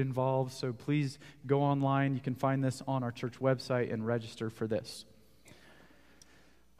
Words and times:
involved, 0.00 0.52
so 0.52 0.72
please 0.72 1.18
go 1.46 1.62
online. 1.62 2.14
You 2.14 2.20
can 2.20 2.34
find 2.34 2.64
this 2.64 2.82
on 2.88 3.04
our 3.04 3.12
church 3.12 3.38
website 3.38 3.92
and 3.92 4.04
register 4.04 4.50
for 4.50 4.66
this. 4.66 5.04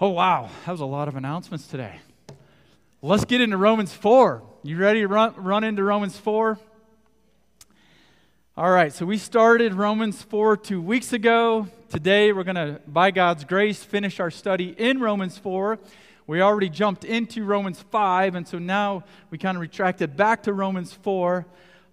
Oh, 0.00 0.08
wow, 0.08 0.48
that 0.64 0.72
was 0.72 0.80
a 0.80 0.86
lot 0.86 1.06
of 1.06 1.14
announcements 1.14 1.66
today. 1.66 2.00
Let's 3.02 3.24
get 3.24 3.40
into 3.40 3.56
Romans 3.56 3.92
4. 3.92 4.42
You 4.62 4.76
ready 4.76 5.00
to 5.00 5.08
run, 5.08 5.34
run 5.36 5.62
into 5.62 5.84
Romans 5.84 6.16
4? 6.16 6.58
All 8.56 8.70
right, 8.70 8.92
so 8.92 9.06
we 9.06 9.16
started 9.16 9.74
Romans 9.74 10.22
4 10.22 10.56
two 10.56 10.82
weeks 10.82 11.12
ago. 11.12 11.68
Today, 11.88 12.32
we're 12.32 12.44
going 12.44 12.56
to, 12.56 12.80
by 12.86 13.10
God's 13.10 13.44
grace, 13.44 13.82
finish 13.82 14.20
our 14.20 14.30
study 14.30 14.74
in 14.76 15.00
Romans 15.00 15.38
4. 15.38 15.78
We 16.26 16.42
already 16.42 16.68
jumped 16.68 17.04
into 17.04 17.44
Romans 17.44 17.82
5, 17.90 18.34
and 18.34 18.46
so 18.46 18.58
now 18.58 19.04
we 19.30 19.38
kind 19.38 19.56
of 19.56 19.60
retracted 19.60 20.16
back 20.16 20.42
to 20.44 20.52
Romans 20.52 20.92
4. 20.92 21.46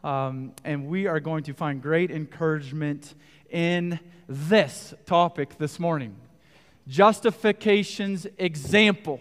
Um, 0.03 0.53
and 0.63 0.87
we 0.87 1.07
are 1.07 1.19
going 1.19 1.43
to 1.43 1.53
find 1.53 1.81
great 1.81 2.11
encouragement 2.11 3.13
in 3.49 3.99
this 4.27 4.93
topic 5.05 5.57
this 5.57 5.79
morning 5.79 6.15
justification's 6.87 8.27
example. 8.37 9.19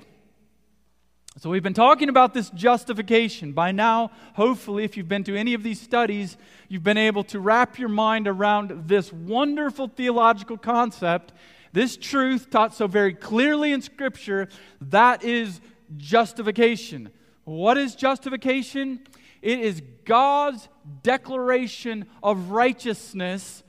So, 1.39 1.51
we've 1.51 1.63
been 1.63 1.75
talking 1.75 2.09
about 2.09 2.33
this 2.33 2.49
justification. 2.51 3.53
By 3.53 3.71
now, 3.71 4.11
hopefully, 4.35 4.85
if 4.85 4.97
you've 4.97 5.09
been 5.09 5.25
to 5.25 5.37
any 5.37 5.53
of 5.53 5.63
these 5.63 5.81
studies, 5.81 6.39
you've 6.69 6.83
been 6.83 6.97
able 6.97 7.25
to 7.25 7.41
wrap 7.41 7.79
your 7.79 7.91
mind 7.91 8.27
around 8.27 8.89
this 8.89 9.13
wonderful 9.13 9.89
theological 9.89 10.57
concept, 10.57 11.35
this 11.75 11.99
truth 11.99 12.49
taught 12.49 12.73
so 12.73 12.87
very 12.87 13.13
clearly 13.13 13.73
in 13.73 13.83
Scripture 13.83 14.49
that 14.81 15.25
is 15.25 15.61
justification. 15.99 17.11
What 17.45 17.77
is 17.77 17.95
justification? 17.95 19.07
It 19.43 19.61
is 19.61 19.83
God's 20.05 20.69
declaration 21.03 22.07
of 22.23 22.51
righteousness 22.51 23.63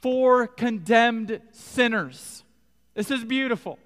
for 0.00 0.46
condemned 0.46 1.40
sinners. 1.52 2.44
This 2.94 3.10
is 3.10 3.24
beautiful. 3.24 3.78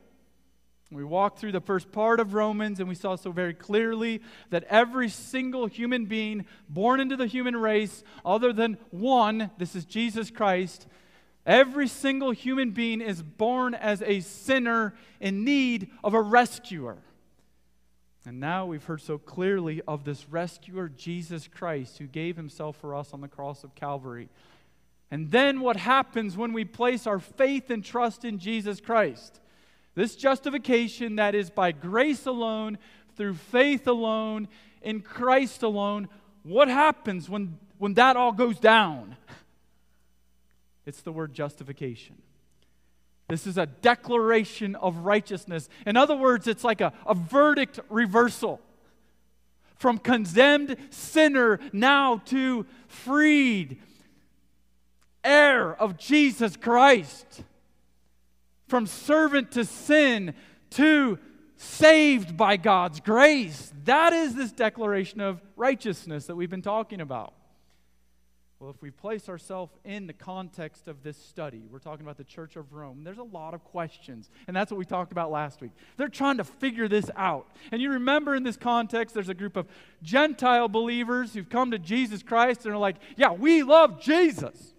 We 0.94 1.02
walked 1.02 1.40
through 1.40 1.52
the 1.52 1.60
first 1.60 1.90
part 1.90 2.20
of 2.20 2.34
Romans 2.34 2.78
and 2.78 2.88
we 2.88 2.94
saw 2.94 3.16
so 3.16 3.32
very 3.32 3.54
clearly 3.54 4.20
that 4.50 4.64
every 4.64 5.08
single 5.08 5.66
human 5.66 6.04
being 6.04 6.46
born 6.68 7.00
into 7.00 7.16
the 7.16 7.26
human 7.26 7.56
race, 7.56 8.04
other 8.24 8.52
than 8.52 8.78
one, 8.90 9.50
this 9.58 9.74
is 9.74 9.84
Jesus 9.84 10.30
Christ, 10.30 10.86
every 11.44 11.88
single 11.88 12.30
human 12.30 12.70
being 12.70 13.00
is 13.00 13.22
born 13.22 13.74
as 13.74 14.02
a 14.02 14.20
sinner 14.20 14.94
in 15.20 15.44
need 15.44 15.90
of 16.04 16.14
a 16.14 16.22
rescuer. 16.22 16.98
And 18.26 18.40
now 18.40 18.64
we've 18.64 18.84
heard 18.84 19.02
so 19.02 19.18
clearly 19.18 19.82
of 19.86 20.04
this 20.04 20.28
rescuer, 20.30 20.88
Jesus 20.88 21.46
Christ, 21.46 21.98
who 21.98 22.06
gave 22.06 22.36
himself 22.36 22.76
for 22.76 22.94
us 22.94 23.12
on 23.12 23.20
the 23.20 23.28
cross 23.28 23.64
of 23.64 23.74
Calvary. 23.74 24.28
And 25.10 25.30
then 25.30 25.60
what 25.60 25.76
happens 25.76 26.36
when 26.36 26.52
we 26.52 26.64
place 26.64 27.06
our 27.06 27.18
faith 27.18 27.68
and 27.70 27.84
trust 27.84 28.24
in 28.24 28.38
Jesus 28.38 28.80
Christ? 28.80 29.40
This 29.94 30.16
justification 30.16 31.16
that 31.16 31.34
is 31.34 31.50
by 31.50 31.72
grace 31.72 32.26
alone, 32.26 32.78
through 33.16 33.34
faith 33.34 33.86
alone, 33.86 34.48
in 34.82 35.00
Christ 35.00 35.62
alone, 35.62 36.08
what 36.42 36.68
happens 36.68 37.28
when, 37.28 37.58
when 37.78 37.94
that 37.94 38.16
all 38.16 38.32
goes 38.32 38.58
down? 38.58 39.16
It's 40.86 41.00
the 41.00 41.12
word 41.12 41.32
justification. 41.32 42.16
This 43.28 43.46
is 43.46 43.56
a 43.56 43.66
declaration 43.66 44.76
of 44.76 44.98
righteousness. 44.98 45.68
In 45.86 45.96
other 45.96 46.16
words, 46.16 46.46
it's 46.46 46.64
like 46.64 46.80
a, 46.80 46.92
a 47.06 47.14
verdict 47.14 47.80
reversal. 47.88 48.60
From 49.76 49.98
condemned 49.98 50.76
sinner 50.90 51.58
now 51.72 52.18
to 52.26 52.66
freed 52.86 53.78
heir 55.22 55.74
of 55.74 55.96
Jesus 55.96 56.56
Christ. 56.56 57.42
From 58.68 58.86
servant 58.86 59.52
to 59.52 59.64
sin 59.64 60.34
to 60.70 61.18
saved 61.56 62.36
by 62.36 62.56
God's 62.56 63.00
grace. 63.00 63.72
That 63.84 64.12
is 64.12 64.34
this 64.34 64.52
declaration 64.52 65.20
of 65.20 65.40
righteousness 65.56 66.26
that 66.26 66.36
we've 66.36 66.50
been 66.50 66.62
talking 66.62 67.00
about. 67.00 67.32
Well, 68.64 68.72
if 68.72 68.80
we 68.80 68.90
place 68.90 69.28
ourselves 69.28 69.74
in 69.84 70.06
the 70.06 70.14
context 70.14 70.88
of 70.88 71.02
this 71.02 71.18
study, 71.18 71.64
we're 71.70 71.78
talking 71.80 72.02
about 72.02 72.16
the 72.16 72.24
Church 72.24 72.56
of 72.56 72.72
Rome, 72.72 73.04
there's 73.04 73.18
a 73.18 73.22
lot 73.22 73.52
of 73.52 73.62
questions. 73.62 74.30
And 74.46 74.56
that's 74.56 74.70
what 74.70 74.78
we 74.78 74.86
talked 74.86 75.12
about 75.12 75.30
last 75.30 75.60
week. 75.60 75.72
They're 75.98 76.08
trying 76.08 76.38
to 76.38 76.44
figure 76.44 76.88
this 76.88 77.10
out. 77.14 77.46
And 77.72 77.82
you 77.82 77.90
remember 77.90 78.34
in 78.34 78.42
this 78.42 78.56
context, 78.56 79.14
there's 79.14 79.28
a 79.28 79.34
group 79.34 79.58
of 79.58 79.66
Gentile 80.02 80.68
believers 80.68 81.34
who've 81.34 81.50
come 81.50 81.72
to 81.72 81.78
Jesus 81.78 82.22
Christ 82.22 82.64
and 82.64 82.74
are 82.74 82.78
like, 82.78 82.96
yeah, 83.18 83.32
we 83.32 83.62
love 83.62 84.00
Jesus. 84.00 84.72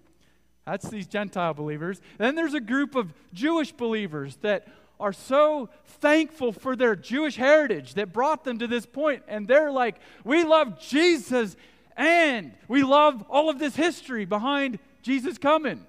That's 0.65 0.89
these 0.89 1.05
Gentile 1.05 1.53
believers. 1.53 2.01
then 2.17 2.33
there's 2.33 2.55
a 2.55 2.59
group 2.59 2.95
of 2.95 3.13
Jewish 3.35 3.71
believers 3.71 4.35
that 4.37 4.67
are 4.99 5.13
so 5.13 5.69
thankful 5.85 6.53
for 6.53 6.75
their 6.75 6.95
Jewish 6.95 7.35
heritage 7.35 7.93
that 7.93 8.11
brought 8.11 8.45
them 8.45 8.57
to 8.57 8.65
this 8.65 8.87
point, 8.87 9.21
and 9.27 9.47
they're 9.47 9.71
like, 9.71 9.97
We 10.23 10.43
love 10.43 10.79
Jesus 10.79 11.55
and 11.95 12.53
we 12.67 12.83
love 12.83 13.23
all 13.29 13.49
of 13.49 13.59
this 13.59 13.75
history 13.75 14.25
behind 14.25 14.79
Jesus 15.01 15.37
coming. 15.37 15.85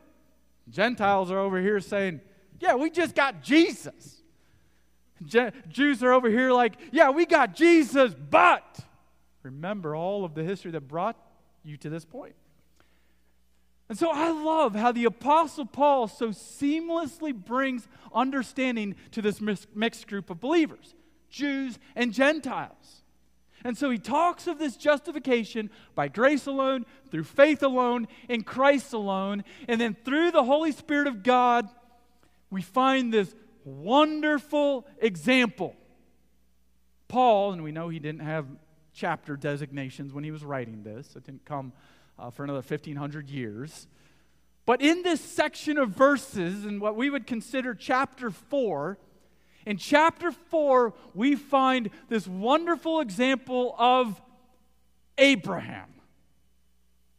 Gentiles 0.69 1.31
are 1.31 1.39
over 1.39 1.61
here 1.61 1.81
saying, 1.81 2.21
Yeah, 2.61 2.75
we 2.75 2.91
just 2.91 3.15
got 3.15 3.43
Jesus. 3.43 4.23
Je- 5.25 5.53
Jews 5.69 6.03
are 6.03 6.13
over 6.13 6.29
here 6.29 6.53
like, 6.53 6.75
Yeah, 6.93 7.11
we 7.11 7.27
got 7.27 7.55
Jesus, 7.55 8.15
but 8.15 8.79
remember 9.43 9.97
all 9.97 10.25
of 10.25 10.35
the 10.35 10.43
history 10.43 10.71
that 10.73 10.83
brought 10.83 11.17
you 11.65 11.77
to 11.79 11.89
this 11.89 12.05
point. 12.05 12.35
And 13.89 13.97
so 13.97 14.11
I 14.11 14.31
love 14.31 14.75
how 14.75 14.91
the 14.91 15.05
Apostle 15.05 15.67
Paul 15.67 16.09
so 16.09 16.31
seamlessly 16.31 17.33
brings 17.33 17.87
understanding 18.13 18.97
to 19.13 19.23
this 19.23 19.41
mixed 19.41 20.09
group 20.09 20.29
of 20.29 20.41
believers, 20.41 20.95
Jews 21.31 21.79
and 21.95 22.13
Gentiles. 22.13 23.03
And 23.65 23.77
so 23.77 23.91
he 23.91 23.99
talks 23.99 24.47
of 24.47 24.59
this 24.59 24.77
justification 24.77 25.71
by 25.95 26.09
grace 26.09 26.47
alone, 26.47 26.87
through 27.11 27.25
faith 27.25 27.63
alone, 27.63 28.09
in 28.29 28.43
Christ 28.43 28.93
alone. 28.93 29.45
And 29.69 29.81
then 29.81 29.97
through 30.05 30.31
the 30.31 30.45
Holy 30.45 30.73
Spirit 30.73 31.09
of 31.09 31.23
God, 31.23 31.69
we 32.51 32.63
find 32.63 33.13
this 33.13 33.35
wonderful 33.65 34.87
example. 34.99 35.75
Paul, 37.09 37.53
and 37.53 37.63
we 37.63 37.73
know 37.73 37.89
he 37.89 37.99
didn't 37.99 38.21
have 38.21 38.47
chapter 38.93 39.37
designations 39.37 40.13
when 40.13 40.25
he 40.25 40.31
was 40.31 40.45
writing 40.45 40.83
this, 40.83 41.15
it 41.17 41.25
didn't 41.25 41.45
come 41.45 41.73
uh, 42.19 42.31
for 42.31 42.45
another 42.45 42.59
1,500 42.59 43.29
years. 43.29 43.87
But 44.65 44.83
in 44.83 45.03
this 45.03 45.21
section 45.21 45.79
of 45.79 45.91
verses, 45.91 46.65
in 46.65 46.81
what 46.81 46.97
we 46.97 47.11
would 47.11 47.27
consider 47.27 47.75
chapter 47.75 48.31
4, 48.31 48.99
in 49.67 49.77
chapter 49.77 50.31
4, 50.31 50.95
we 51.13 51.35
find 51.35 51.91
this 52.09 52.27
wonderful 52.27 53.01
example 53.01 53.75
of 53.77 54.21
Abraham. 55.19 55.89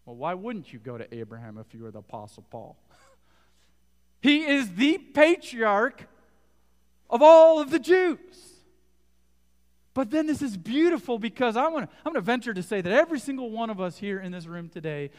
Well, 0.06 0.16
why 0.16 0.34
wouldn't 0.34 0.72
you 0.72 0.80
go 0.80 0.98
to 0.98 1.14
Abraham 1.14 1.58
if 1.58 1.74
you 1.74 1.84
were 1.84 1.92
the 1.92 2.00
Apostle 2.00 2.46
Paul? 2.50 2.78
he 4.22 4.46
is 4.46 4.76
the 4.76 4.98
patriarch 4.98 6.08
of 7.10 7.22
all 7.22 7.60
of 7.60 7.70
the 7.70 7.80
Jews. 7.80 8.18
But 9.94 10.12
then 10.12 10.28
this 10.28 10.42
is 10.42 10.56
beautiful 10.56 11.20
because 11.20 11.58
I'm 11.58 11.72
going 11.72 11.88
to 11.88 11.92
I'm 12.06 12.14
going 12.14 12.16
to 12.16 12.22
venture 12.22 12.54
to 12.54 12.64
say 12.64 12.80
that 12.82 12.94
every 12.94 13.20
single 13.20 13.50
one 13.50 13.70
of 13.70 13.82
us 13.82 13.98
here 13.98 14.20
in 14.20 14.32
this 14.32 14.46
room 14.46 14.70
today, 14.70 15.10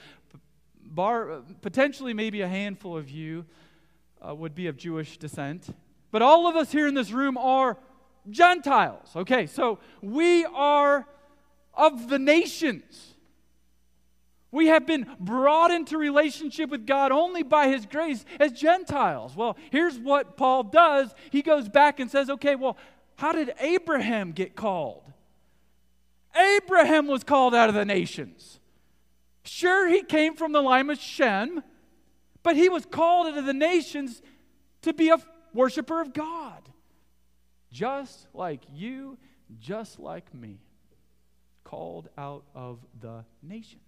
bar, 0.83 1.43
potentially 1.61 2.15
maybe 2.15 2.41
a 2.41 2.49
handful 2.49 2.97
of 2.97 3.11
you, 3.11 3.45
uh, 4.27 4.35
would 4.35 4.55
be 4.55 4.69
of 4.69 4.77
Jewish 4.77 5.19
descent. 5.19 5.75
But 6.11 6.23
all 6.23 6.47
of 6.47 6.57
us 6.57 6.73
here 6.73 6.87
in 6.87 6.95
this 6.95 7.11
room 7.11 7.37
are 7.37 7.77
Gentiles. 8.31 9.11
Okay, 9.15 9.47
so 9.47 9.79
we 10.03 10.45
are 10.47 11.07
of 11.75 12.09
the 12.09 12.19
nations. 12.19 13.15
We 14.51 14.69
have 14.69 14.87
been 14.87 15.07
brought 15.21 15.71
into 15.71 15.99
relationship 15.99 16.71
with 16.71 16.87
God 16.87 17.13
only 17.13 17.43
by 17.43 17.69
His 17.69 17.85
grace 17.85 18.25
as 18.41 18.53
Gentiles. 18.53 19.37
Well, 19.37 19.57
here's 19.71 19.99
what 19.99 20.37
Paul 20.37 20.65
does. 20.65 21.15
He 21.31 21.43
goes 21.43 21.69
back 21.69 22.01
and 22.01 22.11
says, 22.11 22.31
okay, 22.31 22.55
well, 22.55 22.79
how 23.17 23.33
did 23.33 23.53
Abraham 23.61 24.33
get 24.33 24.57
called? 24.57 25.05
Abraham 26.35 27.07
was 27.07 27.25
called 27.25 27.55
out 27.55 27.69
of 27.69 27.75
the 27.75 27.85
nations. 27.85 28.61
Sure, 29.45 29.89
he 29.89 30.03
came 30.03 30.35
from 30.35 30.53
the 30.53 30.63
line 30.63 30.89
of 30.89 30.99
Shem, 30.99 31.63
but 32.43 32.57
he 32.57 32.69
was 32.69 32.87
called 32.87 33.27
out 33.27 33.39
of 33.39 33.45
the 33.45 33.55
nations 33.55 34.23
to 34.83 34.93
be 34.93 35.09
a 35.09 35.19
worshiper 35.55 36.01
of 36.01 36.13
God. 36.13 36.69
Just 37.71 38.27
like 38.33 38.63
you, 38.73 39.19
just 39.61 39.99
like 39.99 40.33
me, 40.35 40.59
called 41.65 42.09
out 42.17 42.45
of 42.55 42.79
the 43.01 43.25
nations. 43.43 43.83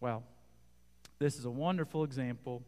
Well, 0.00 0.22
this 1.18 1.38
is 1.38 1.44
a 1.44 1.50
wonderful 1.50 2.04
example. 2.04 2.62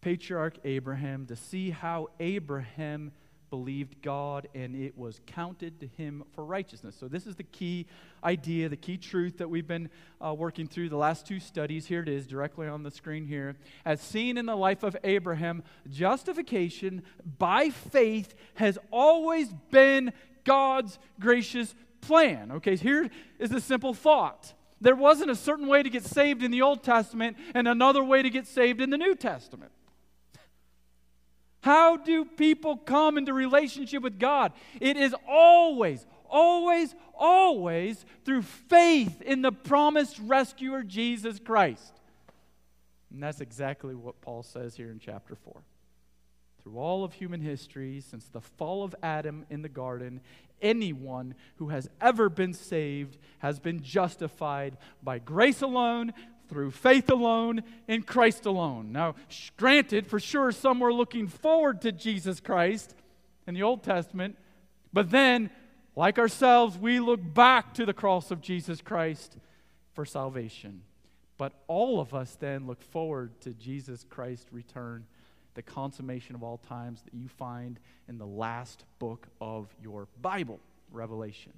Patriarch 0.00 0.58
Abraham, 0.64 1.26
to 1.26 1.36
see 1.36 1.70
how 1.70 2.08
Abraham 2.20 3.12
believed 3.50 4.02
God, 4.02 4.48
and 4.54 4.74
it 4.74 4.96
was 4.96 5.20
counted 5.26 5.80
to 5.80 5.86
him 5.86 6.24
for 6.34 6.44
righteousness. 6.44 6.96
So, 6.98 7.08
this 7.08 7.26
is 7.26 7.36
the 7.36 7.44
key 7.44 7.86
idea, 8.24 8.68
the 8.68 8.76
key 8.76 8.96
truth 8.96 9.38
that 9.38 9.48
we've 9.48 9.66
been 9.66 9.88
uh, 10.24 10.34
working 10.34 10.66
through 10.66 10.88
the 10.88 10.96
last 10.96 11.26
two 11.26 11.40
studies. 11.40 11.86
Here 11.86 12.02
it 12.02 12.08
is, 12.08 12.26
directly 12.26 12.68
on 12.68 12.82
the 12.82 12.90
screen 12.90 13.26
here. 13.26 13.56
As 13.84 14.00
seen 14.00 14.38
in 14.38 14.46
the 14.46 14.56
life 14.56 14.82
of 14.82 14.96
Abraham, 15.04 15.62
justification 15.90 17.02
by 17.38 17.70
faith 17.70 18.34
has 18.54 18.78
always 18.90 19.52
been 19.70 20.12
God's 20.44 20.98
gracious 21.20 21.74
plan. 22.00 22.52
Okay, 22.52 22.76
here 22.76 23.10
is 23.38 23.52
a 23.52 23.60
simple 23.60 23.94
thought. 23.94 24.54
There 24.80 24.96
wasn't 24.96 25.30
a 25.30 25.36
certain 25.36 25.66
way 25.66 25.82
to 25.82 25.90
get 25.90 26.04
saved 26.04 26.42
in 26.42 26.50
the 26.50 26.62
Old 26.62 26.82
Testament 26.82 27.36
and 27.54 27.66
another 27.66 28.04
way 28.04 28.22
to 28.22 28.30
get 28.30 28.46
saved 28.46 28.80
in 28.80 28.90
the 28.90 28.98
New 28.98 29.14
Testament. 29.14 29.72
How 31.66 31.96
do 31.96 32.24
people 32.24 32.76
come 32.76 33.18
into 33.18 33.32
relationship 33.32 34.00
with 34.00 34.20
God? 34.20 34.52
It 34.80 34.96
is 34.96 35.12
always, 35.28 36.06
always, 36.30 36.94
always 37.12 38.06
through 38.24 38.42
faith 38.42 39.20
in 39.20 39.42
the 39.42 39.50
promised 39.50 40.16
rescuer, 40.20 40.84
Jesus 40.84 41.40
Christ. 41.40 41.92
And 43.12 43.20
that's 43.20 43.40
exactly 43.40 43.96
what 43.96 44.20
Paul 44.20 44.44
says 44.44 44.76
here 44.76 44.92
in 44.92 45.00
chapter 45.00 45.34
4. 45.34 45.60
Through 46.62 46.78
all 46.78 47.02
of 47.02 47.14
human 47.14 47.40
history, 47.40 48.00
since 48.00 48.28
the 48.28 48.40
fall 48.40 48.84
of 48.84 48.94
Adam 49.02 49.44
in 49.50 49.62
the 49.62 49.68
garden, 49.68 50.20
anyone 50.62 51.34
who 51.56 51.70
has 51.70 51.90
ever 52.00 52.28
been 52.28 52.54
saved 52.54 53.18
has 53.40 53.58
been 53.58 53.82
justified 53.82 54.76
by 55.02 55.18
grace 55.18 55.62
alone, 55.62 56.12
through 56.48 56.70
faith 56.70 57.10
alone 57.10 57.62
in 57.88 58.02
Christ 58.02 58.46
alone. 58.46 58.92
Now, 58.92 59.14
granted, 59.56 60.06
for 60.06 60.20
sure, 60.20 60.52
some 60.52 60.80
were 60.80 60.92
looking 60.92 61.28
forward 61.28 61.82
to 61.82 61.92
Jesus 61.92 62.40
Christ 62.40 62.94
in 63.46 63.54
the 63.54 63.62
Old 63.62 63.82
Testament, 63.82 64.36
but 64.92 65.10
then, 65.10 65.50
like 65.94 66.18
ourselves, 66.18 66.78
we 66.78 67.00
look 67.00 67.20
back 67.34 67.74
to 67.74 67.86
the 67.86 67.92
cross 67.92 68.30
of 68.30 68.40
Jesus 68.40 68.80
Christ 68.80 69.36
for 69.94 70.04
salvation. 70.04 70.82
But 71.38 71.52
all 71.66 72.00
of 72.00 72.14
us 72.14 72.36
then 72.36 72.66
look 72.66 72.82
forward 72.82 73.40
to 73.42 73.52
Jesus 73.52 74.04
Christ's 74.08 74.52
return, 74.52 75.06
the 75.54 75.62
consummation 75.62 76.34
of 76.34 76.42
all 76.42 76.58
times 76.58 77.02
that 77.02 77.14
you 77.14 77.28
find 77.28 77.78
in 78.08 78.18
the 78.18 78.26
last 78.26 78.84
book 78.98 79.26
of 79.40 79.74
your 79.82 80.08
Bible, 80.20 80.60
Revelation. 80.90 81.52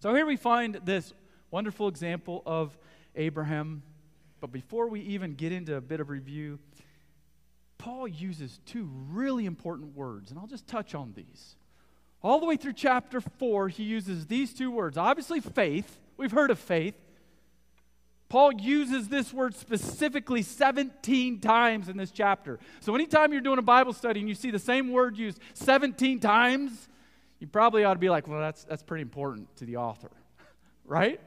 So 0.00 0.14
here 0.14 0.26
we 0.26 0.36
find 0.36 0.80
this 0.84 1.12
wonderful 1.50 1.88
example 1.88 2.42
of 2.46 2.76
Abraham. 3.14 3.82
But 4.40 4.52
before 4.52 4.88
we 4.88 5.00
even 5.00 5.34
get 5.34 5.52
into 5.52 5.76
a 5.76 5.80
bit 5.80 6.00
of 6.00 6.08
review, 6.08 6.58
Paul 7.78 8.06
uses 8.06 8.60
two 8.64 8.88
really 9.10 9.46
important 9.46 9.96
words, 9.96 10.30
and 10.30 10.38
I'll 10.38 10.46
just 10.46 10.66
touch 10.66 10.94
on 10.94 11.12
these. 11.14 11.56
All 12.22 12.38
the 12.38 12.46
way 12.46 12.56
through 12.56 12.74
chapter 12.74 13.20
4, 13.20 13.68
he 13.68 13.82
uses 13.82 14.26
these 14.26 14.54
two 14.54 14.70
words. 14.70 14.96
Obviously, 14.96 15.40
faith. 15.40 15.98
We've 16.16 16.30
heard 16.30 16.50
of 16.50 16.58
faith. 16.58 16.94
Paul 18.28 18.54
uses 18.54 19.08
this 19.08 19.32
word 19.32 19.54
specifically 19.54 20.42
17 20.42 21.40
times 21.40 21.88
in 21.88 21.96
this 21.96 22.10
chapter. 22.10 22.60
So, 22.80 22.94
anytime 22.94 23.32
you're 23.32 23.42
doing 23.42 23.58
a 23.58 23.62
Bible 23.62 23.92
study 23.92 24.20
and 24.20 24.28
you 24.28 24.34
see 24.34 24.50
the 24.50 24.58
same 24.58 24.90
word 24.90 25.18
used 25.18 25.38
17 25.54 26.20
times, 26.20 26.88
you 27.40 27.46
probably 27.46 27.84
ought 27.84 27.94
to 27.94 27.98
be 27.98 28.08
like, 28.08 28.28
well, 28.28 28.40
that's, 28.40 28.64
that's 28.64 28.82
pretty 28.82 29.02
important 29.02 29.54
to 29.56 29.66
the 29.66 29.76
author, 29.76 30.12
right? 30.86 31.20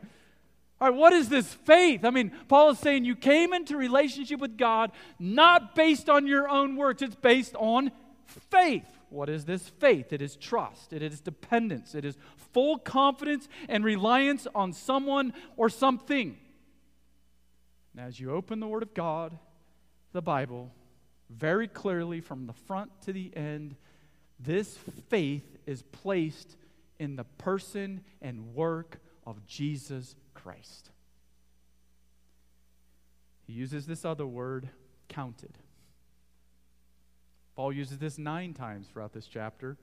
All 0.82 0.90
right, 0.90 0.98
what 0.98 1.14
is 1.14 1.30
this 1.30 1.54
faith? 1.54 2.04
I 2.04 2.10
mean, 2.10 2.32
Paul 2.50 2.72
is 2.72 2.80
saying 2.80 3.06
you 3.06 3.16
came 3.16 3.54
into 3.54 3.78
relationship 3.78 4.40
with 4.40 4.58
God 4.58 4.92
not 5.20 5.74
based 5.74 6.10
on 6.10 6.28
your 6.28 6.50
own 6.50 6.76
works, 6.76 7.02
it's 7.02 7.16
based 7.16 7.56
on 7.56 7.92
faith. 8.26 8.86
What 9.10 9.30
is 9.30 9.46
this 9.46 9.70
faith? 9.70 10.12
It 10.12 10.22
is 10.22 10.36
trust, 10.36 10.92
it 10.92 11.02
is 11.02 11.22
dependence, 11.22 11.96
it 11.96 12.04
is 12.04 12.18
full 12.52 12.78
confidence 12.78 13.48
and 13.70 13.86
reliance 13.86 14.48
on 14.54 14.74
someone 14.74 15.34
or 15.56 15.70
something. 15.70 16.38
Now, 17.94 18.04
as 18.04 18.20
you 18.20 18.32
open 18.32 18.60
the 18.60 18.68
Word 18.68 18.84
of 18.84 18.94
God, 18.94 19.38
the 20.12 20.22
Bible, 20.22 20.74
very 21.30 21.70
clearly 21.70 22.20
from 22.20 22.48
the 22.48 22.54
front 22.54 22.92
to 23.04 23.14
the 23.14 23.32
end, 23.36 23.78
this 24.38 24.78
faith 25.10 25.58
is 25.66 25.82
placed 25.84 26.58
in 27.00 27.16
the 27.16 27.24
person 27.24 28.04
and 28.22 28.54
work 28.54 29.00
of 29.26 29.46
Jesus 29.46 30.16
Christ. 30.36 30.92
He 33.48 33.54
uses 33.54 33.86
this 33.86 34.06
other 34.06 34.28
word, 34.28 34.70
counted. 35.10 35.58
Paul 37.56 37.72
uses 37.72 37.98
this 37.98 38.18
nine 38.18 38.54
times 38.54 38.88
throughout 38.88 39.14
this 39.14 39.28
chapter. 39.28 39.78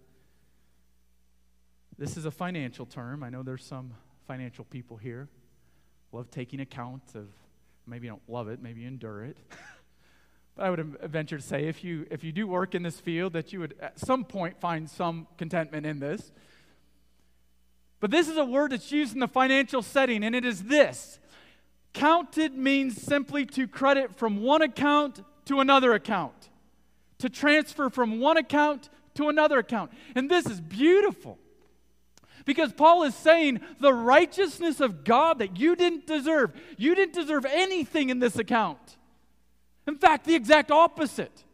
This 1.98 2.16
is 2.16 2.24
a 2.24 2.30
financial 2.30 2.86
term. 2.86 3.22
I 3.22 3.30
know 3.30 3.42
there's 3.42 3.64
some 3.64 3.94
financial 4.26 4.64
people 4.64 4.96
here. 4.96 5.28
Love 6.10 6.30
taking 6.30 6.60
account 6.60 7.02
of, 7.14 7.28
maybe 7.86 8.06
you 8.06 8.12
don't 8.12 8.28
love 8.28 8.48
it, 8.48 8.60
maybe 8.60 8.82
you 8.82 8.88
endure 8.88 9.24
it. 9.24 9.36
but 10.56 10.66
I 10.66 10.70
would 10.70 10.98
venture 11.04 11.38
to 11.38 11.42
say 11.42 11.64
if 11.64 11.82
you, 11.82 12.06
if 12.10 12.24
you 12.24 12.32
do 12.32 12.46
work 12.46 12.74
in 12.74 12.82
this 12.82 13.00
field, 13.00 13.32
that 13.32 13.52
you 13.52 13.60
would 13.60 13.74
at 13.80 13.98
some 13.98 14.24
point 14.24 14.60
find 14.60 14.90
some 14.90 15.26
contentment 15.38 15.86
in 15.86 15.98
this. 15.98 16.32
But 18.02 18.10
this 18.10 18.28
is 18.28 18.36
a 18.36 18.44
word 18.44 18.72
that's 18.72 18.90
used 18.90 19.14
in 19.14 19.20
the 19.20 19.28
financial 19.28 19.80
setting, 19.80 20.24
and 20.24 20.34
it 20.34 20.44
is 20.44 20.64
this 20.64 21.20
counted 21.94 22.52
means 22.52 23.00
simply 23.00 23.46
to 23.46 23.68
credit 23.68 24.16
from 24.16 24.42
one 24.42 24.60
account 24.60 25.20
to 25.44 25.60
another 25.60 25.92
account, 25.92 26.48
to 27.18 27.30
transfer 27.30 27.88
from 27.90 28.18
one 28.18 28.36
account 28.36 28.88
to 29.14 29.28
another 29.28 29.60
account. 29.60 29.92
And 30.16 30.28
this 30.28 30.46
is 30.46 30.60
beautiful. 30.60 31.38
Because 32.44 32.72
Paul 32.72 33.04
is 33.04 33.14
saying 33.14 33.60
the 33.78 33.94
righteousness 33.94 34.80
of 34.80 35.04
God 35.04 35.38
that 35.38 35.60
you 35.60 35.76
didn't 35.76 36.08
deserve, 36.08 36.54
you 36.76 36.96
didn't 36.96 37.14
deserve 37.14 37.44
anything 37.44 38.10
in 38.10 38.18
this 38.18 38.36
account. 38.36 38.96
In 39.86 39.96
fact, 39.96 40.24
the 40.24 40.34
exact 40.34 40.72
opposite. 40.72 41.44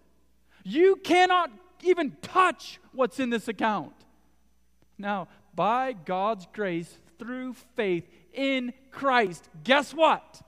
You 0.64 0.96
cannot 0.96 1.50
even 1.82 2.16
touch 2.22 2.80
what's 2.92 3.20
in 3.20 3.28
this 3.28 3.48
account. 3.48 3.92
Now, 4.96 5.28
by 5.58 5.92
God's 5.92 6.46
grace 6.52 7.00
through 7.18 7.52
faith 7.74 8.08
in 8.32 8.72
Christ, 8.92 9.48
guess 9.64 9.92
what? 9.92 10.40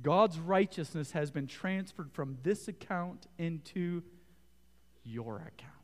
God's 0.00 0.38
righteousness 0.38 1.12
has 1.12 1.30
been 1.30 1.46
transferred 1.46 2.10
from 2.14 2.38
this 2.42 2.68
account 2.68 3.26
into 3.36 4.02
your 5.04 5.36
account. 5.36 5.74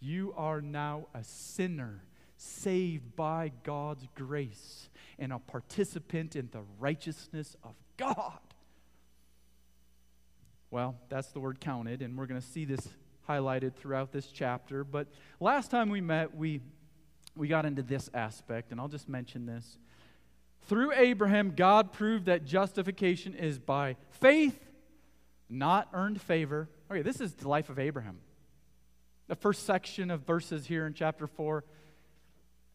You 0.00 0.34
are 0.36 0.60
now 0.60 1.06
a 1.14 1.22
sinner 1.22 2.02
saved 2.36 3.14
by 3.14 3.52
God's 3.62 4.08
grace 4.16 4.90
and 5.20 5.32
a 5.32 5.38
participant 5.38 6.34
in 6.34 6.48
the 6.50 6.62
righteousness 6.80 7.54
of 7.62 7.76
God. 7.96 8.40
Well, 10.72 10.96
that's 11.08 11.28
the 11.28 11.38
word 11.38 11.60
counted, 11.60 12.02
and 12.02 12.18
we're 12.18 12.26
going 12.26 12.40
to 12.40 12.46
see 12.46 12.64
this 12.64 12.88
highlighted 13.28 13.76
throughout 13.76 14.10
this 14.10 14.26
chapter. 14.26 14.82
But 14.82 15.06
last 15.38 15.70
time 15.70 15.90
we 15.90 16.00
met, 16.00 16.34
we 16.34 16.60
we 17.38 17.48
got 17.48 17.64
into 17.64 17.82
this 17.82 18.10
aspect, 18.12 18.72
and 18.72 18.80
I'll 18.80 18.88
just 18.88 19.08
mention 19.08 19.46
this. 19.46 19.78
Through 20.62 20.92
Abraham, 20.92 21.54
God 21.56 21.92
proved 21.92 22.26
that 22.26 22.44
justification 22.44 23.34
is 23.34 23.58
by 23.58 23.96
faith, 24.10 24.58
not 25.48 25.88
earned 25.94 26.20
favor. 26.20 26.68
Okay, 26.90 27.02
this 27.02 27.20
is 27.20 27.32
the 27.34 27.48
life 27.48 27.70
of 27.70 27.78
Abraham. 27.78 28.18
The 29.28 29.36
first 29.36 29.64
section 29.64 30.10
of 30.10 30.26
verses 30.26 30.66
here 30.66 30.86
in 30.86 30.94
chapter 30.94 31.26
4. 31.26 31.64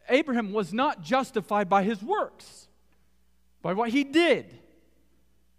Abraham 0.09 0.53
was 0.53 0.73
not 0.73 1.01
justified 1.01 1.69
by 1.69 1.83
his 1.83 2.01
works, 2.01 2.67
by 3.61 3.73
what 3.73 3.89
he 3.89 4.03
did. 4.03 4.59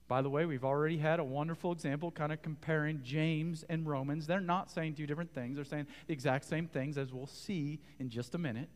By 0.06 0.22
the 0.22 0.28
way, 0.28 0.44
we've 0.44 0.64
already 0.64 0.98
had 0.98 1.18
a 1.18 1.24
wonderful 1.24 1.72
example 1.72 2.10
kind 2.10 2.32
of 2.32 2.42
comparing 2.42 3.00
James 3.02 3.64
and 3.68 3.86
Romans. 3.86 4.26
They're 4.26 4.40
not 4.40 4.70
saying 4.70 4.94
two 4.94 5.06
different 5.06 5.32
things, 5.32 5.56
they're 5.56 5.64
saying 5.64 5.86
the 6.06 6.12
exact 6.12 6.44
same 6.44 6.66
things, 6.66 6.98
as 6.98 7.12
we'll 7.12 7.26
see 7.26 7.80
in 7.98 8.10
just 8.10 8.34
a 8.34 8.38
minute. 8.38 8.68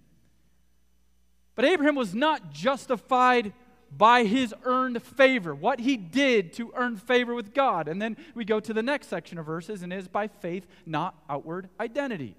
But 1.58 1.64
Abraham 1.64 1.96
was 1.96 2.14
not 2.14 2.52
justified 2.52 3.52
by 3.90 4.22
his 4.22 4.54
earned 4.62 5.02
favor, 5.02 5.52
what 5.52 5.80
he 5.80 5.96
did 5.96 6.52
to 6.52 6.70
earn 6.76 6.96
favor 6.96 7.34
with 7.34 7.52
God. 7.52 7.88
And 7.88 8.00
then 8.00 8.16
we 8.36 8.44
go 8.44 8.60
to 8.60 8.72
the 8.72 8.80
next 8.80 9.08
section 9.08 9.38
of 9.38 9.46
verses, 9.46 9.82
and 9.82 9.92
is 9.92 10.06
by 10.06 10.28
faith, 10.28 10.68
not 10.86 11.16
outward 11.28 11.68
identity. 11.80 12.36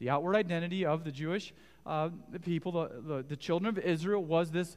The 0.00 0.10
outward 0.10 0.34
identity 0.34 0.84
of 0.84 1.04
the 1.04 1.12
Jewish 1.12 1.54
uh, 1.86 2.08
the 2.32 2.40
people, 2.40 2.72
the, 2.72 2.90
the, 3.06 3.22
the, 3.22 3.36
children 3.36 3.68
of 3.68 3.78
Israel, 3.78 4.24
was 4.24 4.50
this, 4.50 4.76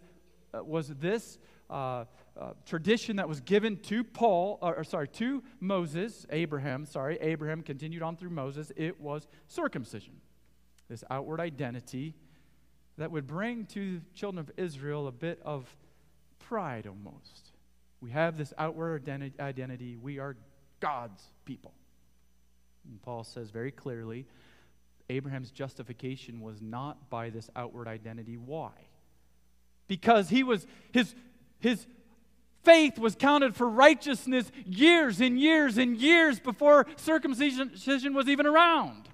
uh, 0.54 0.64
was 0.64 0.90
this 0.90 1.40
uh, 1.72 2.06
uh 2.40 2.54
tradition 2.68 3.16
that 3.16 3.28
was 3.28 3.42
given 3.42 3.78
to 3.78 4.04
Paul, 4.04 4.60
or, 4.62 4.76
or 4.76 4.84
sorry, 4.84 5.08
to 5.08 5.42
Moses, 5.60 6.28
Abraham, 6.30 6.86
sorry, 6.86 7.18
Abraham 7.22 7.64
continued 7.64 8.04
on 8.04 8.18
through 8.18 8.30
Moses. 8.30 8.72
It 8.76 9.02
was 9.02 9.28
circumcision, 9.48 10.14
this 10.90 11.04
outward 11.10 11.40
identity 11.40 12.14
that 12.98 13.12
would 13.12 13.28
bring 13.28 13.66
to 13.68 14.02
children 14.14 14.40
of 14.40 14.52
Israel 14.58 15.08
a 15.08 15.12
bit 15.12 15.40
of 15.44 15.68
pride 16.40 16.88
almost. 16.88 17.52
We 18.02 18.12
have 18.12 18.38
this 18.38 18.54
outward 18.58 19.08
identity. 19.40 19.96
We 19.96 20.20
are 20.20 20.36
God's 20.80 21.22
people. 21.46 21.74
And 22.88 23.02
Paul 23.02 23.24
says 23.24 23.50
very 23.50 23.72
clearly 23.72 24.26
Abraham's 25.10 25.52
justification 25.52 26.42
was 26.42 26.62
not 26.62 27.10
by 27.10 27.30
this 27.30 27.50
outward 27.56 27.88
identity. 27.88 28.38
Why? 28.38 28.72
Because 29.88 30.30
he 30.30 30.44
was 30.44 30.66
his 30.92 31.16
his 31.60 31.86
faith 32.64 32.98
was 32.98 33.16
counted 33.16 33.56
for 33.56 33.70
righteousness 33.70 34.52
years 34.66 35.22
and 35.22 35.40
years 35.40 35.78
and 35.78 35.98
years 35.98 36.40
before 36.40 36.88
circumcision 36.96 38.14
was 38.14 38.28
even 38.28 38.46
around. 38.46 39.10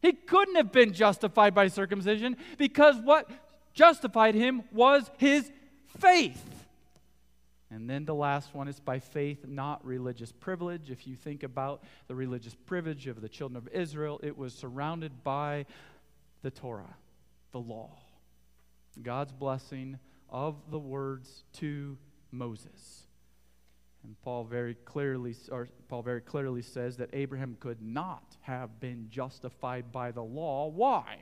He 0.00 0.12
couldn't 0.12 0.56
have 0.56 0.72
been 0.72 0.92
justified 0.92 1.54
by 1.54 1.68
circumcision 1.68 2.36
because 2.56 2.96
what 2.96 3.28
justified 3.72 4.34
him 4.34 4.62
was 4.72 5.10
his 5.18 5.50
faith. 5.98 6.44
And 7.70 7.88
then 7.88 8.04
the 8.04 8.14
last 8.14 8.54
one 8.54 8.66
is 8.66 8.80
by 8.80 8.98
faith, 8.98 9.46
not 9.46 9.84
religious 9.84 10.32
privilege. 10.32 10.90
If 10.90 11.06
you 11.06 11.16
think 11.16 11.42
about 11.42 11.82
the 12.06 12.14
religious 12.14 12.54
privilege 12.54 13.06
of 13.06 13.20
the 13.20 13.28
children 13.28 13.56
of 13.58 13.68
Israel, 13.68 14.20
it 14.22 14.38
was 14.38 14.54
surrounded 14.54 15.22
by 15.22 15.66
the 16.42 16.50
Torah, 16.50 16.96
the 17.52 17.58
law, 17.58 17.90
God's 19.02 19.32
blessing 19.32 19.98
of 20.30 20.56
the 20.70 20.78
words 20.78 21.44
to 21.54 21.98
Moses. 22.30 23.07
And 24.04 24.20
Paul 24.22 24.44
very 24.44 24.74
clearly, 24.74 25.34
or 25.50 25.68
Paul 25.88 26.02
very 26.02 26.20
clearly 26.20 26.62
says 26.62 26.96
that 26.98 27.10
Abraham 27.12 27.56
could 27.60 27.82
not 27.82 28.36
have 28.42 28.80
been 28.80 29.08
justified 29.10 29.90
by 29.92 30.12
the 30.12 30.22
law. 30.22 30.68
Why? 30.68 31.18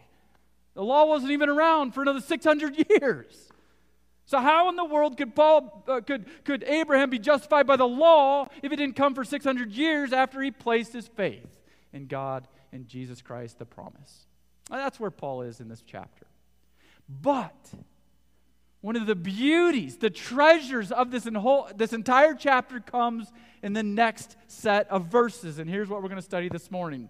The 0.74 0.82
law 0.82 1.06
wasn't 1.06 1.32
even 1.32 1.48
around 1.48 1.92
for 1.92 2.02
another 2.02 2.20
600 2.20 2.84
years. 3.00 3.48
So 4.26 4.40
how 4.40 4.68
in 4.68 4.76
the 4.76 4.84
world 4.84 5.16
could 5.16 5.34
Paul 5.34 5.84
uh, 5.86 6.00
could 6.00 6.26
could 6.44 6.64
Abraham 6.64 7.10
be 7.10 7.18
justified 7.18 7.66
by 7.66 7.76
the 7.76 7.86
law 7.86 8.48
if 8.60 8.72
it 8.72 8.76
didn't 8.76 8.96
come 8.96 9.14
for 9.14 9.24
600 9.24 9.72
years 9.72 10.12
after 10.12 10.42
he 10.42 10.50
placed 10.50 10.92
his 10.92 11.06
faith 11.06 11.46
in 11.92 12.06
God 12.06 12.48
and 12.72 12.88
Jesus 12.88 13.22
Christ 13.22 13.58
the 13.58 13.64
promise. 13.64 14.26
that's 14.68 14.98
where 14.98 15.12
Paul 15.12 15.42
is 15.42 15.60
in 15.60 15.68
this 15.68 15.82
chapter. 15.86 16.26
But 17.08 17.54
one 18.86 18.94
of 18.94 19.06
the 19.06 19.16
beauties, 19.16 19.96
the 19.96 20.10
treasures 20.10 20.92
of 20.92 21.10
this, 21.10 21.26
whole, 21.26 21.68
this 21.74 21.92
entire 21.92 22.34
chapter 22.34 22.78
comes 22.78 23.32
in 23.60 23.72
the 23.72 23.82
next 23.82 24.36
set 24.46 24.88
of 24.90 25.06
verses. 25.06 25.58
And 25.58 25.68
here's 25.68 25.88
what 25.88 26.02
we're 26.02 26.08
going 26.08 26.20
to 26.20 26.24
study 26.24 26.48
this 26.48 26.70
morning. 26.70 27.08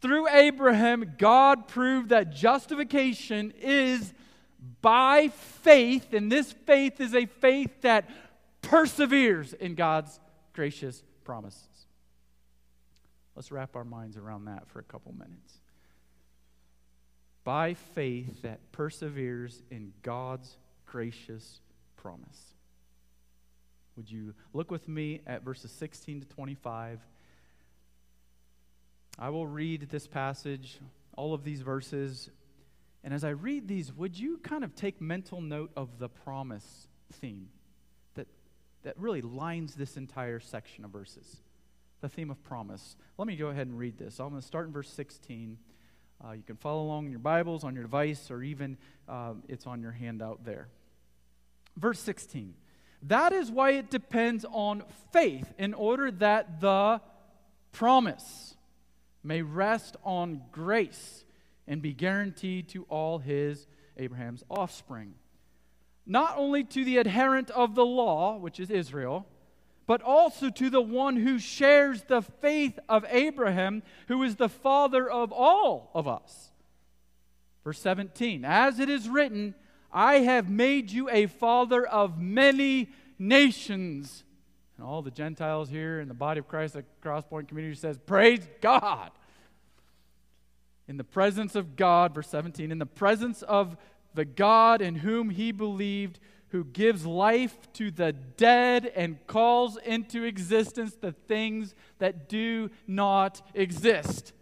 Through 0.00 0.30
Abraham, 0.30 1.12
God 1.18 1.68
proved 1.68 2.08
that 2.08 2.32
justification 2.32 3.52
is 3.60 4.14
by 4.80 5.28
faith, 5.28 6.14
and 6.14 6.32
this 6.32 6.52
faith 6.52 7.02
is 7.02 7.14
a 7.14 7.26
faith 7.26 7.82
that 7.82 8.08
perseveres 8.62 9.52
in 9.52 9.74
God's 9.74 10.18
gracious 10.54 11.02
promises. 11.22 11.68
Let's 13.34 13.52
wrap 13.52 13.76
our 13.76 13.84
minds 13.84 14.16
around 14.16 14.46
that 14.46 14.66
for 14.68 14.78
a 14.78 14.84
couple 14.84 15.12
minutes. 15.12 15.60
By 17.46 17.74
faith 17.74 18.42
that 18.42 18.72
perseveres 18.72 19.62
in 19.70 19.92
God's 20.02 20.58
gracious 20.84 21.60
promise. 21.94 22.54
Would 23.96 24.10
you 24.10 24.34
look 24.52 24.72
with 24.72 24.88
me 24.88 25.20
at 25.28 25.44
verses 25.44 25.70
16 25.70 26.22
to 26.22 26.26
25? 26.26 26.98
I 29.16 29.28
will 29.30 29.46
read 29.46 29.88
this 29.90 30.08
passage, 30.08 30.80
all 31.16 31.34
of 31.34 31.44
these 31.44 31.60
verses, 31.60 32.30
and 33.04 33.14
as 33.14 33.22
I 33.22 33.28
read 33.28 33.68
these, 33.68 33.92
would 33.92 34.18
you 34.18 34.38
kind 34.38 34.64
of 34.64 34.74
take 34.74 35.00
mental 35.00 35.40
note 35.40 35.70
of 35.76 36.00
the 36.00 36.08
promise 36.08 36.88
theme 37.12 37.46
that, 38.14 38.26
that 38.82 38.98
really 38.98 39.22
lines 39.22 39.76
this 39.76 39.96
entire 39.96 40.40
section 40.40 40.84
of 40.84 40.90
verses? 40.90 41.36
The 42.00 42.08
theme 42.08 42.32
of 42.32 42.42
promise. 42.42 42.96
Let 43.16 43.28
me 43.28 43.36
go 43.36 43.46
ahead 43.46 43.68
and 43.68 43.78
read 43.78 43.98
this. 43.98 44.18
I'm 44.18 44.30
going 44.30 44.42
to 44.42 44.46
start 44.46 44.66
in 44.66 44.72
verse 44.72 44.90
16. 44.90 45.58
Uh, 46.24 46.32
you 46.32 46.42
can 46.42 46.56
follow 46.56 46.82
along 46.82 47.06
in 47.06 47.10
your 47.10 47.20
Bibles, 47.20 47.64
on 47.64 47.74
your 47.74 47.84
device, 47.84 48.30
or 48.30 48.42
even 48.42 48.76
uh, 49.08 49.34
it's 49.48 49.66
on 49.66 49.82
your 49.82 49.92
handout 49.92 50.44
there. 50.44 50.68
Verse 51.76 52.00
16. 52.00 52.54
That 53.02 53.32
is 53.32 53.50
why 53.50 53.72
it 53.72 53.90
depends 53.90 54.44
on 54.50 54.82
faith, 55.12 55.52
in 55.58 55.74
order 55.74 56.10
that 56.10 56.60
the 56.60 57.00
promise 57.72 58.56
may 59.22 59.42
rest 59.42 59.96
on 60.02 60.42
grace 60.52 61.24
and 61.68 61.82
be 61.82 61.92
guaranteed 61.92 62.68
to 62.70 62.84
all 62.84 63.18
his, 63.18 63.66
Abraham's 63.96 64.42
offspring. 64.48 65.14
Not 66.06 66.34
only 66.36 66.64
to 66.64 66.84
the 66.84 66.98
adherent 66.98 67.50
of 67.50 67.74
the 67.74 67.84
law, 67.84 68.38
which 68.38 68.60
is 68.60 68.70
Israel, 68.70 69.26
but 69.86 70.02
also 70.02 70.50
to 70.50 70.70
the 70.70 70.80
one 70.80 71.16
who 71.16 71.38
shares 71.38 72.02
the 72.02 72.22
faith 72.22 72.78
of 72.88 73.04
Abraham, 73.08 73.82
who 74.08 74.22
is 74.22 74.36
the 74.36 74.48
father 74.48 75.08
of 75.08 75.32
all 75.32 75.90
of 75.94 76.08
us. 76.08 76.50
Verse 77.64 77.78
17 77.80 78.44
As 78.44 78.78
it 78.78 78.88
is 78.88 79.08
written, 79.08 79.54
I 79.92 80.16
have 80.20 80.50
made 80.50 80.90
you 80.90 81.08
a 81.10 81.26
father 81.26 81.86
of 81.86 82.20
many 82.20 82.90
nations. 83.18 84.24
And 84.76 84.86
all 84.86 85.02
the 85.02 85.10
Gentiles 85.10 85.70
here 85.70 86.00
in 86.00 86.08
the 86.08 86.14
body 86.14 86.40
of 86.40 86.48
Christ, 86.48 86.74
the 86.74 86.84
Crosspoint 87.02 87.48
community 87.48 87.76
says, 87.76 87.98
Praise 87.98 88.46
God 88.60 89.10
in 90.88 90.96
the 90.96 91.04
presence 91.04 91.54
of 91.54 91.76
God, 91.76 92.14
verse 92.14 92.28
17, 92.28 92.70
in 92.70 92.78
the 92.78 92.86
presence 92.86 93.42
of 93.42 93.76
the 94.14 94.24
God 94.24 94.80
in 94.80 94.96
whom 94.96 95.30
he 95.30 95.52
believed, 95.52 96.20
who 96.50 96.64
gives 96.64 97.04
life 97.04 97.56
to 97.74 97.90
the 97.90 98.12
dead 98.12 98.86
and 98.94 99.24
calls 99.26 99.76
into 99.78 100.24
existence 100.24 100.94
the 100.94 101.12
things 101.12 101.74
that 101.98 102.28
do 102.28 102.70
not 102.86 103.42
exist. 103.54 104.32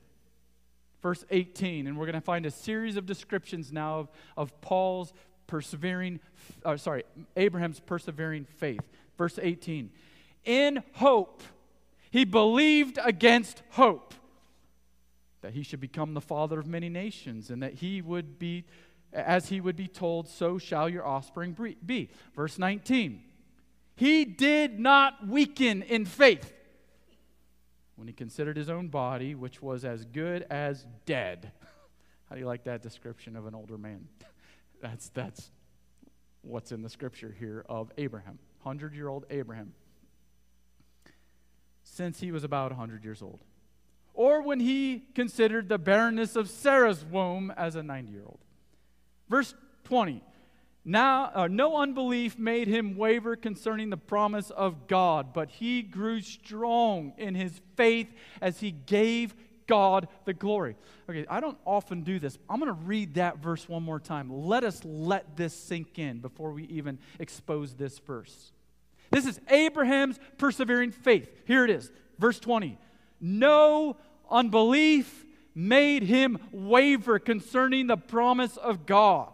Verse 1.02 1.24
18, 1.30 1.86
and 1.86 1.98
we're 1.98 2.06
going 2.06 2.14
to 2.14 2.20
find 2.20 2.46
a 2.46 2.50
series 2.50 2.96
of 2.96 3.06
descriptions 3.06 3.72
now 3.72 4.00
of, 4.00 4.08
of 4.36 4.60
Paul's 4.60 5.12
persevering, 5.46 6.20
uh, 6.64 6.76
sorry, 6.76 7.04
Abraham's 7.36 7.80
persevering 7.80 8.44
faith. 8.44 8.80
Verse 9.18 9.38
18, 9.40 9.90
in 10.44 10.82
hope, 10.94 11.42
he 12.10 12.24
believed 12.24 12.98
against 13.02 13.62
hope 13.70 14.14
that 15.44 15.52
he 15.52 15.62
should 15.62 15.80
become 15.80 16.14
the 16.14 16.22
father 16.22 16.58
of 16.58 16.66
many 16.66 16.88
nations, 16.88 17.50
and 17.50 17.62
that 17.62 17.74
he 17.74 18.00
would 18.00 18.38
be, 18.38 18.64
as 19.14 19.48
he 19.48 19.60
would 19.60 19.76
be 19.76 19.88
told, 19.88 20.28
so 20.28 20.58
shall 20.58 20.88
your 20.88 21.06
offspring 21.06 21.56
be. 21.84 22.10
Verse 22.34 22.58
19. 22.58 23.22
He 23.96 24.24
did 24.24 24.78
not 24.78 25.26
weaken 25.26 25.82
in 25.82 26.04
faith 26.04 26.52
when 27.96 28.08
he 28.08 28.12
considered 28.12 28.56
his 28.56 28.68
own 28.68 28.88
body, 28.88 29.34
which 29.34 29.62
was 29.62 29.84
as 29.84 30.04
good 30.04 30.44
as 30.50 30.84
dead. 31.06 31.52
How 32.28 32.34
do 32.34 32.40
you 32.40 32.46
like 32.46 32.64
that 32.64 32.82
description 32.82 33.36
of 33.36 33.46
an 33.46 33.54
older 33.54 33.78
man? 33.78 34.08
That's, 34.82 35.08
that's 35.10 35.50
what's 36.42 36.70
in 36.70 36.82
the 36.82 36.90
scripture 36.90 37.34
here 37.38 37.64
of 37.70 37.90
Abraham, 37.96 38.38
100 38.64 38.94
year 38.94 39.08
old 39.08 39.24
Abraham, 39.30 39.72
since 41.84 42.20
he 42.20 42.30
was 42.30 42.44
about 42.44 42.70
100 42.70 43.02
years 43.02 43.22
old 43.22 43.40
or 44.14 44.40
when 44.40 44.60
he 44.60 45.02
considered 45.14 45.68
the 45.68 45.78
barrenness 45.78 46.36
of 46.36 46.48
Sarah's 46.48 47.04
womb 47.04 47.52
as 47.56 47.74
a 47.74 47.82
90 47.82 48.12
year 48.12 48.22
old. 48.24 48.43
Verse 49.28 49.54
20. 49.84 50.22
Now, 50.84 51.30
uh, 51.34 51.48
no 51.48 51.78
unbelief 51.78 52.38
made 52.38 52.68
him 52.68 52.96
waver 52.96 53.36
concerning 53.36 53.88
the 53.88 53.96
promise 53.96 54.50
of 54.50 54.86
God, 54.86 55.32
but 55.32 55.48
he 55.50 55.80
grew 55.80 56.20
strong 56.20 57.14
in 57.16 57.34
his 57.34 57.60
faith 57.74 58.12
as 58.42 58.60
he 58.60 58.70
gave 58.70 59.34
God 59.66 60.08
the 60.26 60.34
glory. 60.34 60.76
Okay, 61.08 61.24
I 61.30 61.40
don't 61.40 61.56
often 61.64 62.02
do 62.02 62.18
this. 62.18 62.36
I'm 62.50 62.60
going 62.60 62.74
to 62.74 62.80
read 62.84 63.14
that 63.14 63.38
verse 63.38 63.66
one 63.66 63.82
more 63.82 63.98
time. 63.98 64.30
Let 64.30 64.62
us 64.62 64.82
let 64.84 65.36
this 65.36 65.54
sink 65.54 65.98
in 65.98 66.18
before 66.18 66.52
we 66.52 66.64
even 66.64 66.98
expose 67.18 67.74
this 67.74 67.98
verse. 67.98 68.52
This 69.10 69.24
is 69.24 69.40
Abraham's 69.48 70.18
persevering 70.36 70.90
faith. 70.90 71.30
Here 71.46 71.64
it 71.64 71.70
is, 71.70 71.90
verse 72.18 72.38
20 72.38 72.78
no 73.24 73.96
unbelief 74.30 75.24
made 75.54 76.02
him 76.02 76.38
waver 76.50 77.18
concerning 77.18 77.86
the 77.86 77.96
promise 77.96 78.56
of 78.56 78.86
God, 78.86 79.32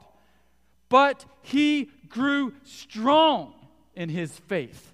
but 0.89 1.25
he 1.43 1.91
grew 2.09 2.53
strong 2.65 3.55
in 3.95 4.09
his 4.09 4.33
faith 4.33 4.93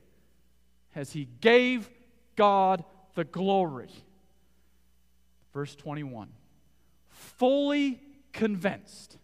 as 0.95 1.12
he 1.12 1.28
gave 1.40 1.90
God 2.37 2.85
the 3.14 3.25
glory. 3.25 3.90
Verse 5.52 5.75
21 5.75 6.28
fully 7.09 8.00
convinced 8.33 9.18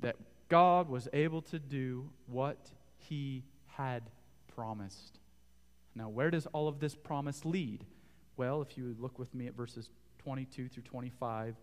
that 0.00 0.16
God 0.48 0.88
was 0.88 1.08
able 1.12 1.42
to 1.42 1.58
do 1.58 2.10
what 2.26 2.70
he 2.96 3.44
had 3.66 4.02
promised. 4.54 5.18
Now, 5.94 6.08
where 6.08 6.30
does 6.30 6.46
all 6.46 6.68
of 6.68 6.80
this 6.80 6.94
promise 6.94 7.44
lead? 7.44 7.84
Well, 8.36 8.62
if 8.62 8.76
you 8.76 8.96
look 8.98 9.18
with 9.18 9.32
me 9.34 9.46
at 9.46 9.54
verses 9.54 9.90
22 10.18 10.68
through 10.68 10.82
25, 10.82 11.54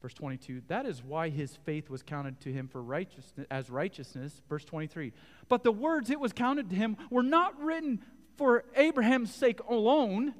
verse 0.00 0.14
22, 0.14 0.62
that 0.68 0.86
is 0.86 1.02
why 1.02 1.28
his 1.28 1.56
faith 1.64 1.88
was 1.88 2.02
counted 2.02 2.40
to 2.40 2.52
him 2.52 2.68
for 2.68 2.82
righteousness 2.82 3.46
as 3.50 3.70
righteousness. 3.70 4.40
Verse 4.48 4.64
23, 4.64 5.12
but 5.48 5.62
the 5.62 5.72
words 5.72 6.10
it 6.10 6.18
was 6.18 6.32
counted 6.32 6.70
to 6.70 6.76
him 6.76 6.96
were 7.10 7.22
not 7.22 7.60
written 7.60 8.00
for 8.36 8.64
Abraham's 8.74 9.32
sake 9.32 9.60
alone, 9.68 10.34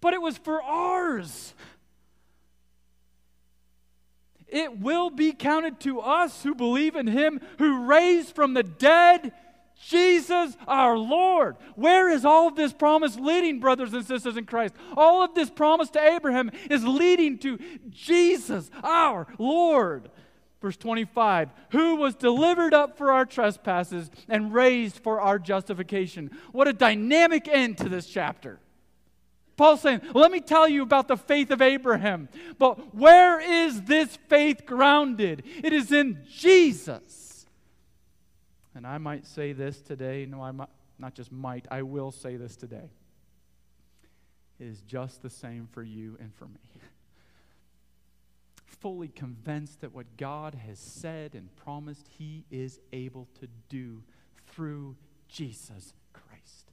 but 0.00 0.14
it 0.14 0.22
was 0.22 0.38
for 0.38 0.62
ours. 0.62 1.54
It 4.46 4.78
will 4.78 5.10
be 5.10 5.32
counted 5.32 5.80
to 5.80 6.00
us 6.00 6.42
who 6.42 6.54
believe 6.54 6.96
in 6.96 7.06
him 7.06 7.40
who 7.58 7.84
raised 7.84 8.34
from 8.34 8.54
the 8.54 8.62
dead 8.62 9.32
Jesus 9.80 10.56
our 10.66 10.98
Lord. 10.98 11.56
Where 11.76 12.08
is 12.08 12.24
all 12.24 12.48
of 12.48 12.56
this 12.56 12.72
promise 12.72 13.16
leading, 13.16 13.60
brothers 13.60 13.92
and 13.92 14.04
sisters 14.04 14.36
in 14.36 14.44
Christ? 14.44 14.74
All 14.96 15.22
of 15.22 15.34
this 15.34 15.50
promise 15.50 15.90
to 15.90 16.00
Abraham 16.00 16.50
is 16.70 16.84
leading 16.84 17.38
to 17.38 17.58
Jesus 17.88 18.70
our 18.82 19.26
Lord. 19.38 20.10
Verse 20.60 20.76
25, 20.76 21.50
who 21.70 21.96
was 21.96 22.16
delivered 22.16 22.74
up 22.74 22.98
for 22.98 23.12
our 23.12 23.24
trespasses 23.24 24.10
and 24.28 24.52
raised 24.52 24.98
for 24.98 25.20
our 25.20 25.38
justification. 25.38 26.36
What 26.50 26.66
a 26.66 26.72
dynamic 26.72 27.46
end 27.46 27.78
to 27.78 27.88
this 27.88 28.06
chapter. 28.06 28.58
Paul's 29.56 29.82
saying, 29.82 30.00
Let 30.14 30.32
me 30.32 30.40
tell 30.40 30.68
you 30.68 30.82
about 30.82 31.06
the 31.06 31.16
faith 31.16 31.50
of 31.50 31.62
Abraham. 31.62 32.28
But 32.58 32.94
where 32.94 33.40
is 33.40 33.82
this 33.82 34.16
faith 34.28 34.66
grounded? 34.66 35.44
It 35.62 35.72
is 35.72 35.92
in 35.92 36.24
Jesus. 36.28 37.27
And 38.78 38.86
I 38.86 38.98
might 38.98 39.26
say 39.26 39.52
this 39.52 39.82
today. 39.82 40.24
No, 40.24 40.40
I 40.40 40.52
might, 40.52 40.68
not 41.00 41.12
just 41.12 41.32
might, 41.32 41.66
I 41.68 41.82
will 41.82 42.12
say 42.12 42.36
this 42.36 42.54
today. 42.54 42.92
It 44.60 44.66
is 44.68 44.82
just 44.82 45.20
the 45.20 45.30
same 45.30 45.66
for 45.72 45.82
you 45.82 46.16
and 46.20 46.32
for 46.32 46.44
me. 46.44 46.60
Fully 48.66 49.08
convinced 49.08 49.80
that 49.80 49.92
what 49.92 50.16
God 50.16 50.54
has 50.54 50.78
said 50.78 51.34
and 51.34 51.48
promised, 51.56 52.06
He 52.18 52.44
is 52.52 52.78
able 52.92 53.26
to 53.40 53.48
do 53.68 54.04
through 54.46 54.94
Jesus 55.26 55.92
Christ. 56.12 56.70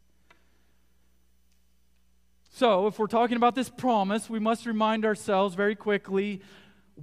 So, 2.51 2.85
if 2.85 2.99
we're 2.99 3.07
talking 3.07 3.37
about 3.37 3.55
this 3.55 3.71
promise, 3.71 4.29
we 4.29 4.37
must 4.37 4.67
remind 4.67 5.05
ourselves 5.05 5.55
very 5.55 5.75
quickly 5.75 6.43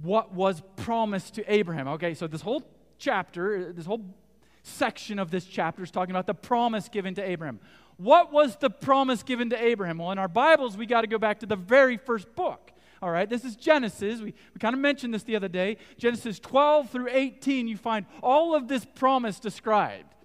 what 0.01 0.33
was 0.33 0.63
promised 0.77 1.35
to 1.35 1.53
Abraham. 1.53 1.89
Okay, 1.89 2.13
so 2.13 2.25
this 2.25 2.39
whole 2.39 2.63
chapter, 2.97 3.73
this 3.73 3.85
whole 3.85 4.15
section 4.63 5.19
of 5.19 5.29
this 5.29 5.45
chapter 5.45 5.83
is 5.83 5.91
talking 5.91 6.11
about 6.11 6.25
the 6.25 6.33
promise 6.33 6.89
given 6.89 7.13
to 7.15 7.21
Abraham. 7.21 7.59
What 7.97 8.31
was 8.33 8.55
the 8.55 8.69
promise 8.69 9.21
given 9.21 9.49
to 9.51 9.63
Abraham? 9.63 9.99
Well, 9.99 10.11
in 10.11 10.17
our 10.17 10.27
Bibles, 10.27 10.75
we 10.75 10.85
got 10.85 11.01
to 11.01 11.07
go 11.07 11.17
back 11.17 11.39
to 11.41 11.45
the 11.45 11.55
very 11.55 11.97
first 11.97 12.33
book. 12.35 12.71
All 13.01 13.11
right, 13.11 13.29
this 13.29 13.43
is 13.43 13.55
Genesis. 13.57 14.19
We, 14.19 14.27
we 14.53 14.59
kind 14.59 14.73
of 14.73 14.79
mentioned 14.79 15.13
this 15.13 15.23
the 15.23 15.35
other 15.35 15.49
day. 15.49 15.77
Genesis 15.97 16.39
12 16.39 16.89
through 16.89 17.09
18, 17.09 17.67
you 17.67 17.77
find 17.77 18.05
all 18.21 18.55
of 18.55 18.67
this 18.69 18.85
promise 18.85 19.39
described 19.39 20.15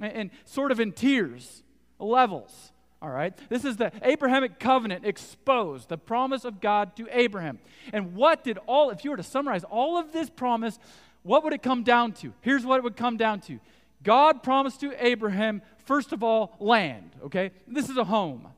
and, 0.00 0.12
and 0.12 0.30
sort 0.44 0.70
of 0.70 0.78
in 0.78 0.92
tiers, 0.92 1.64
levels. 1.98 2.72
All 3.02 3.10
right? 3.10 3.36
This 3.48 3.64
is 3.64 3.76
the 3.76 3.92
Abrahamic 4.02 4.58
covenant 4.60 5.04
exposed, 5.04 5.88
the 5.88 5.98
promise 5.98 6.44
of 6.44 6.60
God 6.60 6.96
to 6.96 7.08
Abraham. 7.10 7.58
And 7.92 8.14
what 8.14 8.44
did 8.44 8.58
all, 8.66 8.90
if 8.90 9.04
you 9.04 9.10
were 9.10 9.16
to 9.16 9.22
summarize 9.22 9.64
all 9.64 9.98
of 9.98 10.12
this 10.12 10.30
promise, 10.30 10.78
what 11.22 11.44
would 11.44 11.52
it 11.52 11.62
come 11.62 11.82
down 11.82 12.12
to? 12.14 12.32
Here's 12.40 12.64
what 12.64 12.78
it 12.78 12.84
would 12.84 12.96
come 12.96 13.16
down 13.16 13.40
to 13.42 13.58
God 14.02 14.42
promised 14.42 14.80
to 14.80 14.92
Abraham, 15.04 15.62
first 15.84 16.12
of 16.12 16.22
all, 16.22 16.56
land, 16.60 17.10
okay? 17.24 17.50
This 17.66 17.88
is 17.88 17.96
a 17.96 18.04
home. 18.04 18.48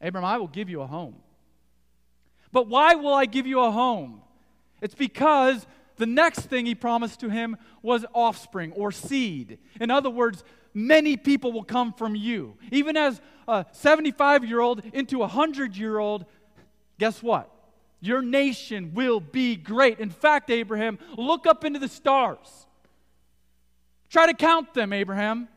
Abraham, 0.00 0.28
I 0.28 0.38
will 0.38 0.48
give 0.48 0.68
you 0.68 0.82
a 0.82 0.86
home. 0.86 1.16
But 2.52 2.68
why 2.68 2.94
will 2.94 3.14
I 3.14 3.26
give 3.26 3.46
you 3.46 3.60
a 3.60 3.70
home? 3.70 4.20
It's 4.80 4.94
because 4.94 5.66
the 5.96 6.06
next 6.06 6.40
thing 6.42 6.66
he 6.66 6.74
promised 6.74 7.20
to 7.20 7.28
him 7.28 7.56
was 7.82 8.04
offspring 8.12 8.72
or 8.72 8.92
seed. 8.92 9.58
In 9.80 9.90
other 9.90 10.10
words, 10.10 10.44
many 10.72 11.16
people 11.16 11.52
will 11.52 11.64
come 11.64 11.92
from 11.92 12.14
you. 12.14 12.56
Even 12.70 12.96
as 12.96 13.20
a 13.48 13.64
75 13.72 14.44
year 14.44 14.60
old 14.60 14.82
into 14.92 15.16
a 15.16 15.20
100 15.20 15.76
year 15.76 15.98
old, 15.98 16.26
guess 16.98 17.22
what? 17.22 17.50
Your 18.00 18.20
nation 18.20 18.92
will 18.94 19.20
be 19.20 19.56
great. 19.56 19.98
In 19.98 20.10
fact, 20.10 20.50
Abraham, 20.50 20.98
look 21.16 21.46
up 21.46 21.64
into 21.64 21.78
the 21.78 21.88
stars. 21.88 22.63
Try 24.14 24.26
to 24.26 24.34
count 24.34 24.74
them, 24.74 24.92
Abraham. 24.92 25.48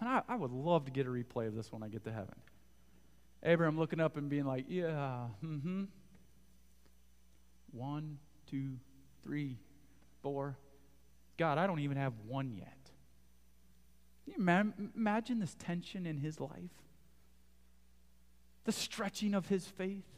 And 0.00 0.08
I, 0.08 0.22
I 0.26 0.36
would 0.36 0.52
love 0.52 0.86
to 0.86 0.90
get 0.90 1.04
a 1.04 1.10
replay 1.10 1.48
of 1.48 1.54
this 1.54 1.70
when 1.70 1.82
I 1.82 1.88
get 1.88 2.02
to 2.04 2.10
heaven. 2.10 2.34
Abraham 3.42 3.78
looking 3.78 4.00
up 4.00 4.16
and 4.16 4.30
being 4.30 4.46
like, 4.46 4.64
yeah, 4.68 5.26
mm 5.44 5.60
hmm. 5.60 5.84
One, 7.72 8.16
two, 8.50 8.78
three, 9.22 9.58
four. 10.22 10.56
God, 11.36 11.58
I 11.58 11.66
don't 11.66 11.80
even 11.80 11.98
have 11.98 12.14
one 12.26 12.54
yet. 12.56 12.78
Can 14.24 14.46
you 14.46 14.72
imagine 14.96 15.38
this 15.38 15.54
tension 15.58 16.06
in 16.06 16.16
his 16.16 16.40
life? 16.40 16.72
The 18.64 18.72
stretching 18.72 19.34
of 19.34 19.48
his 19.48 19.66
faith? 19.66 20.08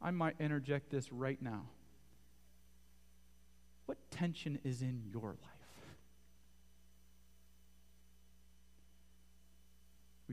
I 0.00 0.12
might 0.12 0.36
interject 0.38 0.88
this 0.88 1.12
right 1.12 1.42
now. 1.42 1.64
What 3.86 3.98
tension 4.12 4.60
is 4.62 4.82
in 4.82 5.02
your 5.12 5.30
life? 5.30 5.48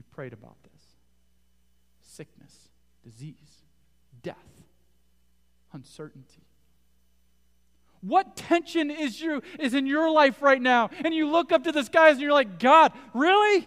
We 0.00 0.04
prayed 0.20 0.34
about 0.34 0.62
this 0.64 0.82
sickness, 2.02 2.68
disease, 3.02 3.62
death, 4.22 4.36
uncertainty. 5.72 6.42
What 8.02 8.36
tension 8.36 8.90
is, 8.90 9.18
you, 9.18 9.40
is 9.58 9.72
in 9.72 9.86
your 9.86 10.10
life 10.10 10.42
right 10.42 10.60
now? 10.60 10.90
And 11.06 11.14
you 11.14 11.30
look 11.30 11.52
up 11.52 11.64
to 11.64 11.72
the 11.72 11.82
skies 11.82 12.16
and 12.16 12.20
you're 12.20 12.34
like, 12.34 12.58
God, 12.58 12.92
really? 13.14 13.66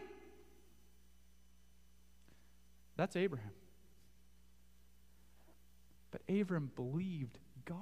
That's 2.98 3.16
Abraham. 3.16 3.50
But 6.12 6.22
Abraham 6.30 6.70
believed 6.76 7.40
God. 7.66 7.78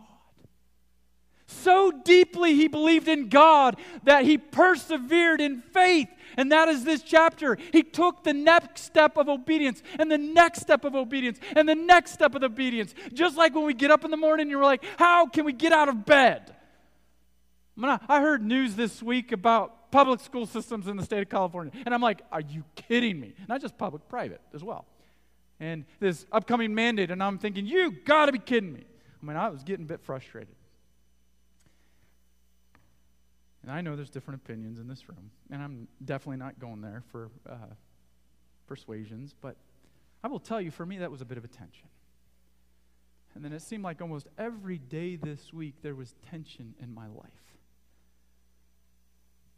So 1.51 1.91
deeply 1.91 2.55
he 2.55 2.67
believed 2.67 3.07
in 3.07 3.29
God 3.29 3.77
that 4.03 4.25
he 4.25 4.37
persevered 4.37 5.41
in 5.41 5.61
faith. 5.61 6.07
And 6.37 6.51
that 6.51 6.69
is 6.69 6.83
this 6.83 7.01
chapter. 7.03 7.57
He 7.71 7.83
took 7.83 8.23
the 8.23 8.33
next 8.33 8.83
step 8.83 9.17
of 9.17 9.27
obedience, 9.27 9.83
and 9.99 10.09
the 10.09 10.17
next 10.17 10.61
step 10.61 10.85
of 10.85 10.95
obedience, 10.95 11.39
and 11.55 11.67
the 11.67 11.75
next 11.75 12.11
step 12.13 12.35
of 12.35 12.43
obedience. 12.43 12.95
Just 13.13 13.37
like 13.37 13.53
when 13.53 13.65
we 13.65 13.73
get 13.73 13.91
up 13.91 14.05
in 14.05 14.11
the 14.11 14.17
morning, 14.17 14.43
and 14.43 14.51
you're 14.51 14.63
like, 14.63 14.83
how 14.97 15.27
can 15.27 15.45
we 15.45 15.53
get 15.53 15.73
out 15.73 15.89
of 15.89 16.05
bed? 16.05 16.55
I 17.83 18.21
heard 18.21 18.43
news 18.43 18.75
this 18.75 19.03
week 19.03 19.31
about 19.31 19.91
public 19.91 20.19
school 20.21 20.45
systems 20.45 20.87
in 20.87 20.95
the 20.95 21.03
state 21.03 21.21
of 21.21 21.29
California. 21.29 21.73
And 21.85 21.93
I'm 21.93 22.01
like, 22.01 22.21
are 22.31 22.41
you 22.41 22.63
kidding 22.75 23.19
me? 23.19 23.33
Not 23.49 23.59
just 23.59 23.77
public, 23.77 24.07
private 24.07 24.39
as 24.53 24.63
well. 24.63 24.85
And 25.59 25.85
this 25.99 26.25
upcoming 26.31 26.73
mandate, 26.73 27.11
and 27.11 27.21
I'm 27.21 27.37
thinking, 27.37 27.65
you 27.65 27.91
got 27.91 28.27
to 28.27 28.31
be 28.31 28.39
kidding 28.39 28.71
me. 28.71 28.85
I 29.21 29.25
mean, 29.25 29.35
I 29.35 29.49
was 29.49 29.63
getting 29.63 29.85
a 29.85 29.87
bit 29.87 30.01
frustrated. 30.01 30.55
And 33.62 33.71
I 33.71 33.82
know 33.82 33.95
there's 33.95 34.10
different 34.10 34.41
opinions 34.43 34.80
in 34.80 34.88
this 34.88 35.08
room, 35.08 35.30
and 35.52 35.62
I'm 35.62 35.88
definitely 36.04 36.38
not 36.38 36.60
going 36.60 36.82
there 36.82 37.04
for 37.12 37.30
uh, 37.47 37.56
persuasions, 38.67 39.36
but 39.39 39.56
I 40.24 40.28
will 40.28 40.39
tell 40.39 40.60
you, 40.60 40.71
for 40.71 40.86
me, 40.86 40.97
that 41.00 41.12
was 41.12 41.21
a 41.21 41.26
bit 41.26 41.38
of 41.38 41.43
a 41.43 41.47
tension. 41.47 41.88
And 43.36 43.45
then 43.45 43.54
it 43.54 43.62
seemed 43.62 43.84
like 43.84 44.02
almost 44.02 44.28
every 44.38 44.78
day 44.78 45.15
this 45.15 45.54
week 45.54 45.76
there 45.82 45.95
was 45.95 46.15
tension 46.30 46.74
in 46.82 46.93
my 46.93 47.08
life. 47.08 47.30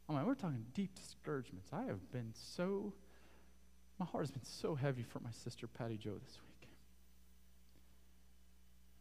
I 0.09 0.13
mean, 0.13 0.25
we're 0.25 0.35
talking 0.35 0.65
deep 0.73 0.93
discouragements. 0.95 1.69
I 1.71 1.83
have 1.83 2.11
been 2.11 2.33
so, 2.33 2.93
my 3.99 4.05
heart 4.05 4.23
has 4.23 4.31
been 4.31 4.43
so 4.43 4.75
heavy 4.75 5.03
for 5.03 5.19
my 5.21 5.31
sister 5.31 5.65
Patty 5.65 5.97
Joe 5.97 6.17
this 6.23 6.37
week. 6.41 6.69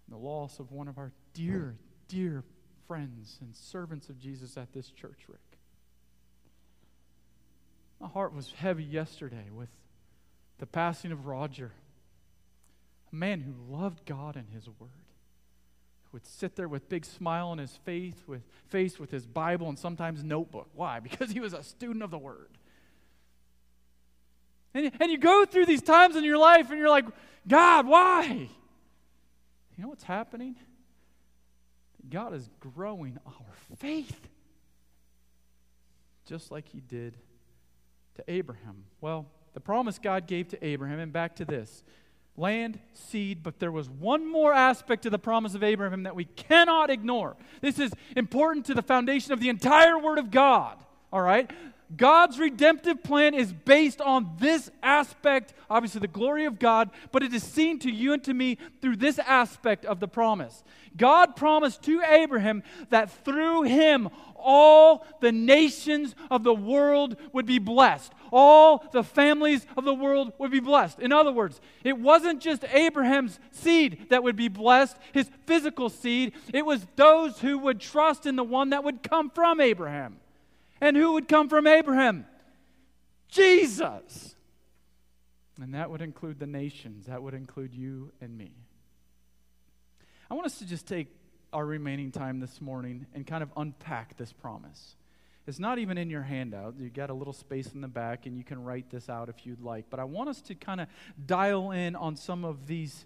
The 0.09 0.17
loss 0.17 0.59
of 0.59 0.73
one 0.73 0.89
of 0.89 0.99
our 0.99 1.13
dear, 1.35 1.77
dear 2.09 2.45
friends 2.87 3.39
and 3.41 3.55
servants 3.55 4.09
of 4.09 4.19
Jesus 4.19 4.57
at 4.57 4.73
this 4.73 4.91
church, 4.91 5.21
Rick. 5.29 5.41
My 8.01 8.09
heart 8.09 8.35
was 8.35 8.53
heavy 8.57 8.85
yesterday 8.85 9.49
with 9.55 9.69
the 10.59 10.67
passing 10.67 11.13
of 11.13 11.27
Roger, 11.27 11.71
a 13.13 13.15
man 13.15 13.41
who 13.41 13.53
loved 13.73 14.05
God 14.07 14.37
and 14.37 14.49
his 14.49 14.67
word, 14.67 14.91
who 16.05 16.11
would 16.15 16.27
sit 16.27 16.57
there 16.57 16.69
with 16.69 16.89
big 16.89 17.05
smile 17.05 17.49
on 17.49 17.59
his 17.59 17.77
face 17.85 18.17
with 18.27 18.43
face 18.69 18.99
with 18.99 19.11
his 19.11 19.25
Bible 19.25 19.69
and 19.69 19.79
sometimes 19.79 20.25
notebook. 20.25 20.69
Why? 20.75 21.01
Because 21.03 21.31
he 21.31 21.41
was 21.41 21.53
a 21.53 21.63
student 21.63 22.03
of 22.03 22.11
the 22.11 22.19
word. 22.19 22.59
And, 24.75 24.91
and 25.01 25.11
you 25.13 25.19
go 25.19 25.45
through 25.45 25.67
these 25.67 25.83
times 25.83 26.17
in 26.17 26.25
your 26.25 26.39
life 26.39 26.71
and 26.71 26.79
you're 26.79 26.89
like, 26.89 27.07
God, 27.47 27.87
why? 27.87 28.49
You 29.77 29.83
know 29.83 29.89
what's 29.89 30.05
happening? 30.05 30.57
God 32.11 32.35
is 32.35 32.49
growing 32.61 33.19
our 33.27 33.77
faith. 33.79 34.29
Just 36.27 36.51
like 36.51 36.69
he 36.69 36.81
did 36.81 37.17
to 38.17 38.25
Abraham. 38.29 38.85
Well, 39.01 39.27
the 39.55 39.61
promise 39.61 39.99
God 39.99 40.27
gave 40.27 40.49
to 40.49 40.65
Abraham, 40.65 40.99
and 40.99 41.13
back 41.13 41.37
to 41.37 41.45
this 41.45 41.83
land, 42.37 42.79
seed, 42.95 43.43
but 43.43 43.59
there 43.59 43.73
was 43.73 43.91
one 43.91 44.31
more 44.31 44.55
aspect 44.55 45.03
to 45.03 45.11
the 45.11 45.19
promise 45.19 45.55
of 45.55 45.63
Abraham 45.63 46.05
that 46.05 46.17
we 46.17 46.25
cannot 46.25 46.89
ignore. 46.89 47.37
This 47.61 47.79
is 47.79 47.93
important 48.17 48.67
to 48.67 48.75
the 48.75 48.83
foundation 48.83 49.33
of 49.33 49.41
the 49.41 49.51
entire 49.51 49.99
Word 49.99 50.19
of 50.19 50.31
God, 50.31 50.79
all 51.13 51.21
right? 51.21 51.51
God's 51.97 52.39
redemptive 52.39 53.03
plan 53.03 53.35
is 53.35 53.53
based 53.53 54.01
on 54.01 54.37
this 54.39 54.71
aspect, 54.83 55.53
obviously 55.69 56.01
the 56.01 56.09
glory 56.09 56.45
of 56.45 56.59
God, 56.59 56.91
but 57.11 57.23
it 57.23 57.35
is 57.35 57.43
seen 57.43 57.79
to 57.81 57.91
you 57.91 58.13
and 58.13 58.25
to 58.25 58.33
me 58.33 58.59
through 58.81 58.97
this 58.97 59.19
aspect 59.19 59.85
of 59.85 60.01
the 60.01 60.09
promise. 60.09 60.65
God 60.97 61.37
promised 61.37 61.83
to 61.83 62.03
Abraham 62.03 62.63
that 62.91 63.11
through 63.25 63.63
him 63.63 64.09
all 64.37 65.07
the 65.21 65.33
nations 65.33 66.15
of 66.31 66.43
the 66.43 66.55
world 66.55 67.17
would 67.33 67.47
be 67.47 67.59
blessed. 67.59 68.13
All 68.33 68.85
the 68.93 69.05
families 69.05 69.67
of 69.77 69.85
the 69.85 69.95
world 69.95 70.33
would 70.39 70.51
be 70.51 70.61
blessed. 70.61 70.99
In 70.99 71.13
other 71.13 71.33
words, 71.33 71.61
it 71.85 71.99
wasn't 71.99 72.41
just 72.41 72.65
Abraham's 72.73 73.39
seed 73.51 74.07
that 74.11 74.23
would 74.23 74.37
be 74.37 74.49
blessed, 74.49 74.97
his 75.13 75.31
physical 75.47 75.89
seed. 75.89 76.33
It 76.53 76.67
was 76.67 76.87
those 76.97 77.39
who 77.41 77.59
would 77.59 77.81
trust 77.81 78.27
in 78.27 78.37
the 78.37 78.45
one 78.45 78.71
that 78.71 78.85
would 78.85 79.03
come 79.03 79.31
from 79.31 79.61
Abraham. 79.61 80.17
And 80.83 80.97
who 80.97 81.13
would 81.13 81.29
come 81.29 81.49
from 81.49 81.69
Abraham? 81.69 82.27
Jesus. 83.29 84.35
And 85.61 85.75
that 85.75 85.89
would 85.91 86.03
include 86.03 86.41
the 86.41 86.47
nations, 86.47 87.07
that 87.07 87.23
would 87.23 87.35
include 87.35 87.73
you 87.73 88.11
and 88.21 88.37
me. 88.37 88.51
I 90.29 90.35
want 90.35 90.45
us 90.47 90.59
to 90.59 90.67
just 90.67 90.89
take 90.89 91.07
our 91.53 91.65
remaining 91.65 92.11
time 92.11 92.41
this 92.41 92.61
morning 92.61 93.07
and 93.15 93.25
kind 93.25 93.45
of 93.45 93.51
unpack 93.57 94.17
this 94.17 94.33
promise. 94.33 94.97
It's 95.47 95.61
not 95.61 95.79
even 95.79 95.99
in 95.99 96.11
your 96.11 96.23
handout. 96.23 96.75
You 96.77 96.91
got 96.91 97.11
a 97.11 97.15
little 97.15 97.33
space 97.33 97.75
in 97.75 97.81
the 97.81 97.89
back, 97.89 98.27
and 98.27 98.37
you 98.37 98.43
can 98.43 98.65
write 98.65 98.91
this 98.91 99.09
out 99.09 99.29
if 99.29 99.47
you'd 99.47 99.61
like. 99.61 99.85
But 99.89 100.01
I 100.01 100.05
want 100.05 100.31
us 100.31 100.41
to 100.43 100.57
kind 100.57 100.81
of 100.81 100.89
dial 101.25 101.71
in 101.71 101.95
on 101.95 102.17
some 102.17 102.45
of 102.45 102.67
these 102.67 103.05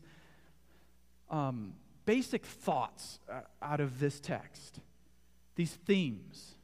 um, 1.29 1.75
basic 2.07 2.47
thoughts 2.47 3.19
uh, 3.31 3.41
out 3.61 3.81
of 3.81 4.01
this 4.01 4.19
text, 4.19 4.81
these 5.57 5.73
themes. 5.73 6.56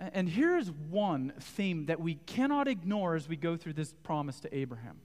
And 0.00 0.28
here's 0.28 0.70
one 0.70 1.32
theme 1.38 1.86
that 1.86 2.00
we 2.00 2.14
cannot 2.14 2.68
ignore 2.68 3.14
as 3.14 3.28
we 3.28 3.36
go 3.36 3.56
through 3.56 3.74
this 3.74 3.92
promise 4.02 4.40
to 4.40 4.56
Abraham. 4.56 4.98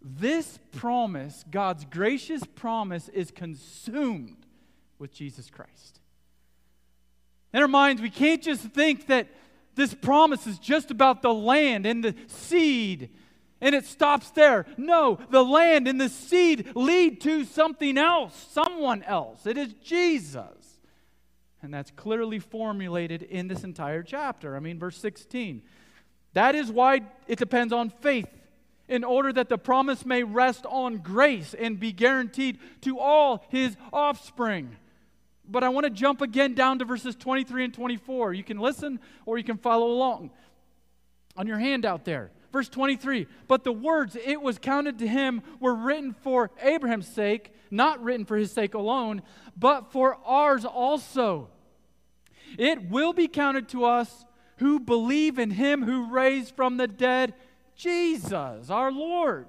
This 0.00 0.58
promise, 0.72 1.44
God's 1.50 1.84
gracious 1.84 2.42
promise, 2.54 3.08
is 3.08 3.32
consumed 3.32 4.46
with 4.98 5.12
Jesus 5.12 5.50
Christ. 5.50 6.00
In 7.52 7.60
our 7.60 7.68
minds, 7.68 8.00
we 8.00 8.10
can't 8.10 8.42
just 8.42 8.62
think 8.62 9.08
that 9.08 9.26
this 9.74 9.94
promise 9.94 10.46
is 10.46 10.58
just 10.58 10.92
about 10.92 11.22
the 11.22 11.34
land 11.34 11.84
and 11.84 12.04
the 12.04 12.14
seed 12.28 13.10
and 13.60 13.74
it 13.74 13.84
stops 13.86 14.30
there. 14.30 14.66
No, 14.76 15.18
the 15.30 15.44
land 15.44 15.88
and 15.88 16.00
the 16.00 16.08
seed 16.08 16.70
lead 16.74 17.20
to 17.22 17.44
something 17.44 17.98
else, 17.98 18.46
someone 18.50 19.02
else. 19.02 19.46
It 19.46 19.58
is 19.58 19.72
Jesus. 19.82 20.67
And 21.62 21.74
that's 21.74 21.90
clearly 21.90 22.38
formulated 22.38 23.22
in 23.22 23.48
this 23.48 23.64
entire 23.64 24.02
chapter. 24.02 24.56
I 24.56 24.60
mean, 24.60 24.78
verse 24.78 24.96
16. 24.98 25.62
That 26.34 26.54
is 26.54 26.70
why 26.70 27.02
it 27.26 27.38
depends 27.38 27.72
on 27.72 27.90
faith, 27.90 28.28
in 28.86 29.02
order 29.02 29.32
that 29.32 29.48
the 29.48 29.58
promise 29.58 30.06
may 30.06 30.22
rest 30.22 30.64
on 30.66 30.98
grace 30.98 31.54
and 31.54 31.80
be 31.80 31.92
guaranteed 31.92 32.58
to 32.82 32.98
all 32.98 33.44
his 33.48 33.76
offspring. 33.92 34.76
But 35.48 35.64
I 35.64 35.70
want 35.70 35.84
to 35.84 35.90
jump 35.90 36.20
again 36.20 36.54
down 36.54 36.78
to 36.78 36.84
verses 36.84 37.16
23 37.16 37.64
and 37.64 37.74
24. 37.74 38.34
You 38.34 38.44
can 38.44 38.58
listen 38.58 39.00
or 39.26 39.38
you 39.38 39.44
can 39.44 39.56
follow 39.56 39.90
along 39.90 40.30
on 41.36 41.46
your 41.46 41.58
handout 41.58 42.04
there. 42.04 42.30
Verse 42.52 42.68
23 42.68 43.26
But 43.46 43.64
the 43.64 43.72
words, 43.72 44.16
it 44.16 44.40
was 44.40 44.58
counted 44.58 44.98
to 44.98 45.08
him, 45.08 45.42
were 45.60 45.74
written 45.74 46.14
for 46.22 46.50
Abraham's 46.62 47.08
sake, 47.08 47.52
not 47.70 48.02
written 48.02 48.24
for 48.24 48.36
his 48.36 48.52
sake 48.52 48.74
alone, 48.74 49.22
but 49.56 49.92
for 49.92 50.18
ours 50.24 50.64
also. 50.64 51.48
It 52.56 52.88
will 52.88 53.12
be 53.12 53.28
counted 53.28 53.68
to 53.70 53.84
us 53.84 54.24
who 54.58 54.80
believe 54.80 55.38
in 55.38 55.50
him 55.50 55.84
who 55.84 56.10
raised 56.10 56.54
from 56.56 56.76
the 56.76 56.88
dead 56.88 57.34
Jesus, 57.76 58.70
our 58.70 58.90
Lord, 58.90 59.46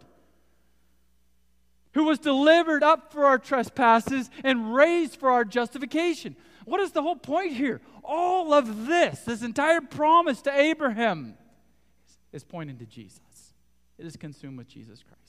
who 1.94 2.04
was 2.04 2.20
delivered 2.20 2.84
up 2.84 3.12
for 3.12 3.26
our 3.26 3.40
trespasses 3.40 4.30
and 4.44 4.74
raised 4.74 5.20
for 5.20 5.32
our 5.32 5.44
justification. 5.44 6.36
What 6.66 6.80
is 6.82 6.92
the 6.92 7.02
whole 7.02 7.16
point 7.16 7.54
here? 7.54 7.82
All 8.04 8.54
of 8.54 8.86
this, 8.86 9.22
this 9.22 9.42
entire 9.42 9.82
promise 9.82 10.44
to 10.44 10.56
Abraham, 10.56 11.36
is 12.32 12.44
pointing 12.44 12.78
to 12.78 12.86
Jesus. 12.86 13.20
It 13.98 14.06
is 14.06 14.16
consumed 14.16 14.60
with 14.60 14.68
Jesus 14.68 15.04
Christ. 15.04 15.29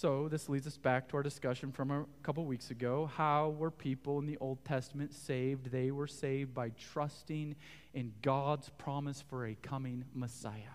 So, 0.00 0.28
this 0.28 0.48
leads 0.48 0.66
us 0.66 0.78
back 0.78 1.08
to 1.08 1.18
our 1.18 1.22
discussion 1.22 1.72
from 1.72 1.90
a 1.90 2.06
couple 2.22 2.46
weeks 2.46 2.70
ago. 2.70 3.10
How 3.18 3.50
were 3.50 3.70
people 3.70 4.18
in 4.18 4.24
the 4.24 4.38
Old 4.38 4.64
Testament 4.64 5.12
saved? 5.12 5.70
They 5.70 5.90
were 5.90 6.06
saved 6.06 6.54
by 6.54 6.70
trusting 6.70 7.54
in 7.92 8.14
God's 8.22 8.70
promise 8.78 9.22
for 9.28 9.44
a 9.46 9.54
coming 9.56 10.06
Messiah. 10.14 10.72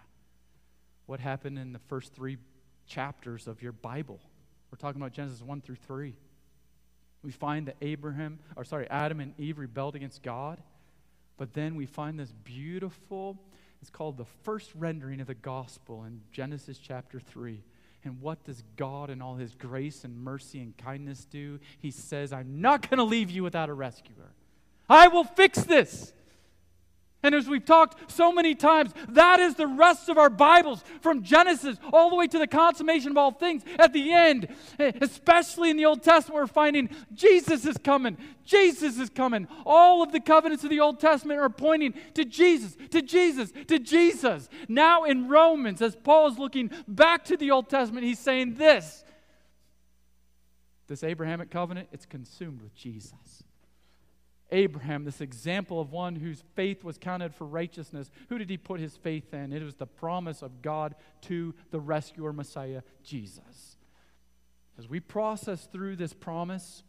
What 1.07 1.19
happened 1.19 1.57
in 1.57 1.73
the 1.73 1.79
first 1.87 2.13
three 2.13 2.37
chapters 2.85 3.47
of 3.47 3.63
your 3.63 3.71
Bible? 3.71 4.19
We're 4.69 4.77
talking 4.77 5.01
about 5.01 5.13
Genesis 5.13 5.41
1 5.41 5.61
through 5.61 5.77
3. 5.87 6.13
We 7.23 7.31
find 7.31 7.67
that 7.67 7.77
Abraham, 7.81 8.37
or 8.55 8.63
sorry, 8.63 8.87
Adam 8.91 9.21
and 9.21 9.33
Eve 9.39 9.57
rebelled 9.57 9.95
against 9.95 10.21
God. 10.21 10.61
But 11.37 11.51
then 11.55 11.73
we 11.73 11.87
find 11.87 12.19
this 12.19 12.31
beautiful, 12.43 13.41
it's 13.81 13.89
called 13.89 14.17
the 14.17 14.27
first 14.43 14.69
rendering 14.75 15.19
of 15.19 15.25
the 15.25 15.33
gospel 15.33 16.03
in 16.03 16.21
Genesis 16.31 16.77
chapter 16.77 17.19
3 17.19 17.63
and 18.05 18.21
what 18.21 18.43
does 18.43 18.63
God, 18.77 19.09
in 19.09 19.21
all 19.21 19.35
his 19.35 19.53
grace 19.55 20.03
and 20.03 20.23
mercy 20.23 20.61
and 20.61 20.75
kindness, 20.77 21.25
do? 21.25 21.59
He 21.79 21.91
says, 21.91 22.31
I'm 22.31 22.61
not 22.61 22.89
going 22.89 22.99
to 22.99 23.03
leave 23.03 23.29
you 23.29 23.43
without 23.43 23.69
a 23.69 23.73
rescuer. 23.73 24.31
I 24.89 25.07
will 25.07 25.23
fix 25.23 25.63
this. 25.63 26.13
And 27.25 27.33
as 27.33 27.47
we've 27.47 27.65
talked 27.65 28.11
so 28.11 28.31
many 28.31 28.53
times, 28.53 28.93
that 29.09 29.39
is 29.39 29.55
the 29.55 29.65
rest 29.65 30.09
of 30.09 30.19
our 30.19 30.29
Bibles 30.29 30.83
from 31.01 31.23
Genesis 31.23 31.79
all 31.91 32.11
the 32.11 32.15
way 32.15 32.27
to 32.27 32.37
the 32.37 32.45
consummation 32.45 33.09
of 33.09 33.17
all 33.17 33.31
things. 33.31 33.63
At 33.79 33.93
the 33.93 34.13
end, 34.13 34.47
eh, 34.77 34.91
especially 35.01 35.71
in 35.71 35.77
the 35.77 35.85
Old 35.85 36.03
Testament, 36.03 36.39
we're 36.39 36.45
finding 36.45 36.87
Jesus 37.15 37.65
is 37.65 37.79
coming. 37.79 38.15
Jesus 38.43 38.99
is 38.99 39.09
coming. 39.09 39.47
All 39.65 40.03
of 40.03 40.11
the 40.11 40.19
covenants 40.19 40.63
of 40.63 40.69
the 40.69 40.79
Old 40.79 40.99
Testament 40.99 41.39
are 41.39 41.49
pointing 41.49 41.95
to 42.13 42.25
Jesus, 42.25 42.77
to 42.91 43.01
Jesus, 43.01 43.51
to 43.69 43.79
Jesus. 43.79 44.47
Now 44.67 45.05
in 45.05 45.27
Romans, 45.27 45.81
as 45.81 45.95
Paul 45.95 46.27
is 46.27 46.37
looking 46.37 46.69
back 46.87 47.25
to 47.25 47.37
the 47.37 47.49
Old 47.49 47.69
Testament, 47.69 48.05
he's 48.05 48.19
saying 48.19 48.53
this 48.53 49.03
this 50.87 51.03
Abrahamic 51.03 51.49
covenant, 51.49 51.89
it's 51.91 52.05
consumed 52.05 52.61
with 52.61 52.75
Jesus. 52.75 53.44
Abraham, 54.55 55.03
this 55.03 55.19
example 55.19 55.81
of 55.81 55.91
one 55.91 56.15
whose 56.15 56.41
faith 56.55 56.81
was 56.81 56.97
counted 56.97 57.35
for 57.35 57.45
righteousness, 57.45 58.09
who 58.29 58.37
did 58.37 58.49
he 58.49 58.57
put 58.57 58.79
his 58.79 58.95
faith 58.95 59.33
in? 59.33 59.51
It 59.51 59.61
was 59.61 59.75
the 59.75 59.85
promise 59.85 60.41
of 60.41 60.61
God 60.61 60.95
to 61.23 61.53
the 61.71 61.79
rescuer 61.79 62.31
Messiah, 62.31 62.81
Jesus. 63.03 63.75
As 64.79 64.87
we 64.87 65.01
process 65.01 65.67
through 65.71 65.97
this 65.97 66.13
promise, 66.13 66.83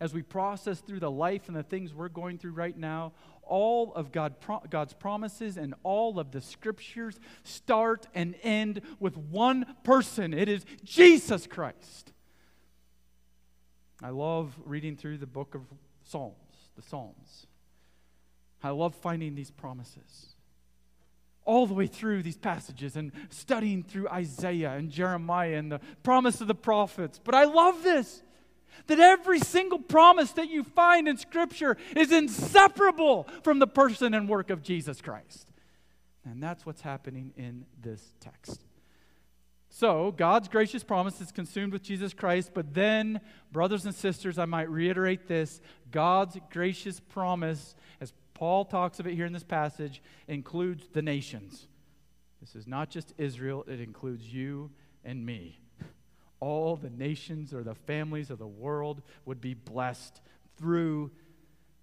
as 0.00 0.12
we 0.12 0.22
process 0.22 0.80
through 0.80 0.98
the 0.98 1.10
life 1.10 1.46
and 1.46 1.56
the 1.56 1.62
things 1.62 1.94
we're 1.94 2.08
going 2.08 2.38
through 2.38 2.52
right 2.52 2.76
now, 2.76 3.12
all 3.42 3.94
of 3.94 4.10
God, 4.10 4.34
God's 4.68 4.94
promises 4.94 5.56
and 5.56 5.74
all 5.84 6.18
of 6.18 6.32
the 6.32 6.40
scriptures 6.40 7.20
start 7.44 8.08
and 8.14 8.34
end 8.42 8.80
with 8.98 9.16
one 9.16 9.76
person. 9.84 10.34
It 10.34 10.48
is 10.48 10.64
Jesus 10.82 11.46
Christ. 11.46 12.12
I 14.02 14.10
love 14.10 14.54
reading 14.64 14.96
through 14.96 15.18
the 15.18 15.26
book 15.26 15.54
of 15.54 15.62
Psalms 16.02 16.43
the 16.76 16.82
Psalms. 16.82 17.46
I 18.62 18.70
love 18.70 18.94
finding 18.94 19.34
these 19.34 19.50
promises 19.50 20.34
all 21.44 21.66
the 21.66 21.74
way 21.74 21.86
through 21.86 22.22
these 22.22 22.36
passages 22.36 22.96
and 22.96 23.12
studying 23.28 23.82
through 23.82 24.08
Isaiah 24.08 24.72
and 24.72 24.90
Jeremiah 24.90 25.56
and 25.56 25.70
the 25.70 25.80
promise 26.02 26.40
of 26.40 26.48
the 26.48 26.54
prophets. 26.54 27.20
But 27.22 27.34
I 27.34 27.44
love 27.44 27.82
this 27.82 28.22
that 28.86 28.98
every 28.98 29.38
single 29.38 29.78
promise 29.78 30.32
that 30.32 30.48
you 30.48 30.64
find 30.64 31.06
in 31.06 31.16
Scripture 31.16 31.76
is 31.94 32.10
inseparable 32.10 33.28
from 33.42 33.60
the 33.60 33.68
person 33.68 34.14
and 34.14 34.28
work 34.28 34.50
of 34.50 34.62
Jesus 34.62 35.00
Christ. 35.00 35.52
And 36.24 36.42
that's 36.42 36.66
what's 36.66 36.80
happening 36.80 37.32
in 37.36 37.66
this 37.80 38.14
text. 38.18 38.64
So, 39.76 40.14
God's 40.16 40.46
gracious 40.46 40.84
promise 40.84 41.20
is 41.20 41.32
consumed 41.32 41.72
with 41.72 41.82
Jesus 41.82 42.14
Christ, 42.14 42.52
but 42.54 42.74
then, 42.74 43.20
brothers 43.50 43.84
and 43.84 43.92
sisters, 43.92 44.38
I 44.38 44.44
might 44.44 44.70
reiterate 44.70 45.26
this 45.26 45.60
God's 45.90 46.38
gracious 46.52 47.00
promise, 47.00 47.74
as 48.00 48.12
Paul 48.34 48.66
talks 48.66 49.00
of 49.00 49.08
it 49.08 49.14
here 49.14 49.26
in 49.26 49.32
this 49.32 49.42
passage, 49.42 50.00
includes 50.28 50.86
the 50.92 51.02
nations. 51.02 51.66
This 52.40 52.54
is 52.54 52.68
not 52.68 52.88
just 52.88 53.14
Israel, 53.18 53.64
it 53.66 53.80
includes 53.80 54.32
you 54.32 54.70
and 55.04 55.26
me. 55.26 55.58
All 56.38 56.76
the 56.76 56.90
nations 56.90 57.52
or 57.52 57.64
the 57.64 57.74
families 57.74 58.30
of 58.30 58.38
the 58.38 58.46
world 58.46 59.02
would 59.24 59.40
be 59.40 59.54
blessed 59.54 60.20
through 60.56 61.10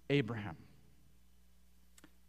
Abraham. 0.08 0.56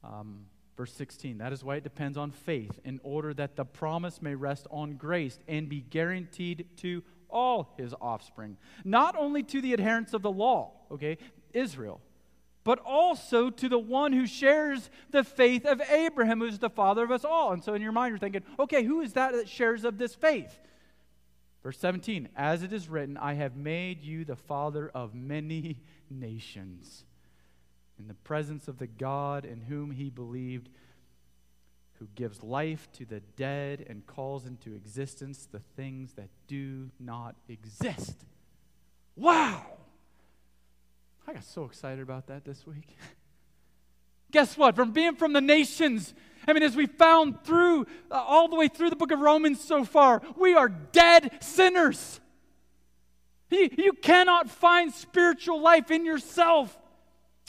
Um, 0.03 0.47
Verse 0.75 0.93
16, 0.93 1.37
that 1.37 1.53
is 1.53 1.63
why 1.63 1.75
it 1.75 1.83
depends 1.83 2.17
on 2.17 2.31
faith, 2.31 2.79
in 2.83 2.99
order 3.03 3.33
that 3.33 3.55
the 3.55 3.65
promise 3.65 4.21
may 4.21 4.33
rest 4.33 4.65
on 4.71 4.95
grace 4.95 5.37
and 5.47 5.69
be 5.69 5.81
guaranteed 5.81 6.65
to 6.77 7.03
all 7.29 7.73
his 7.77 7.93
offspring, 8.01 8.57
not 8.83 9.15
only 9.17 9.43
to 9.43 9.61
the 9.61 9.73
adherents 9.73 10.13
of 10.13 10.21
the 10.21 10.31
law, 10.31 10.71
okay, 10.91 11.17
Israel, 11.53 12.01
but 12.63 12.79
also 12.79 13.49
to 13.49 13.67
the 13.67 13.77
one 13.77 14.13
who 14.13 14.25
shares 14.25 14.89
the 15.11 15.23
faith 15.23 15.65
of 15.65 15.81
Abraham, 15.81 16.39
who's 16.39 16.59
the 16.59 16.69
father 16.69 17.03
of 17.03 17.11
us 17.11 17.25
all. 17.25 17.51
And 17.51 17.63
so 17.63 17.73
in 17.73 17.81
your 17.81 17.91
mind, 17.91 18.11
you're 18.11 18.19
thinking, 18.19 18.43
okay, 18.57 18.83
who 18.83 19.01
is 19.01 19.13
that 19.13 19.33
that 19.33 19.49
shares 19.49 19.83
of 19.83 19.97
this 19.97 20.15
faith? 20.15 20.59
Verse 21.61 21.77
17, 21.77 22.29
as 22.35 22.63
it 22.63 22.73
is 22.73 22.89
written, 22.89 23.17
I 23.17 23.33
have 23.35 23.55
made 23.55 24.03
you 24.03 24.25
the 24.25 24.35
father 24.35 24.89
of 24.93 25.13
many 25.13 25.81
nations. 26.09 27.05
In 27.99 28.07
the 28.07 28.13
presence 28.13 28.67
of 28.67 28.79
the 28.79 28.87
God 28.87 29.45
in 29.45 29.61
whom 29.61 29.91
he 29.91 30.09
believed, 30.09 30.69
who 31.99 32.07
gives 32.15 32.43
life 32.43 32.89
to 32.93 33.05
the 33.05 33.21
dead 33.37 33.85
and 33.87 34.05
calls 34.05 34.45
into 34.45 34.73
existence 34.73 35.47
the 35.51 35.61
things 35.75 36.13
that 36.13 36.29
do 36.47 36.89
not 36.99 37.35
exist. 37.47 38.25
Wow! 39.15 39.65
I 41.27 41.33
got 41.33 41.43
so 41.43 41.63
excited 41.65 42.01
about 42.01 42.27
that 42.27 42.43
this 42.43 42.65
week. 42.67 42.97
Guess 44.31 44.57
what? 44.57 44.75
From 44.75 44.91
being 44.91 45.15
from 45.15 45.33
the 45.33 45.41
nations, 45.41 46.13
I 46.47 46.53
mean, 46.53 46.63
as 46.63 46.75
we 46.75 46.87
found 46.87 47.43
through, 47.43 47.85
uh, 48.11 48.15
all 48.15 48.47
the 48.47 48.55
way 48.55 48.67
through 48.67 48.89
the 48.89 48.95
book 48.95 49.11
of 49.11 49.19
Romans 49.19 49.61
so 49.63 49.85
far, 49.85 50.21
we 50.35 50.55
are 50.55 50.67
dead 50.67 51.31
sinners. 51.41 52.19
You, 53.49 53.69
you 53.77 53.93
cannot 53.93 54.49
find 54.49 54.91
spiritual 54.91 55.61
life 55.61 55.91
in 55.91 56.05
yourself. 56.05 56.77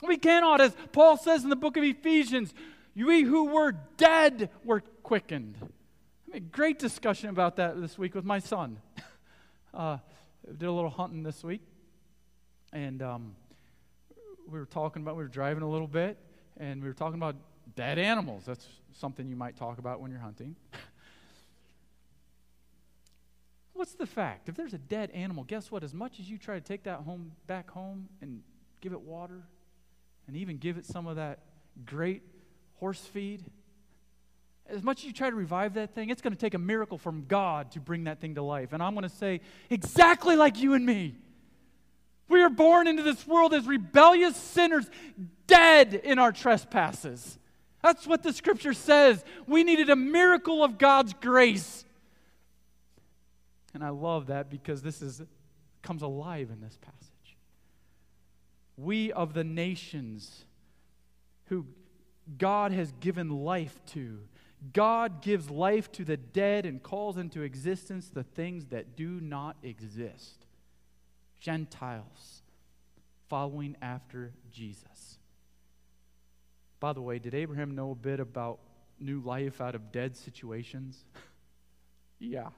We 0.03 0.17
cannot, 0.17 0.61
as 0.61 0.75
Paul 0.91 1.17
says 1.17 1.43
in 1.43 1.49
the 1.49 1.55
book 1.55 1.77
of 1.77 1.83
Ephesians, 1.83 2.53
we 2.95 3.23
who 3.23 3.45
were 3.45 3.75
dead 3.97 4.49
were 4.63 4.81
quickened. 5.03 5.57
I 5.61 6.33
mean, 6.33 6.49
great 6.51 6.79
discussion 6.79 7.29
about 7.29 7.55
that 7.57 7.79
this 7.79 7.97
week 7.97 8.15
with 8.15 8.25
my 8.25 8.39
son. 8.39 8.79
Uh, 9.73 9.97
did 10.45 10.69
a 10.69 10.71
little 10.71 10.89
hunting 10.89 11.21
this 11.21 11.43
week, 11.43 11.59
and 12.71 13.01
um, 13.01 13.35
we 14.47 14.57
were 14.57 14.65
talking 14.65 15.01
about, 15.01 15.17
we 15.17 15.23
were 15.23 15.27
driving 15.27 15.63
a 15.63 15.69
little 15.69 15.85
bit, 15.85 16.17
and 16.55 16.81
we 16.81 16.87
were 16.87 16.93
talking 16.93 17.17
about 17.17 17.35
dead 17.75 17.99
animals. 17.99 18.43
That's 18.45 18.65
something 18.93 19.27
you 19.27 19.35
might 19.35 19.57
talk 19.57 19.77
about 19.77 19.99
when 19.99 20.11
you're 20.11 20.21
hunting. 20.21 20.55
What's 23.73 23.95
the 23.95 24.05
fact? 24.05 24.47
If 24.47 24.55
there's 24.55 24.73
a 24.73 24.77
dead 24.77 25.11
animal, 25.11 25.43
guess 25.43 25.69
what? 25.69 25.83
As 25.83 25.93
much 25.93 26.21
as 26.21 26.29
you 26.29 26.37
try 26.37 26.55
to 26.55 26.61
take 26.61 26.83
that 26.83 26.99
home 26.99 27.33
back 27.47 27.69
home 27.69 28.07
and 28.21 28.41
give 28.79 28.93
it 28.93 29.01
water 29.01 29.43
and 30.27 30.35
even 30.35 30.57
give 30.57 30.77
it 30.77 30.85
some 30.85 31.07
of 31.07 31.17
that 31.17 31.39
great 31.85 32.21
horse 32.79 32.99
feed, 32.99 33.43
as 34.67 34.81
much 34.81 34.99
as 34.99 35.05
you 35.05 35.13
try 35.13 35.29
to 35.29 35.35
revive 35.35 35.75
that 35.75 35.93
thing, 35.93 36.09
it's 36.09 36.21
going 36.21 36.33
to 36.33 36.39
take 36.39 36.55
a 36.55 36.59
miracle 36.59 36.97
from 36.97 37.25
God 37.27 37.71
to 37.71 37.79
bring 37.79 38.05
that 38.05 38.19
thing 38.19 38.35
to 38.35 38.41
life. 38.41 38.73
And 38.73 38.81
I'm 38.81 38.93
going 38.93 39.03
to 39.03 39.15
say, 39.15 39.41
exactly 39.69 40.35
like 40.35 40.59
you 40.59 40.73
and 40.73 40.85
me. 40.85 41.15
We 42.27 42.41
are 42.41 42.49
born 42.49 42.87
into 42.87 43.03
this 43.03 43.27
world 43.27 43.53
as 43.53 43.67
rebellious 43.67 44.35
sinners, 44.35 44.89
dead 45.45 45.93
in 45.93 46.17
our 46.17 46.31
trespasses. 46.31 47.37
That's 47.83 48.07
what 48.07 48.23
the 48.23 48.33
scripture 48.33 48.73
says. 48.73 49.23
We 49.45 49.63
needed 49.63 49.91
a 49.91 49.95
miracle 49.95 50.63
of 50.63 50.79
God's 50.79 51.13
grace. 51.13 51.85
And 53.75 53.83
I 53.83 53.89
love 53.89 54.27
that 54.27 54.49
because 54.49 54.81
this 54.81 55.03
is 55.03 55.21
comes 55.83 56.01
alive 56.01 56.49
in 56.51 56.61
this 56.61 56.79
passage. 56.81 57.14
We 58.77 59.11
of 59.11 59.33
the 59.33 59.43
nations 59.43 60.45
who 61.45 61.65
God 62.37 62.71
has 62.71 62.91
given 62.99 63.29
life 63.29 63.79
to. 63.87 64.19
God 64.73 65.21
gives 65.21 65.49
life 65.49 65.91
to 65.93 66.03
the 66.03 66.17
dead 66.17 66.65
and 66.65 66.81
calls 66.81 67.17
into 67.17 67.41
existence 67.41 68.09
the 68.09 68.23
things 68.23 68.65
that 68.67 68.95
do 68.95 69.19
not 69.21 69.57
exist. 69.63 70.45
Gentiles 71.39 72.41
following 73.29 73.75
after 73.81 74.33
Jesus. 74.51 75.19
By 76.79 76.93
the 76.93 77.01
way, 77.01 77.19
did 77.19 77.33
Abraham 77.33 77.75
know 77.75 77.91
a 77.91 77.95
bit 77.95 78.19
about 78.19 78.59
new 78.99 79.19
life 79.19 79.61
out 79.61 79.75
of 79.75 79.91
dead 79.91 80.15
situations? 80.15 81.05
yeah. 82.19 82.49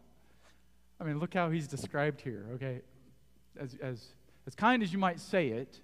I 0.99 1.03
mean, 1.03 1.19
look 1.19 1.33
how 1.33 1.49
he's 1.49 1.67
described 1.67 2.21
here, 2.21 2.45
okay? 2.53 2.81
As, 3.59 3.75
as, 3.81 4.05
as 4.45 4.55
kind 4.55 4.81
as 4.81 4.91
you 4.91 4.99
might 4.99 5.19
say 5.19 5.49
it, 5.49 5.79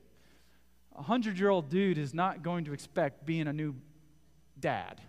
a 0.95 1.01
hundred 1.01 1.39
year 1.39 1.49
old 1.49 1.69
dude 1.69 1.97
is 1.97 2.13
not 2.13 2.43
going 2.43 2.65
to 2.65 2.73
expect 2.73 3.25
being 3.25 3.47
a 3.47 3.53
new 3.53 3.75
dad. 4.59 5.01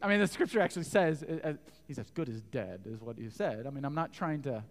I 0.00 0.08
mean, 0.08 0.18
the 0.18 0.26
scripture 0.26 0.60
actually 0.60 0.84
says 0.84 1.24
he's 1.86 1.98
as 1.98 2.10
good 2.10 2.28
as 2.28 2.40
dead, 2.40 2.82
is 2.86 3.00
what 3.00 3.18
he 3.18 3.30
said. 3.30 3.66
I 3.66 3.70
mean, 3.70 3.84
I'm 3.84 3.94
not 3.94 4.12
trying 4.12 4.42
to 4.42 4.64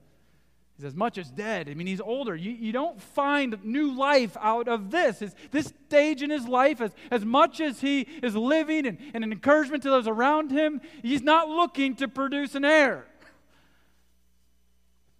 He's 0.81 0.88
as 0.88 0.95
much 0.95 1.19
as 1.19 1.29
dead. 1.29 1.69
I 1.69 1.75
mean, 1.75 1.86
he's 1.86 2.01
older. 2.01 2.36
You, 2.36 2.53
you 2.53 2.71
don't 2.71 2.99
find 2.99 3.63
new 3.63 3.95
life 3.95 4.36
out 4.39 4.67
of 4.67 4.89
this. 4.89 5.23
This 5.51 5.71
stage 5.88 6.23
in 6.23 6.31
his 6.31 6.47
life, 6.47 6.81
as, 6.81 6.89
as 7.12 7.23
much 7.23 7.62
as 7.62 7.81
he 7.81 8.07
is 8.23 8.36
living 8.36 8.88
and, 8.88 8.97
and 9.13 9.23
an 9.23 9.31
encouragement 9.31 9.84
to 9.84 9.91
those 9.91 10.07
around 10.07 10.49
him, 10.49 10.81
he's 11.03 11.21
not 11.21 11.47
looking 11.47 11.95
to 11.97 12.07
produce 12.07 12.55
an 12.55 12.65
heir. 12.65 13.05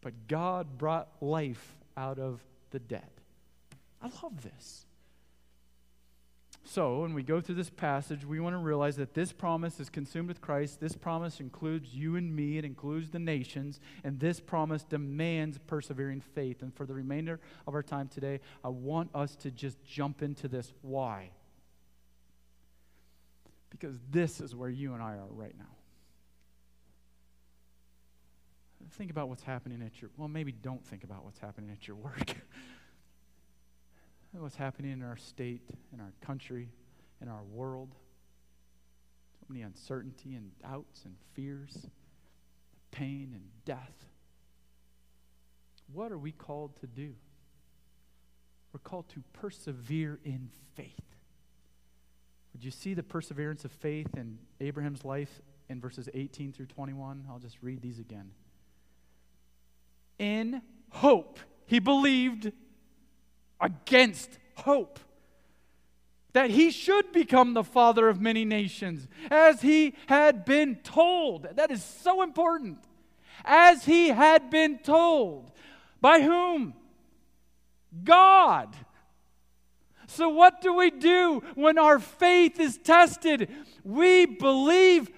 But 0.02 0.28
God 0.28 0.80
brought 0.80 1.10
life 1.22 1.76
out 1.96 2.18
of 2.18 2.44
the 2.72 2.80
dead. 2.80 3.21
I 4.02 4.10
love 4.24 4.42
this. 4.42 4.86
So, 6.64 7.02
when 7.02 7.14
we 7.14 7.24
go 7.24 7.42
through 7.42 7.56
this 7.56 7.70
passage, 7.70 8.24
we 8.24 8.40
want 8.40 8.54
to 8.54 8.60
realize 8.60 8.96
that 8.98 9.14
this 9.14 9.34
promise 9.34 9.80
is 9.80 9.90
consumed 9.90 10.28
with 10.28 10.42
Christ. 10.42 10.80
This 10.80 10.96
promise 10.96 11.40
includes 11.40 11.94
you 11.94 12.16
and 12.16 12.34
me, 12.34 12.58
it 12.58 12.66
includes 12.66 13.10
the 13.10 13.20
nations, 13.20 13.80
and 14.04 14.20
this 14.20 14.40
promise 14.40 14.84
demands 14.84 15.58
persevering 15.68 16.22
faith. 16.22 16.62
And 16.62 16.74
for 16.74 16.86
the 16.86 16.94
remainder 16.94 17.40
of 17.68 17.74
our 17.74 17.84
time 17.84 18.08
today, 18.08 18.40
I 18.64 18.70
want 18.70 19.10
us 19.14 19.36
to 19.38 19.52
just 19.52 19.84
jump 19.84 20.22
into 20.22 20.48
this. 20.48 20.72
Why? 20.82 21.32
Because 23.70 23.98
this 24.10 24.40
is 24.40 24.56
where 24.56 24.70
you 24.70 24.94
and 24.94 25.02
I 25.02 25.16
are 25.16 25.28
right 25.30 25.56
now. 25.58 25.66
Think 28.92 29.10
about 29.12 29.30
what's 29.30 29.44
happening 29.44 29.82
at 29.82 30.02
your, 30.02 30.12
well, 30.16 30.28
maybe 30.28 30.52
don't 30.52 30.86
think 30.86 31.04
about 31.04 31.26
what's 31.26 31.40
happening 31.40 31.72
at 31.72 31.88
your 31.88 31.98
work. 31.98 32.36
what's 34.40 34.56
happening 34.56 34.92
in 34.92 35.04
our 35.04 35.18
state, 35.18 35.70
in 35.94 36.00
our 36.00 36.14
country, 36.22 36.70
in 37.22 37.28
our 37.28 37.44
world. 37.44 37.94
So 39.40 39.46
many 39.50 39.62
uncertainty 39.62 40.36
and 40.36 40.52
doubts 40.60 41.04
and 41.06 41.16
fears, 41.34 41.88
pain 42.92 43.32
and 43.34 43.44
death. 43.66 44.06
What 45.94 46.12
are 46.12 46.18
we 46.18 46.32
called 46.32 46.78
to 46.78 46.88
do? 46.88 47.14
We're 48.72 48.80
called 48.80 49.10
to 49.10 49.24
persevere 49.34 50.20
in 50.24 50.50
faith. 50.76 51.12
Would 52.54 52.64
you 52.64 52.72
see 52.72 52.94
the 52.94 53.04
perseverance 53.04 53.66
of 53.66 53.72
faith 53.72 54.16
in 54.16 54.38
Abraham's 54.60 55.04
life 55.04 55.42
in 55.70 55.82
verses 55.82 56.08
18 56.14 56.54
through 56.54 56.68
21? 56.68 57.26
I'll 57.30 57.40
just 57.40 57.58
read 57.62 57.82
these 57.82 58.00
again. 58.00 58.32
In 60.20 60.62
hope, 60.90 61.40
he 61.66 61.80
believed 61.80 62.52
against 63.62 64.38
hope 64.56 65.00
that 66.34 66.50
he 66.50 66.72
should 66.72 67.12
become 67.12 67.54
the 67.54 67.64
father 67.64 68.08
of 68.08 68.22
many 68.22 68.46
nations, 68.46 69.08
as 69.30 69.62
he 69.62 69.96
had 70.08 70.46
been 70.46 70.76
told. 70.78 71.48
That 71.56 71.72
is 71.72 71.84
so 71.84 72.22
important. 72.22 72.80
As 73.44 73.86
he 73.86 74.10
had 74.10 74.50
been 74.50 74.80
told. 74.80 75.52
By 76.00 76.22
whom? 76.22 76.74
God. 78.04 78.76
So, 80.08 80.30
what 80.30 80.62
do 80.62 80.74
we 80.74 80.90
do 80.90 81.42
when 81.56 81.78
our 81.78 82.00
faith 82.00 82.60
is 82.60 82.78
tested? 82.78 83.50
We 83.84 84.26
believe 84.26 85.10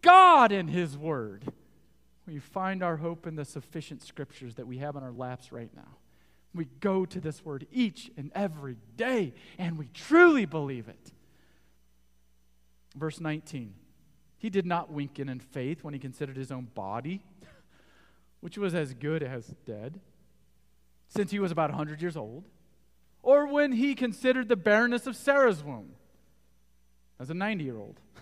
God 0.00 0.52
in 0.52 0.68
His 0.68 0.96
Word. 0.96 1.44
We 2.26 2.38
find 2.38 2.82
our 2.82 2.96
hope 2.96 3.26
in 3.26 3.34
the 3.34 3.44
sufficient 3.44 4.02
scriptures 4.02 4.56
that 4.56 4.66
we 4.66 4.78
have 4.78 4.96
in 4.96 5.02
our 5.02 5.12
laps 5.12 5.52
right 5.52 5.70
now. 5.74 5.96
We 6.54 6.66
go 6.80 7.06
to 7.06 7.20
this 7.20 7.44
word 7.44 7.66
each 7.72 8.10
and 8.16 8.30
every 8.34 8.76
day, 8.96 9.32
and 9.58 9.78
we 9.78 9.88
truly 9.94 10.44
believe 10.44 10.88
it. 10.88 11.12
Verse 12.94 13.20
19 13.20 13.74
He 14.38 14.50
did 14.50 14.66
not 14.66 14.92
weaken 14.92 15.28
in 15.28 15.40
faith 15.40 15.82
when 15.82 15.94
he 15.94 16.00
considered 16.00 16.36
his 16.36 16.52
own 16.52 16.68
body, 16.74 17.22
which 18.40 18.58
was 18.58 18.74
as 18.74 18.92
good 18.92 19.22
as 19.22 19.54
dead, 19.64 20.00
since 21.08 21.30
he 21.30 21.38
was 21.38 21.50
about 21.50 21.70
100 21.70 22.02
years 22.02 22.16
old, 22.16 22.44
or 23.22 23.46
when 23.46 23.72
he 23.72 23.94
considered 23.94 24.48
the 24.48 24.56
barrenness 24.56 25.06
of 25.06 25.16
Sarah's 25.16 25.64
womb 25.64 25.92
as 27.18 27.30
a 27.30 27.34
90 27.34 27.64
year 27.64 27.78
old. 27.78 27.98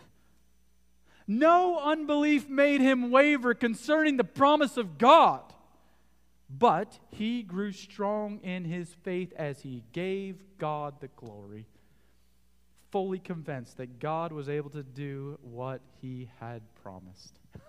No 1.26 1.78
unbelief 1.78 2.48
made 2.48 2.80
him 2.80 3.12
waver 3.12 3.54
concerning 3.54 4.16
the 4.16 4.24
promise 4.24 4.76
of 4.76 4.98
God. 4.98 5.42
But 6.58 6.98
he 7.10 7.42
grew 7.42 7.72
strong 7.72 8.40
in 8.42 8.64
his 8.64 8.92
faith 9.02 9.32
as 9.36 9.62
he 9.62 9.84
gave 9.92 10.42
God 10.58 10.94
the 11.00 11.08
glory, 11.08 11.66
fully 12.90 13.20
convinced 13.20 13.76
that 13.76 14.00
God 14.00 14.32
was 14.32 14.48
able 14.48 14.70
to 14.70 14.82
do 14.82 15.38
what 15.42 15.80
he 16.00 16.28
had 16.40 16.62
promised. 16.82 17.38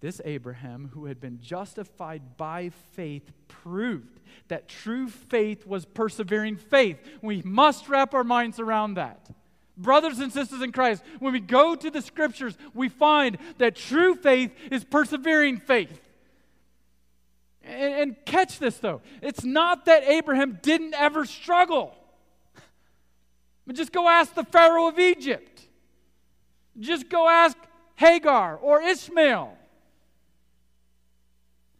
This 0.00 0.20
Abraham, 0.24 0.90
who 0.94 1.06
had 1.06 1.20
been 1.20 1.40
justified 1.40 2.36
by 2.36 2.70
faith, 2.92 3.32
proved 3.48 4.20
that 4.46 4.68
true 4.68 5.08
faith 5.08 5.66
was 5.66 5.84
persevering 5.84 6.56
faith. 6.56 6.98
We 7.20 7.42
must 7.42 7.88
wrap 7.88 8.14
our 8.14 8.22
minds 8.22 8.60
around 8.60 8.94
that. 8.94 9.28
Brothers 9.76 10.20
and 10.20 10.32
sisters 10.32 10.62
in 10.62 10.70
Christ, 10.70 11.02
when 11.18 11.32
we 11.32 11.40
go 11.40 11.74
to 11.74 11.90
the 11.90 12.00
scriptures, 12.00 12.56
we 12.74 12.88
find 12.88 13.38
that 13.58 13.74
true 13.74 14.14
faith 14.14 14.52
is 14.70 14.84
persevering 14.84 15.56
faith. 15.56 16.00
And, 17.68 17.94
and 17.94 18.16
catch 18.24 18.58
this 18.58 18.78
though 18.78 19.02
it's 19.22 19.44
not 19.44 19.84
that 19.84 20.04
Abraham 20.04 20.58
didn't 20.62 20.94
ever 20.94 21.24
struggle. 21.24 21.94
But 23.66 23.76
just 23.76 23.92
go 23.92 24.08
ask 24.08 24.34
the 24.34 24.44
Pharaoh 24.44 24.88
of 24.88 24.98
Egypt. 24.98 25.66
Just 26.78 27.10
go 27.10 27.28
ask 27.28 27.56
Hagar 27.96 28.56
or 28.56 28.80
Ishmael. 28.80 29.58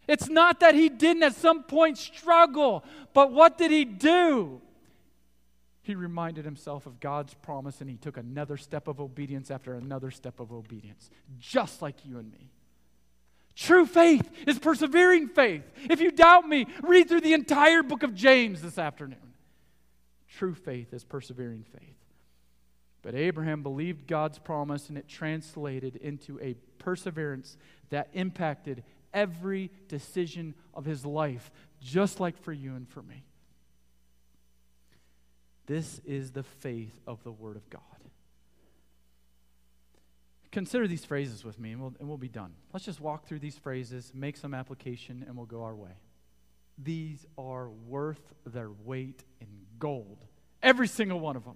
It's 0.06 0.28
not 0.28 0.60
that 0.60 0.74
he 0.74 0.88
didn't 0.88 1.22
at 1.22 1.34
some 1.34 1.62
point 1.62 1.96
struggle, 1.96 2.84
but 3.14 3.32
what 3.32 3.56
did 3.56 3.70
he 3.70 3.84
do? 3.84 4.60
He 5.82 5.94
reminded 5.94 6.44
himself 6.44 6.86
of 6.86 7.00
God's 7.00 7.32
promise 7.32 7.80
and 7.80 7.88
he 7.88 7.96
took 7.96 8.18
another 8.18 8.58
step 8.58 8.88
of 8.88 9.00
obedience 9.00 9.50
after 9.50 9.74
another 9.74 10.10
step 10.10 10.40
of 10.40 10.52
obedience, 10.52 11.08
just 11.38 11.80
like 11.80 12.04
you 12.04 12.18
and 12.18 12.30
me. 12.30 12.50
True 13.58 13.86
faith 13.86 14.30
is 14.46 14.56
persevering 14.58 15.26
faith. 15.28 15.64
If 15.90 16.00
you 16.00 16.12
doubt 16.12 16.48
me, 16.48 16.66
read 16.82 17.08
through 17.08 17.22
the 17.22 17.32
entire 17.32 17.82
book 17.82 18.04
of 18.04 18.14
James 18.14 18.62
this 18.62 18.78
afternoon. 18.78 19.34
True 20.28 20.54
faith 20.54 20.94
is 20.94 21.02
persevering 21.02 21.64
faith. 21.72 21.96
But 23.02 23.16
Abraham 23.16 23.64
believed 23.64 24.06
God's 24.06 24.38
promise 24.38 24.88
and 24.88 24.96
it 24.96 25.08
translated 25.08 25.96
into 25.96 26.38
a 26.40 26.54
perseverance 26.78 27.56
that 27.90 28.10
impacted 28.12 28.84
every 29.12 29.72
decision 29.88 30.54
of 30.72 30.84
his 30.84 31.04
life, 31.04 31.50
just 31.80 32.20
like 32.20 32.40
for 32.40 32.52
you 32.52 32.76
and 32.76 32.88
for 32.88 33.02
me. 33.02 33.24
This 35.66 36.00
is 36.06 36.30
the 36.30 36.44
faith 36.44 36.96
of 37.08 37.24
the 37.24 37.32
Word 37.32 37.56
of 37.56 37.68
God. 37.70 37.82
Consider 40.58 40.88
these 40.88 41.04
phrases 41.04 41.44
with 41.44 41.60
me, 41.60 41.70
and 41.70 41.80
we'll, 41.80 41.94
and 42.00 42.08
we'll 42.08 42.18
be 42.18 42.28
done. 42.28 42.52
Let's 42.72 42.84
just 42.84 43.00
walk 43.00 43.28
through 43.28 43.38
these 43.38 43.56
phrases, 43.56 44.10
make 44.12 44.36
some 44.36 44.54
application, 44.54 45.24
and 45.24 45.36
we'll 45.36 45.46
go 45.46 45.62
our 45.62 45.76
way. 45.76 45.92
These 46.76 47.24
are 47.38 47.68
worth 47.68 48.34
their 48.44 48.68
weight 48.68 49.22
in 49.40 49.46
gold. 49.78 50.18
Every 50.60 50.88
single 50.88 51.20
one 51.20 51.36
of 51.36 51.44
them. 51.44 51.54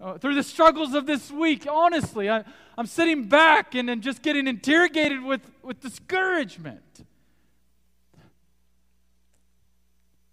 Uh, 0.00 0.18
through 0.18 0.36
the 0.36 0.44
struggles 0.44 0.94
of 0.94 1.06
this 1.06 1.32
week, 1.32 1.66
honestly, 1.68 2.30
I, 2.30 2.44
am 2.78 2.86
sitting 2.86 3.24
back 3.24 3.74
and, 3.74 3.90
and 3.90 4.04
just 4.04 4.22
getting 4.22 4.46
interrogated 4.46 5.20
with, 5.20 5.40
with 5.64 5.80
discouragement. 5.80 7.04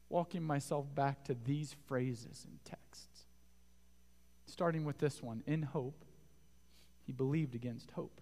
Walking 0.10 0.44
myself 0.44 0.86
back 0.94 1.24
to 1.24 1.36
these 1.44 1.76
phrases 1.88 2.46
and 2.48 2.64
texts. 2.64 3.26
Starting 4.46 4.86
with 4.86 5.00
this 5.00 5.24
one 5.24 5.42
in 5.48 5.64
hope, 5.64 6.04
he 7.08 7.14
believed 7.14 7.56
against 7.56 7.90
hope. 7.92 8.20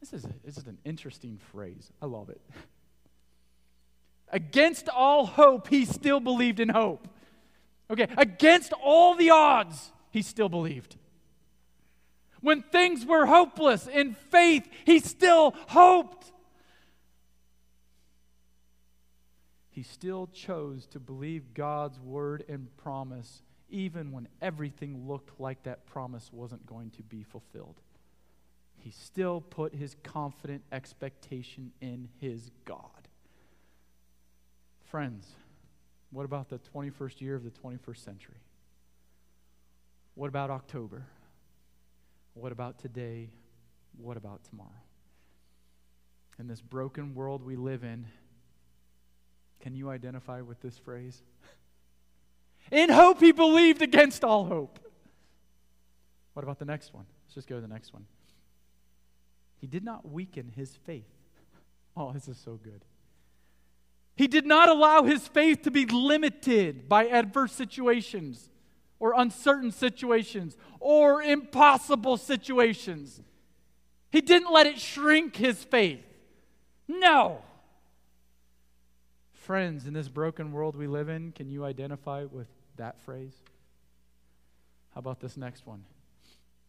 This 0.00 0.12
is, 0.12 0.24
a, 0.24 0.34
this 0.44 0.58
is 0.58 0.66
an 0.66 0.78
interesting 0.84 1.38
phrase. 1.52 1.92
I 2.02 2.06
love 2.06 2.28
it. 2.28 2.40
Against 4.34 4.88
all 4.88 5.26
hope, 5.26 5.68
he 5.68 5.84
still 5.84 6.18
believed 6.18 6.58
in 6.58 6.70
hope. 6.70 7.06
Okay, 7.90 8.08
against 8.16 8.72
all 8.82 9.14
the 9.14 9.28
odds, 9.28 9.92
he 10.10 10.22
still 10.22 10.48
believed. 10.48 10.96
When 12.40 12.62
things 12.62 13.04
were 13.04 13.26
hopeless, 13.26 13.86
in 13.86 14.14
faith, 14.14 14.66
he 14.86 15.00
still 15.00 15.54
hoped. 15.68 16.32
He 19.68 19.82
still 19.82 20.28
chose 20.28 20.86
to 20.86 20.98
believe 20.98 21.52
God's 21.52 22.00
word 22.00 22.42
and 22.48 22.74
promise, 22.78 23.42
even 23.72 24.12
when 24.12 24.28
everything 24.40 25.08
looked 25.08 25.40
like 25.40 25.62
that 25.64 25.86
promise 25.86 26.30
wasn't 26.32 26.64
going 26.66 26.90
to 26.90 27.02
be 27.02 27.22
fulfilled. 27.22 27.80
He 28.76 28.90
still 28.90 29.40
put 29.40 29.74
his 29.74 29.96
confident 30.02 30.62
expectation 30.70 31.72
in 31.80 32.08
his 32.20 32.50
God. 32.64 33.08
Friends, 34.84 35.26
what 36.10 36.24
about 36.24 36.50
the 36.50 36.60
21st 36.74 37.20
year 37.20 37.34
of 37.34 37.44
the 37.44 37.50
21st 37.50 38.04
century? 38.04 38.40
What 40.14 40.28
about 40.28 40.50
October? 40.50 41.06
What 42.34 42.52
about 42.52 42.78
today? 42.78 43.30
What 43.96 44.16
about 44.16 44.44
tomorrow? 44.44 44.68
In 46.38 46.48
this 46.48 46.60
broken 46.60 47.14
world 47.14 47.42
we 47.42 47.56
live 47.56 47.84
in, 47.84 48.06
can 49.60 49.74
you 49.74 49.90
identify 49.90 50.40
with 50.40 50.60
this 50.60 50.76
phrase? 50.76 51.22
In 52.70 52.88
hope 52.88 53.20
he 53.20 53.32
believed 53.32 53.82
against 53.82 54.24
all 54.24 54.46
hope. 54.46 54.78
What 56.32 56.42
about 56.42 56.58
the 56.58 56.64
next 56.64 56.94
one? 56.94 57.04
Let's 57.26 57.34
just 57.34 57.48
go 57.48 57.56
to 57.56 57.60
the 57.60 57.68
next 57.68 57.92
one. 57.92 58.06
He 59.60 59.66
did 59.66 59.84
not 59.84 60.10
weaken 60.10 60.52
his 60.54 60.76
faith. 60.84 61.08
Oh, 61.96 62.12
this 62.12 62.28
is 62.28 62.38
so 62.38 62.58
good. 62.62 62.84
He 64.16 64.26
did 64.26 64.46
not 64.46 64.68
allow 64.68 65.02
his 65.02 65.28
faith 65.28 65.62
to 65.62 65.70
be 65.70 65.86
limited 65.86 66.88
by 66.88 67.06
adverse 67.06 67.52
situations 67.52 68.50
or 68.98 69.14
uncertain 69.16 69.70
situations 69.70 70.56
or 70.80 71.22
impossible 71.22 72.16
situations. 72.16 73.20
He 74.10 74.20
didn't 74.20 74.52
let 74.52 74.66
it 74.66 74.78
shrink 74.78 75.36
his 75.36 75.64
faith. 75.64 76.04
No. 76.86 77.42
Friends, 79.42 79.88
in 79.88 79.92
this 79.92 80.08
broken 80.08 80.52
world 80.52 80.76
we 80.76 80.86
live 80.86 81.08
in, 81.08 81.32
can 81.32 81.50
you 81.50 81.64
identify 81.64 82.22
with 82.30 82.46
that 82.76 83.00
phrase? 83.00 83.34
How 84.94 85.00
about 85.00 85.18
this 85.18 85.36
next 85.36 85.66
one? 85.66 85.82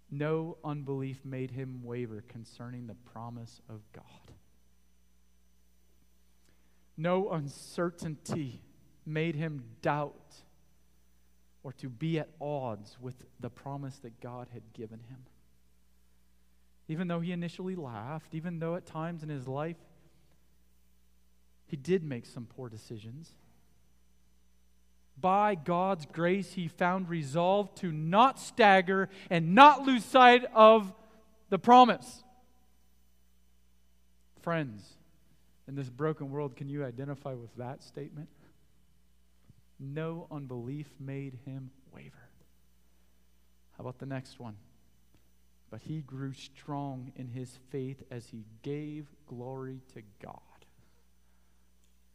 No 0.09 0.57
unbelief 0.65 1.23
made 1.23 1.51
him 1.51 1.81
waver 1.83 2.23
concerning 2.27 2.87
the 2.87 2.95
promise 2.95 3.61
of 3.69 3.81
God. 3.93 4.33
No 6.97 7.29
uncertainty 7.29 8.63
made 9.05 9.35
him 9.35 9.65
doubt 9.83 10.33
or 11.61 11.73
to 11.73 11.89
be 11.89 12.17
at 12.17 12.29
odds 12.41 12.97
with 12.99 13.23
the 13.39 13.51
promise 13.51 13.99
that 13.99 14.19
God 14.19 14.47
had 14.51 14.73
given 14.73 15.01
him. 15.09 15.19
Even 16.87 17.07
though 17.07 17.19
he 17.19 17.33
initially 17.33 17.75
laughed, 17.75 18.33
even 18.33 18.57
though 18.57 18.73
at 18.73 18.87
times 18.87 19.21
in 19.21 19.29
his 19.29 19.47
life 19.47 19.77
he 21.73 21.77
did 21.77 22.03
make 22.03 22.27
some 22.27 22.45
poor 22.45 22.69
decisions, 22.69 23.31
by 25.19 25.55
God's 25.55 26.05
grace, 26.05 26.53
he 26.53 26.67
found 26.67 27.09
resolve 27.09 27.73
to 27.77 27.91
not 27.91 28.39
stagger 28.39 29.09
and 29.31 29.55
not 29.55 29.81
lose 29.81 30.05
sight 30.05 30.45
of 30.53 30.93
the 31.49 31.57
promise. 31.57 32.23
Friends, 34.43 34.87
in 35.67 35.73
this 35.73 35.89
broken 35.89 36.29
world, 36.29 36.55
can 36.55 36.69
you 36.69 36.85
identify 36.85 37.33
with 37.33 37.49
that 37.55 37.81
statement? 37.81 38.29
No 39.79 40.27
unbelief 40.29 40.93
made 40.99 41.39
him 41.43 41.71
waver. 41.91 42.29
How 43.71 43.81
about 43.81 43.97
the 43.97 44.05
next 44.05 44.39
one? 44.39 44.57
But 45.71 45.81
he 45.81 46.01
grew 46.01 46.33
strong 46.33 47.11
in 47.15 47.29
his 47.29 47.57
faith 47.71 48.03
as 48.11 48.27
he 48.27 48.45
gave 48.61 49.07
glory 49.25 49.81
to 49.95 50.03
God. 50.21 50.52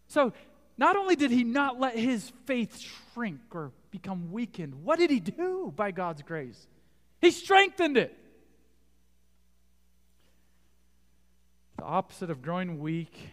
So, 0.08 0.32
not 0.76 0.96
only 0.96 1.16
did 1.16 1.30
he 1.30 1.44
not 1.44 1.78
let 1.78 1.96
his 1.96 2.32
faith 2.46 2.78
shrink 3.12 3.40
or 3.52 3.72
become 3.90 4.32
weakened, 4.32 4.84
what 4.84 4.98
did 4.98 5.10
he 5.10 5.20
do 5.20 5.72
by 5.74 5.90
God's 5.90 6.22
grace? 6.22 6.66
He 7.20 7.30
strengthened 7.30 7.96
it. 7.96 8.16
The 11.76 11.84
opposite 11.84 12.30
of 12.30 12.42
growing 12.42 12.78
weak 12.78 13.30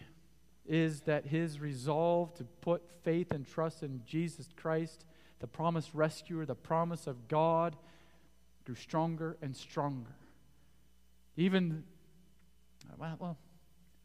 is 0.66 1.02
that 1.02 1.26
his 1.26 1.60
resolve 1.60 2.34
to 2.34 2.44
put 2.44 2.82
faith 3.02 3.32
and 3.32 3.46
trust 3.46 3.82
in 3.82 4.02
Jesus 4.04 4.48
Christ, 4.56 5.04
the 5.38 5.46
promised 5.46 5.90
rescuer, 5.94 6.44
the 6.44 6.54
promise 6.54 7.06
of 7.06 7.28
God, 7.28 7.76
grew 8.64 8.74
stronger 8.74 9.36
and 9.40 9.56
stronger. 9.56 10.16
Even, 11.36 11.84
well, 12.98 13.36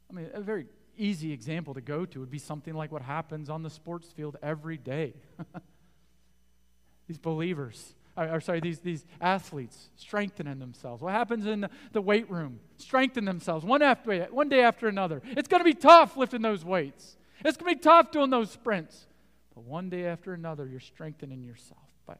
I 0.09 0.13
mean, 0.13 0.29
a 0.33 0.41
very 0.41 0.67
easy 0.97 1.31
example 1.31 1.73
to 1.73 1.81
go 1.81 2.05
to 2.05 2.19
would 2.19 2.31
be 2.31 2.39
something 2.39 2.73
like 2.73 2.91
what 2.91 3.01
happens 3.01 3.49
on 3.49 3.63
the 3.63 3.69
sports 3.69 4.11
field 4.11 4.37
every 4.41 4.77
day. 4.77 5.13
These 7.07 7.17
believers 7.17 7.95
or, 8.17 8.41
sorry, 8.41 8.59
these, 8.59 8.79
these 8.79 9.05
athletes 9.19 9.89
strengthening 9.95 10.59
themselves. 10.59 11.01
What 11.01 11.13
happens 11.13 11.45
in 11.45 11.67
the, 11.91 12.01
weight 12.01 12.29
room? 12.29 12.59
Strengthen 12.77 13.25
themselves 13.25 13.65
one, 13.65 13.81
after, 13.81 14.25
one 14.25 14.49
day 14.49 14.61
after 14.61 14.87
another. 14.87 15.21
It's 15.25 15.47
going 15.47 15.61
to 15.61 15.65
be 15.65 15.73
tough 15.73 16.17
lifting 16.17 16.41
those 16.41 16.65
weights. 16.65 17.15
It's 17.43 17.57
going 17.57 17.73
to 17.73 17.79
be 17.79 17.81
tough 17.81 18.11
doing 18.11 18.29
those 18.29 18.51
sprints. 18.51 19.07
But 19.55 19.63
one 19.63 19.89
day 19.89 20.05
after 20.05 20.33
another, 20.33 20.67
you're 20.67 20.79
strengthening 20.79 21.43
yourself. 21.43 21.79
But 22.05 22.19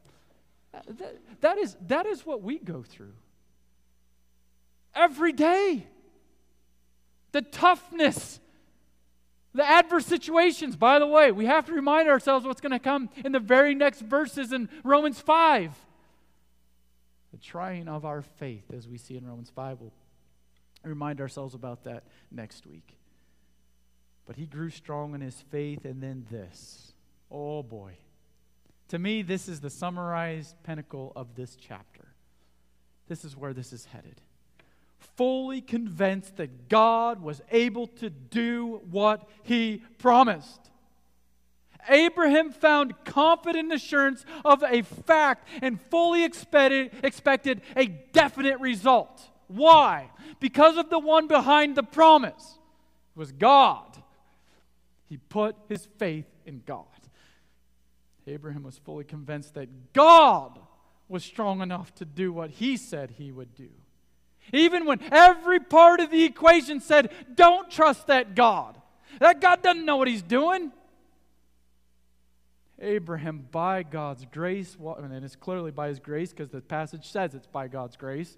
uh, 0.72 0.80
that, 0.88 1.18
that, 1.42 1.58
is, 1.58 1.76
that 1.88 2.06
is 2.06 2.24
what 2.24 2.42
we 2.42 2.58
go 2.58 2.82
through 2.82 3.12
every 4.94 5.32
day. 5.32 5.86
the 7.32 7.42
toughness, 7.42 8.40
the 9.54 9.64
adverse 9.64 10.06
situations. 10.06 10.76
By 10.76 10.98
the 10.98 11.06
way, 11.06 11.30
we 11.30 11.46
have 11.46 11.66
to 11.66 11.72
remind 11.72 12.08
ourselves 12.08 12.46
what's 12.46 12.60
going 12.60 12.72
to 12.72 12.78
come 12.78 13.10
in 13.24 13.32
the 13.32 13.40
very 13.40 13.74
next 13.74 14.00
verses 14.00 14.52
in 14.52 14.68
Romans 14.82 15.20
5. 15.20 15.74
The 17.32 17.38
trying 17.38 17.88
of 17.88 18.04
our 18.04 18.22
faith, 18.22 18.64
as 18.74 18.88
we 18.88 18.98
see 18.98 19.16
in 19.16 19.26
Romans 19.26 19.50
5. 19.54 19.80
We'll 19.80 19.92
remind 20.84 21.20
ourselves 21.20 21.54
about 21.54 21.84
that 21.84 22.04
next 22.30 22.66
week. 22.66 22.96
But 24.26 24.36
he 24.36 24.46
grew 24.46 24.70
strong 24.70 25.14
in 25.14 25.20
his 25.20 25.40
faith, 25.50 25.84
and 25.84 26.02
then 26.02 26.26
this. 26.30 26.92
Oh 27.30 27.62
boy. 27.62 27.92
To 28.88 28.98
me, 28.98 29.22
this 29.22 29.48
is 29.48 29.60
the 29.60 29.70
summarized 29.70 30.54
pinnacle 30.62 31.12
of 31.16 31.34
this 31.34 31.56
chapter. 31.56 32.08
This 33.08 33.24
is 33.24 33.36
where 33.36 33.52
this 33.52 33.72
is 33.72 33.86
headed. 33.86 34.20
Fully 35.16 35.60
convinced 35.60 36.36
that 36.36 36.68
God 36.68 37.20
was 37.22 37.42
able 37.50 37.86
to 37.86 38.10
do 38.10 38.80
what 38.90 39.28
he 39.42 39.82
promised. 39.98 40.70
Abraham 41.88 42.52
found 42.52 42.94
confident 43.04 43.72
assurance 43.72 44.24
of 44.44 44.62
a 44.62 44.82
fact 44.82 45.48
and 45.60 45.80
fully 45.90 46.24
expected, 46.24 46.92
expected 47.02 47.60
a 47.76 47.86
definite 47.86 48.60
result. 48.60 49.28
Why? 49.48 50.10
Because 50.40 50.76
of 50.76 50.90
the 50.90 50.98
one 50.98 51.26
behind 51.26 51.76
the 51.76 51.82
promise. 51.82 52.58
It 53.14 53.18
was 53.18 53.32
God. 53.32 53.96
He 55.08 55.16
put 55.18 55.56
his 55.68 55.86
faith 55.98 56.26
in 56.46 56.62
God. 56.64 56.86
Abraham 58.26 58.62
was 58.62 58.78
fully 58.78 59.04
convinced 59.04 59.54
that 59.54 59.92
God 59.92 60.58
was 61.08 61.24
strong 61.24 61.60
enough 61.60 61.94
to 61.96 62.04
do 62.04 62.32
what 62.32 62.50
he 62.50 62.76
said 62.76 63.10
he 63.10 63.32
would 63.32 63.54
do. 63.54 63.68
Even 64.52 64.84
when 64.84 65.00
every 65.10 65.60
part 65.60 66.00
of 66.00 66.10
the 66.10 66.24
equation 66.24 66.80
said, 66.80 67.10
don't 67.34 67.70
trust 67.70 68.06
that 68.06 68.34
God. 68.34 68.80
That 69.20 69.40
God 69.40 69.62
doesn't 69.62 69.84
know 69.84 69.96
what 69.96 70.08
he's 70.08 70.22
doing. 70.22 70.72
Abraham, 72.80 73.46
by 73.50 73.84
God's 73.84 74.26
grace, 74.26 74.76
and 74.80 75.24
it's 75.24 75.36
clearly 75.36 75.70
by 75.70 75.88
his 75.88 76.00
grace 76.00 76.30
because 76.30 76.50
the 76.50 76.60
passage 76.60 77.08
says 77.08 77.34
it's 77.34 77.46
by 77.46 77.68
God's 77.68 77.96
grace, 77.96 78.36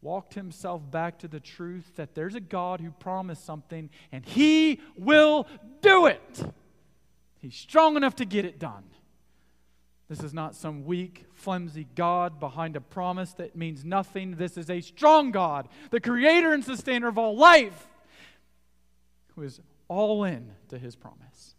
walked 0.00 0.34
himself 0.34 0.88
back 0.90 1.18
to 1.18 1.28
the 1.28 1.40
truth 1.40 1.96
that 1.96 2.14
there's 2.14 2.36
a 2.36 2.40
God 2.40 2.80
who 2.80 2.92
promised 2.92 3.44
something 3.44 3.90
and 4.12 4.24
he 4.24 4.80
will 4.96 5.48
do 5.82 6.06
it. 6.06 6.44
He's 7.40 7.56
strong 7.56 7.96
enough 7.96 8.16
to 8.16 8.24
get 8.24 8.44
it 8.44 8.60
done. 8.60 8.84
This 10.08 10.20
is 10.20 10.32
not 10.32 10.54
some 10.54 10.84
weak, 10.84 11.26
flimsy 11.34 11.86
God 11.96 12.38
behind 12.38 12.76
a 12.76 12.80
promise 12.80 13.32
that 13.34 13.56
means 13.56 13.84
nothing. 13.84 14.36
This 14.36 14.56
is 14.56 14.70
a 14.70 14.80
strong 14.80 15.32
God, 15.32 15.68
the 15.90 16.00
creator 16.00 16.52
and 16.52 16.64
sustainer 16.64 17.08
of 17.08 17.18
all 17.18 17.36
life, 17.36 17.88
who 19.34 19.42
is 19.42 19.60
all 19.88 20.22
in 20.24 20.52
to 20.68 20.78
his 20.78 20.94
promise. 20.94 21.54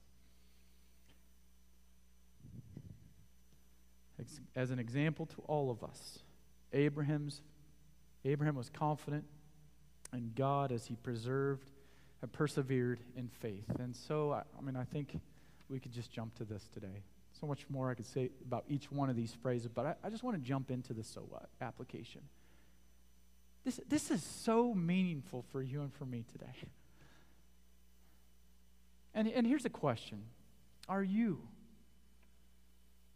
As 4.55 4.71
an 4.71 4.79
example 4.79 5.27
to 5.27 5.41
all 5.45 5.69
of 5.69 5.83
us, 5.83 6.19
Abraham's 6.73 7.41
Abraham 8.25 8.55
was 8.55 8.69
confident 8.69 9.23
in 10.13 10.31
God 10.35 10.71
as 10.71 10.85
he 10.85 10.95
preserved 10.95 11.71
and 12.21 12.31
persevered 12.31 12.99
in 13.15 13.29
faith. 13.29 13.69
And 13.79 13.95
so, 13.95 14.31
I, 14.31 14.43
I 14.57 14.61
mean, 14.61 14.75
I 14.75 14.83
think 14.83 15.19
we 15.69 15.79
could 15.79 15.93
just 15.93 16.11
jump 16.11 16.35
to 16.35 16.43
this 16.43 16.67
today. 16.73 17.03
So 17.39 17.47
much 17.47 17.65
more 17.69 17.91
I 17.91 17.93
could 17.93 18.05
say 18.05 18.29
about 18.45 18.65
each 18.67 18.91
one 18.91 19.09
of 19.09 19.15
these 19.15 19.33
phrases, 19.33 19.67
but 19.67 19.85
I, 19.85 19.95
I 20.03 20.09
just 20.09 20.23
want 20.23 20.37
to 20.37 20.43
jump 20.43 20.71
into 20.71 20.93
the 20.93 21.03
so 21.03 21.21
what 21.29 21.49
application. 21.61 22.21
This, 23.63 23.79
this 23.87 24.11
is 24.11 24.23
so 24.23 24.73
meaningful 24.73 25.43
for 25.51 25.61
you 25.61 25.81
and 25.81 25.93
for 25.93 26.05
me 26.05 26.23
today. 26.31 26.69
And, 29.13 29.27
and 29.27 29.45
here's 29.45 29.65
a 29.65 29.69
question 29.69 30.23
Are 30.87 31.03
you 31.03 31.41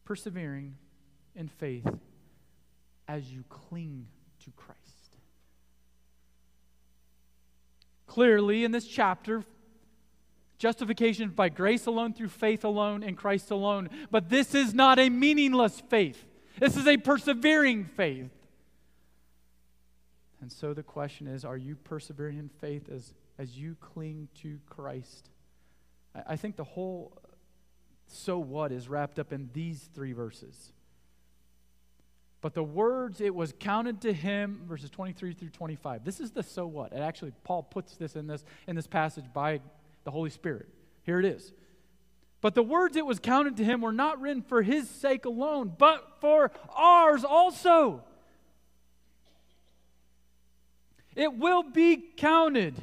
persevering 0.04 0.76
in 1.36 1.48
faith 1.48 1.88
as 3.08 3.32
you 3.32 3.44
cling 3.50 4.08
to 4.44 4.52
Christ? 4.52 4.80
Clearly, 8.08 8.66
in 8.66 8.72
this 8.72 8.88
chapter, 8.88 9.44
justification 10.62 11.30
by 11.30 11.50
grace 11.50 11.88
alone, 11.88 12.14
through 12.14 12.30
faith 12.30 12.64
alone, 12.64 13.02
in 13.02 13.16
Christ 13.16 13.50
alone. 13.50 13.90
But 14.12 14.30
this 14.30 14.54
is 14.54 14.76
not 14.76 15.00
a 15.00 15.10
meaningless 15.10 15.82
faith, 15.90 16.24
this 16.60 16.78
is 16.78 16.88
a 16.88 16.98
persevering 16.98 17.86
faith. 17.86 18.30
And 20.40 20.52
so 20.52 20.74
the 20.74 20.84
question 20.84 21.28
is 21.28 21.44
are 21.44 21.58
you 21.58 21.76
persevering 21.76 22.38
in 22.38 22.50
faith 22.50 22.90
as, 22.90 23.14
as 23.40 23.58
you 23.58 23.76
cling 23.82 24.28
to 24.42 24.60
Christ? 24.70 25.30
I, 26.16 26.34
I 26.34 26.36
think 26.36 26.56
the 26.56 26.64
whole 26.64 27.18
so 28.08 28.38
what 28.38 28.72
is 28.72 28.88
wrapped 28.88 29.18
up 29.18 29.34
in 29.34 29.50
these 29.54 29.90
three 29.96 30.14
verses. 30.14 30.74
But 32.42 32.54
the 32.56 32.64
words, 32.64 33.22
it 33.22 33.34
was 33.34 33.54
counted 33.60 34.02
to 34.02 34.14
him, 34.14 34.62
verses 34.68 34.90
23 34.90 35.34
through 35.34 35.50
25. 35.50 36.04
This 36.04 36.20
is 36.20 36.32
the 36.32 36.44
so 36.44 36.66
what. 36.66 36.92
And 36.92 37.04
actually, 37.04 37.34
Paul 37.44 37.64
puts 37.64 37.96
this 37.96 38.16
in 38.16 38.28
this, 38.28 38.44
in 38.68 38.76
this 38.76 38.88
passage 38.88 39.26
by 39.32 39.62
the 40.04 40.12
Holy 40.12 40.30
Spirit. 40.30 40.68
Here 41.04 41.20
it 41.20 41.26
is. 41.26 41.52
But 42.42 42.56
the 42.56 42.64
words 42.64 42.96
it 42.96 43.06
was 43.06 43.20
counted 43.20 43.58
to 43.58 43.64
him 43.64 43.82
were 43.82 43.92
not 43.92 44.20
written 44.20 44.42
for 44.42 44.62
his 44.62 44.90
sake 44.90 45.26
alone, 45.26 45.74
but 45.78 46.20
for 46.20 46.52
ours 46.76 47.24
also. 47.24 48.04
It 51.16 51.38
will 51.38 51.64
be 51.64 51.98
counted 52.18 52.76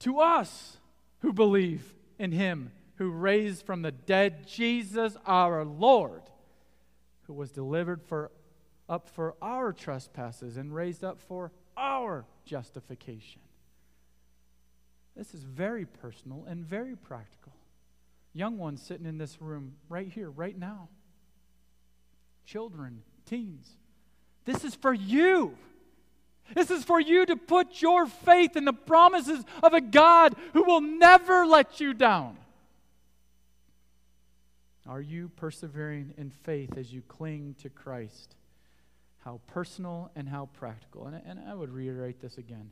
to 0.00 0.20
us 0.20 0.78
who 1.20 1.32
believe 1.32 1.94
in 2.18 2.32
him 2.32 2.72
who 2.96 3.10
raised 3.10 3.64
from 3.64 3.82
the 3.82 3.92
dead 3.92 4.46
Jesus 4.46 5.16
our 5.26 5.64
Lord 5.64 6.22
who 7.26 7.34
was 7.34 7.50
delivered 7.50 8.02
for, 8.02 8.30
up 8.88 9.08
for 9.08 9.34
our 9.42 9.72
trespasses 9.72 10.56
and 10.56 10.74
raised 10.74 11.04
up 11.04 11.20
for 11.20 11.52
our 11.76 12.24
justification. 12.44 13.40
This 15.16 15.32
is 15.32 15.42
very 15.42 15.86
personal 15.86 16.44
and 16.46 16.64
very 16.64 16.94
practical. 16.94 17.52
Young 18.34 18.58
ones 18.58 18.82
sitting 18.82 19.06
in 19.06 19.16
this 19.16 19.40
room 19.40 19.76
right 19.88 20.08
here, 20.08 20.30
right 20.30 20.56
now. 20.56 20.88
Children, 22.44 23.02
teens. 23.24 23.70
This 24.44 24.62
is 24.62 24.74
for 24.74 24.92
you. 24.92 25.56
This 26.54 26.70
is 26.70 26.84
for 26.84 27.00
you 27.00 27.26
to 27.26 27.34
put 27.34 27.80
your 27.80 28.06
faith 28.06 28.56
in 28.56 28.64
the 28.64 28.72
promises 28.72 29.44
of 29.62 29.72
a 29.72 29.80
God 29.80 30.36
who 30.52 30.62
will 30.64 30.82
never 30.82 31.46
let 31.46 31.80
you 31.80 31.94
down. 31.94 32.36
Are 34.86 35.00
you 35.00 35.30
persevering 35.34 36.14
in 36.16 36.30
faith 36.30 36.76
as 36.76 36.92
you 36.92 37.02
cling 37.08 37.56
to 37.62 37.70
Christ? 37.70 38.36
How 39.24 39.40
personal 39.48 40.12
and 40.14 40.28
how 40.28 40.50
practical. 40.52 41.06
And, 41.06 41.20
and 41.26 41.40
I 41.48 41.54
would 41.54 41.70
reiterate 41.70 42.20
this 42.20 42.38
again. 42.38 42.70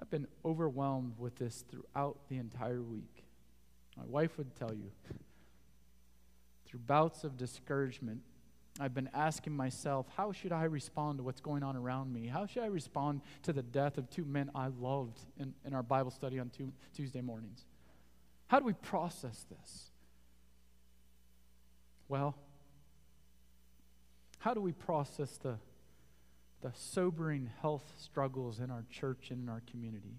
I've 0.00 0.10
been 0.10 0.26
overwhelmed 0.44 1.14
with 1.18 1.36
this 1.36 1.64
throughout 1.70 2.18
the 2.28 2.36
entire 2.36 2.82
week. 2.82 3.24
My 3.96 4.04
wife 4.06 4.36
would 4.38 4.54
tell 4.56 4.72
you. 4.74 4.90
Through 6.66 6.80
bouts 6.80 7.22
of 7.22 7.36
discouragement, 7.36 8.22
I've 8.80 8.94
been 8.94 9.08
asking 9.14 9.54
myself, 9.54 10.06
how 10.16 10.32
should 10.32 10.50
I 10.50 10.64
respond 10.64 11.18
to 11.18 11.22
what's 11.22 11.40
going 11.40 11.62
on 11.62 11.76
around 11.76 12.12
me? 12.12 12.26
How 12.26 12.46
should 12.46 12.64
I 12.64 12.66
respond 12.66 13.20
to 13.44 13.52
the 13.52 13.62
death 13.62 13.98
of 13.98 14.10
two 14.10 14.24
men 14.24 14.50
I 14.54 14.66
loved 14.66 15.20
in, 15.38 15.54
in 15.64 15.74
our 15.74 15.84
Bible 15.84 16.10
study 16.10 16.40
on 16.40 16.50
two, 16.50 16.72
Tuesday 16.92 17.20
mornings? 17.20 17.64
How 18.48 18.58
do 18.58 18.64
we 18.64 18.72
process 18.72 19.46
this? 19.48 19.90
Well, 22.08 22.34
how 24.38 24.54
do 24.54 24.60
we 24.60 24.72
process 24.72 25.38
the, 25.38 25.56
the 26.64 26.72
sobering 26.74 27.50
health 27.60 27.84
struggles 27.98 28.58
in 28.58 28.70
our 28.70 28.86
church 28.90 29.30
and 29.30 29.42
in 29.42 29.50
our 29.50 29.62
community? 29.70 30.16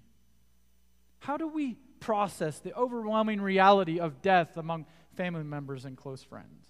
How 1.17 1.37
do 1.37 1.47
we 1.47 1.75
process 1.99 2.59
the 2.59 2.71
overwhelming 2.75 3.41
reality 3.41 3.99
of 3.99 4.21
death 4.21 4.55
among 4.55 4.85
family 5.15 5.43
members 5.43 5.85
and 5.85 5.97
close 5.97 6.21
friends? 6.21 6.69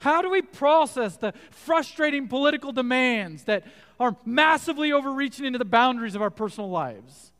How 0.00 0.20
do 0.20 0.28
we 0.28 0.42
process 0.42 1.16
the 1.16 1.32
frustrating 1.50 2.28
political 2.28 2.72
demands 2.72 3.44
that 3.44 3.64
are 3.98 4.18
massively 4.26 4.92
overreaching 4.92 5.46
into 5.46 5.58
the 5.58 5.64
boundaries 5.64 6.14
of 6.14 6.20
our 6.20 6.28
personal 6.28 6.68
lives? 6.68 7.32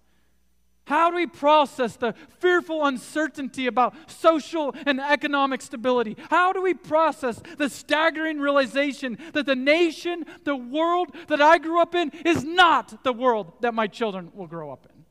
How 0.87 1.11
do 1.11 1.17
we 1.17 1.27
process 1.27 1.97
the 1.97 2.15
fearful 2.41 2.85
uncertainty 2.85 3.67
about 3.67 3.95
social 4.07 4.75
and 4.85 5.01
economic 5.01 5.63
stability? 5.63 6.17
How 6.29 6.53
do 6.53 6.61
we 6.61 6.75
process 6.75 7.41
the 7.57 7.71
staggering 7.71 8.39
realization 8.39 9.17
that 9.33 9.47
the 9.47 9.57
nation, 9.57 10.27
the 10.45 10.57
world 10.57 11.15
that 11.29 11.41
I 11.41 11.57
grew 11.57 11.81
up 11.81 11.95
in, 11.95 12.11
is 12.25 12.45
not 12.45 13.03
the 13.03 13.15
world 13.15 13.55
that 13.61 13.73
my 13.73 13.87
children 13.87 14.31
will 14.35 14.47
grow 14.47 14.71
up 14.71 14.87
in? 14.95 15.05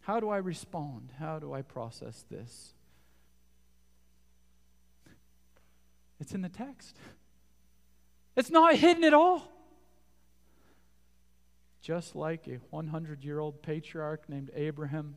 How 0.00 0.20
do 0.20 0.28
I 0.28 0.38
respond? 0.38 1.12
How 1.18 1.38
do 1.38 1.54
I 1.54 1.62
process 1.62 2.24
this? 2.30 2.74
It's 6.20 6.32
in 6.32 6.42
the 6.42 6.48
text, 6.48 6.96
it's 8.36 8.50
not 8.50 8.74
hidden 8.74 9.04
at 9.04 9.14
all. 9.14 9.50
Just 11.88 12.14
like 12.14 12.46
a 12.48 12.58
100 12.68 13.24
year 13.24 13.38
old 13.38 13.62
patriarch 13.62 14.28
named 14.28 14.50
Abraham, 14.54 15.16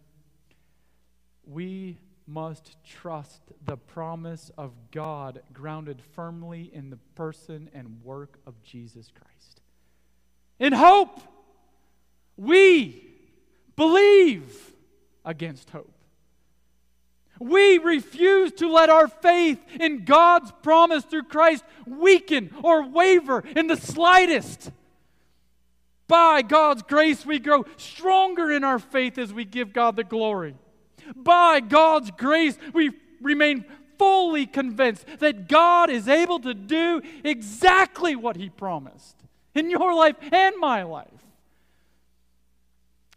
we 1.46 1.98
must 2.26 2.78
trust 2.86 3.42
the 3.66 3.76
promise 3.76 4.52
of 4.58 4.72
God 4.90 5.42
grounded 5.52 6.02
firmly 6.14 6.72
in 6.74 6.90
the 6.90 6.96
person 7.16 7.70
and 7.74 8.02
work 8.06 8.40
of 8.48 8.64
Jesus 8.64 9.12
Christ. 9.14 9.60
In 10.60 10.72
hope, 10.72 11.20
we 12.38 13.04
believe 13.76 14.74
against 15.26 15.72
hope. 15.72 15.94
We 17.38 17.80
refuse 17.80 18.54
to 18.54 18.72
let 18.72 18.90
our 18.90 19.10
faith 19.10 19.60
in 19.78 20.06
God's 20.06 20.54
promise 20.64 21.04
through 21.04 21.24
Christ 21.24 21.66
weaken 21.86 22.56
or 22.64 22.88
waver 22.88 23.44
in 23.58 23.68
the 23.68 23.76
slightest. 23.76 24.72
By 26.12 26.42
God's 26.42 26.82
grace, 26.82 27.26
we 27.26 27.40
grow 27.40 27.64
stronger 27.78 28.52
in 28.52 28.66
our 28.66 28.80
faith 28.80 29.18
as 29.18 29.34
we 29.34 29.46
give 29.46 29.72
God 29.72 29.96
the 29.96 30.04
glory. 30.04 30.56
By 31.16 31.62
God's 31.62 32.12
grace, 32.12 32.58
we 32.74 32.92
remain 33.22 33.64
fully 33.98 34.46
convinced 34.46 35.06
that 35.20 35.48
God 35.48 35.90
is 35.90 36.10
able 36.10 36.42
to 36.42 36.54
do 36.54 37.02
exactly 37.24 38.18
what 38.18 38.36
He 38.36 38.50
promised 38.50 39.16
in 39.56 39.70
your 39.70 39.94
life 39.96 40.18
and 40.34 40.54
my 40.60 40.84
life. 40.84 41.08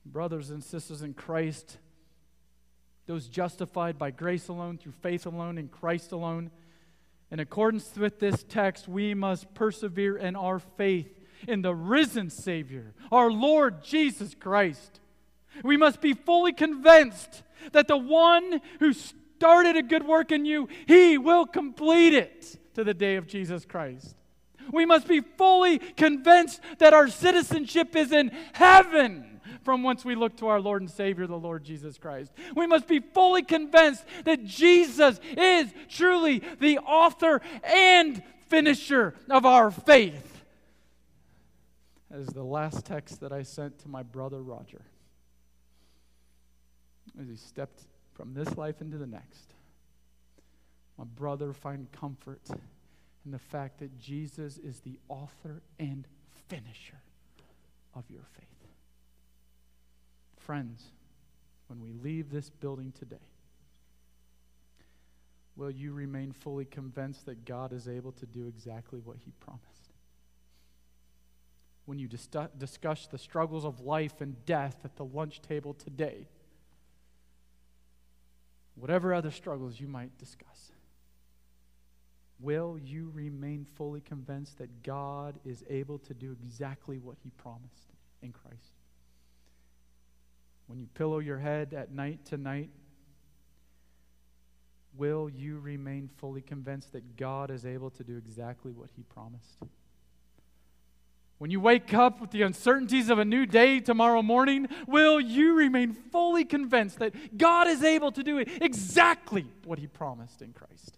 Brothers 0.07 0.51
and 0.51 0.63
sisters 0.63 1.03
in 1.03 1.15
Christ, 1.15 1.79
those 3.07 3.27
justified 3.27 3.99
by 3.99 4.13
grace 4.13 4.47
alone, 4.47 4.79
through 4.79 4.95
faith 5.03 5.27
alone, 5.27 5.59
in 5.59 5.67
Christ 5.67 6.13
alone. 6.13 6.53
In 7.33 7.41
accordance 7.41 7.97
with 7.97 8.21
this 8.21 8.45
text, 8.45 8.87
we 8.87 9.15
must 9.15 9.53
persevere 9.53 10.17
in 10.17 10.37
our 10.37 10.61
faith 10.61 11.14
in 11.47 11.63
the 11.63 11.75
risen 11.75 12.31
Savior, 12.31 12.95
our 13.11 13.31
Lord 13.31 13.83
Jesus 13.83 14.35
Christ. 14.35 15.01
We 15.63 15.77
must 15.77 16.01
be 16.01 16.15
fully 16.15 16.53
convinced 16.53 17.43
that 17.73 17.89
the 17.89 17.97
one 17.97 18.61
who 18.81 18.93
started 18.93 19.77
a 19.77 19.83
good 19.83 20.07
work 20.07 20.33
in 20.33 20.45
you, 20.45 20.69
he 20.87 21.19
will 21.19 21.47
complete 21.47 22.15
it 22.15 22.59
to 22.75 22.85
the 22.85 22.95
day 22.95 23.17
of 23.17 23.27
Jesus 23.27 23.65
Christ. 23.65 24.17
We 24.73 24.87
must 24.87 25.07
be 25.07 25.21
fully 25.21 25.79
convinced 25.79 26.61
that 26.79 26.95
our 26.95 27.09
citizenship 27.09 27.95
is 27.95 28.13
in 28.13 28.31
heaven 28.53 29.41
from 29.63 29.83
whence 29.83 30.05
we 30.05 30.15
look 30.15 30.37
to 30.37 30.49
our 30.49 30.61
Lord 30.61 30.83
and 30.83 30.91
Savior, 30.91 31.27
the 31.27 31.37
Lord 31.37 31.65
Jesus 31.65 31.99
Christ. 31.99 32.33
We 32.55 32.67
must 32.67 32.87
be 32.87 33.01
fully 33.01 33.43
convinced 33.43 34.05
that 34.25 34.45
Jesus 34.45 35.21
is 35.37 35.73
truly 35.89 36.43
the 36.61 36.79
author 36.79 37.41
and 37.63 38.23
finisher 38.49 39.15
of 39.31 39.47
our 39.47 39.71
faith. 39.71 40.34
As 42.15 42.29
the 42.29 42.45
last 42.45 42.87
text 42.87 43.21
that 43.21 43.33
I 43.33 43.43
sent 43.43 43.81
to 43.81 43.89
my 43.89 44.05
brother 44.05 44.41
Roger, 44.41 44.83
as 47.21 47.29
he 47.29 47.35
stepped 47.35 47.83
from 48.13 48.35
this 48.35 48.57
life 48.57 48.81
into 48.81 48.99
the 48.99 49.07
next, 49.07 49.55
my 50.97 51.05
brother 51.05 51.53
find 51.53 51.91
comfort 51.91 52.43
in 53.25 53.33
the 53.33 53.39
fact 53.39 53.81
that 53.81 53.99
Jesus 53.99 54.59
is 54.59 54.79
the 54.81 54.97
author 55.09 55.63
and 55.81 56.07
finisher 56.49 57.01
of 57.97 58.05
your 58.09 58.25
faith. 58.39 58.47
Friends, 60.39 60.85
when 61.67 61.81
we 61.81 61.93
leave 61.93 62.31
this 62.31 62.49
building 62.49 62.93
today, 62.97 63.17
will 65.57 65.71
you 65.73 65.93
remain 65.93 66.31
fully 66.31 66.65
convinced 66.65 67.27
that 67.27 67.45
God 67.45 67.73
is 67.73 67.89
able 67.89 68.13
to 68.13 68.27
do 68.27 68.47
exactly 68.47 69.01
what 69.01 69.17
He 69.25 69.33
promised? 69.41 69.74
When 71.87 71.99
you 71.99 72.09
dis- 72.09 72.29
discuss 72.57 73.07
the 73.07 73.19
struggles 73.19 73.65
of 73.65 73.81
life 73.81 74.21
and 74.21 74.45
death 74.47 74.77
at 74.85 74.97
the 74.97 75.05
lunch 75.05 75.43
table 75.43 75.75
today, 75.75 76.29
whatever 78.75 79.13
other 79.13 79.31
struggles 79.31 79.79
you 79.79 79.87
might 79.87 80.17
discuss, 80.19 80.73
will 82.41 82.79
you 82.83 83.11
remain 83.15 83.67
fully 83.77 84.01
convinced 84.01 84.59
that 84.59 84.83
God 84.83 85.39
is 85.45 85.63
able 85.69 85.99
to 86.01 86.15
do 86.15 86.33
exactly 86.33 86.99
what 86.99 87.17
He 87.23 87.31
promised 87.31 87.93
in 88.23 88.33
Christ? 88.33 88.73
When 90.67 90.79
you 90.79 90.87
pillow 90.95 91.19
your 91.19 91.39
head 91.39 91.75
at 91.75 91.93
night 91.93 92.25
tonight, 92.25 92.71
will 94.97 95.29
you 95.29 95.59
remain 95.59 96.09
fully 96.17 96.41
convinced 96.41 96.93
that 96.93 97.17
God 97.17 97.51
is 97.51 97.67
able 97.67 97.91
to 97.91 98.05
do 98.05 98.17
exactly 98.17 98.73
what 98.73 98.91
He 98.97 99.03
promised? 99.03 99.59
When 101.45 101.51
you 101.51 101.61
wake 101.61 101.93
up 101.93 102.23
with 102.23 102.31
the 102.31 102.41
uncertainties 102.41 103.11
of 103.11 103.19
a 103.19 103.25
new 103.27 103.45
day 103.45 103.79
tomorrow 103.79 104.23
morning, 104.23 104.67
will 104.87 105.21
you 105.21 105.53
remain 105.53 105.93
fully 105.93 106.43
convinced 106.43 107.01
that 107.01 107.37
God 107.37 107.69
is 107.69 107.85
able 107.85 108.11
to 108.13 108.23
do 108.23 108.39
exactly 108.39 109.45
what 109.67 109.79
He 109.79 109.87
promised 109.87 110.41
in 110.41 110.55
Christ? 110.55 110.97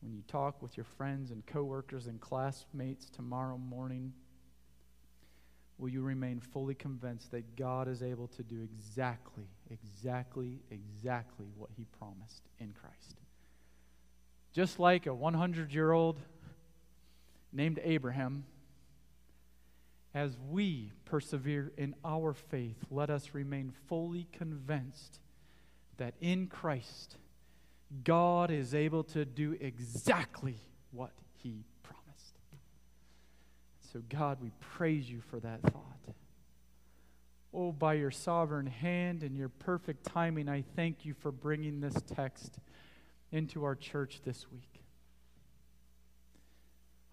When 0.00 0.12
you 0.12 0.22
talk 0.26 0.60
with 0.60 0.76
your 0.76 0.82
friends 0.82 1.30
and 1.30 1.46
coworkers 1.46 2.08
and 2.08 2.20
classmates 2.20 3.08
tomorrow 3.08 3.56
morning, 3.56 4.14
will 5.78 5.90
you 5.90 6.02
remain 6.02 6.40
fully 6.40 6.74
convinced 6.74 7.30
that 7.30 7.54
God 7.54 7.86
is 7.86 8.02
able 8.02 8.26
to 8.26 8.42
do 8.42 8.64
exactly, 8.64 9.46
exactly, 9.70 10.58
exactly 10.72 11.46
what 11.56 11.70
he 11.76 11.84
promised 12.00 12.42
in 12.58 12.72
Christ? 12.72 13.14
Just 14.52 14.80
like 14.80 15.06
a 15.06 15.14
100 15.14 15.72
year 15.72 15.92
old 15.92 16.18
named 17.52 17.78
Abraham, 17.84 18.42
as 20.18 20.36
we 20.50 20.90
persevere 21.04 21.70
in 21.76 21.94
our 22.04 22.34
faith, 22.34 22.74
let 22.90 23.08
us 23.08 23.34
remain 23.34 23.72
fully 23.86 24.26
convinced 24.32 25.20
that 25.96 26.12
in 26.20 26.48
Christ, 26.48 27.14
God 28.02 28.50
is 28.50 28.74
able 28.74 29.04
to 29.04 29.24
do 29.24 29.56
exactly 29.60 30.56
what 30.90 31.12
he 31.36 31.62
promised. 31.84 32.34
so, 33.92 34.02
God, 34.08 34.38
we 34.42 34.50
praise 34.58 35.08
you 35.08 35.20
for 35.20 35.38
that 35.38 35.62
thought. 35.62 36.14
Oh, 37.54 37.70
by 37.70 37.94
your 37.94 38.10
sovereign 38.10 38.66
hand 38.66 39.22
and 39.22 39.36
your 39.36 39.50
perfect 39.50 40.04
timing, 40.04 40.48
I 40.48 40.64
thank 40.74 41.04
you 41.04 41.14
for 41.14 41.30
bringing 41.30 41.78
this 41.78 41.94
text 42.12 42.58
into 43.30 43.62
our 43.62 43.76
church 43.76 44.20
this 44.24 44.50
week. 44.50 44.77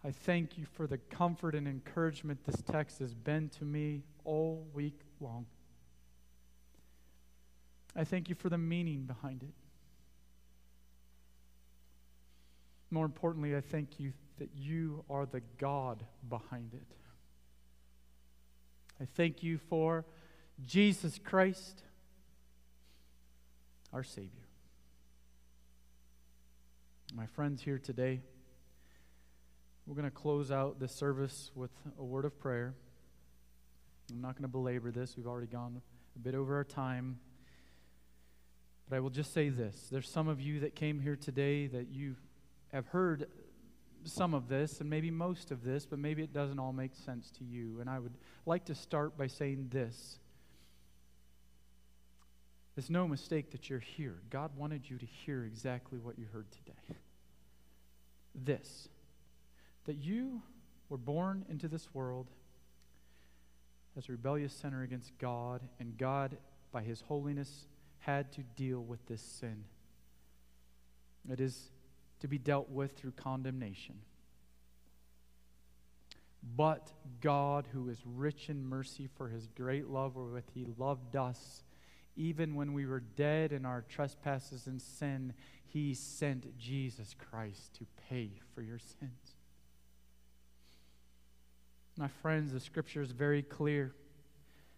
I 0.06 0.12
thank 0.12 0.56
you 0.56 0.66
for 0.66 0.86
the 0.86 1.00
comfort 1.00 1.56
and 1.56 1.68
encouragement 1.68 2.46
this 2.46 2.62
text 2.62 3.00
has 3.00 3.16
been 3.16 3.50
to 3.58 3.66
me 3.66 4.04
all 4.24 4.68
week 4.72 5.00
long. 5.20 5.48
I 7.96 8.04
thank 8.04 8.30
you 8.30 8.36
for 8.36 8.50
the 8.50 8.58
meaning 8.58 9.06
behind 9.06 9.42
it. 9.42 9.54
More 12.92 13.06
importantly, 13.06 13.56
I 13.56 13.62
thank 13.62 14.00
you 14.00 14.14
that 14.38 14.50
you 14.56 15.04
are 15.10 15.26
the 15.26 15.42
God 15.58 16.06
behind 16.30 16.76
it. 16.76 16.96
I 19.02 19.06
thank 19.16 19.42
you 19.42 19.58
for 19.58 20.06
Jesus 20.64 21.20
Christ, 21.24 21.82
our 23.92 24.04
Savior. 24.04 24.30
My 27.16 27.26
friends 27.26 27.64
here 27.64 27.80
today, 27.80 28.22
we're 29.86 29.96
going 29.96 30.06
to 30.06 30.12
close 30.12 30.52
out 30.52 30.80
this 30.80 30.94
service 30.94 31.52
with 31.54 31.72
a 32.00 32.04
word 32.04 32.26
of 32.26 32.38
prayer. 32.40 32.74
I'm 34.12 34.22
not 34.22 34.34
going 34.34 34.44
to 34.44 34.48
belabor 34.48 34.92
this, 34.92 35.16
we've 35.16 35.28
already 35.28 35.48
gone 35.48 35.82
a 36.16 36.20
bit 36.20 36.36
over 36.36 36.56
our 36.56 36.64
time. 36.64 37.20
But 38.90 38.98
I 38.98 39.00
will 39.00 39.10
just 39.10 39.34
say 39.34 39.50
this 39.50 39.88
there's 39.92 40.10
some 40.10 40.28
of 40.28 40.40
you 40.40 40.62
that 40.62 40.76
came 40.76 41.00
here 41.00 41.16
today 41.16 41.68
that 41.68 41.88
you 41.90 42.16
have 42.72 42.88
heard 42.88 43.28
some 44.04 44.34
of 44.34 44.48
this 44.48 44.82
and 44.82 44.90
maybe 44.90 45.10
most 45.10 45.52
of 45.52 45.64
this, 45.64 45.86
but 45.86 45.98
maybe 45.98 46.22
it 46.22 46.32
doesn't 46.32 46.60
all 46.60 46.74
make 46.74 46.96
sense 46.96 47.32
to 47.32 47.44
you. 47.44 47.80
And 47.80 47.90
I 47.90 47.98
would 47.98 48.14
like 48.46 48.66
to 48.66 48.76
start 48.76 49.18
by 49.18 49.28
saying 49.28 49.70
this. 49.72 50.20
It's 52.78 52.90
no 52.90 53.08
mistake 53.08 53.52
that 53.52 53.70
you're 53.70 53.80
here. 53.80 54.18
God 54.30 54.52
wanted 54.58 54.90
you 54.90 54.98
to 54.98 55.06
hear 55.06 55.46
exactly 55.46 55.98
what 55.98 56.20
you 56.20 56.26
heard 56.32 56.46
today. 56.52 57.00
This 58.36 58.90
that 59.86 59.96
you 59.96 60.42
were 60.90 60.98
born 60.98 61.46
into 61.50 61.68
this 61.68 61.94
world 61.94 62.28
as 63.98 64.10
a 64.10 64.12
rebellious 64.12 64.54
sinner 64.54 64.84
against 64.84 65.18
God, 65.18 65.62
and 65.80 65.98
God, 65.98 66.38
by 66.72 66.84
His 66.84 67.02
holiness, 67.02 67.68
had 68.00 68.32
to 68.34 68.42
deal 68.56 68.82
with 68.82 69.06
this 69.08 69.22
sin. 69.22 69.64
It 71.30 71.40
is 71.40 71.72
to 72.20 72.28
be 72.28 72.38
dealt 72.38 72.70
with 72.70 72.96
through 72.98 73.12
condemnation. 73.12 73.96
But 76.56 76.92
God, 77.22 77.68
who 77.72 77.90
is 77.90 78.00
rich 78.06 78.50
in 78.50 78.64
mercy 78.64 79.10
for 79.18 79.30
his 79.30 79.48
great 79.48 79.88
love 79.88 80.16
wherewith 80.16 80.46
he 80.54 80.68
loved 80.78 81.16
us, 81.16 81.64
even 82.16 82.56
when 82.56 82.74
we 82.74 82.86
were 82.86 83.00
dead 83.00 83.52
in 83.52 83.66
our 83.66 83.84
trespasses 83.90 84.68
and 84.68 84.82
sin, 84.82 85.34
he 85.66 85.94
sent 85.94 86.58
Jesus 86.58 87.16
Christ 87.30 87.74
to 87.76 87.86
pay 88.10 88.30
for 88.54 88.62
your 88.62 88.80
sins. 88.80 89.25
My 91.98 92.10
friends, 92.22 92.52
the 92.52 92.60
scripture 92.60 93.02
is 93.02 93.12
very 93.12 93.42
clear 93.42 93.94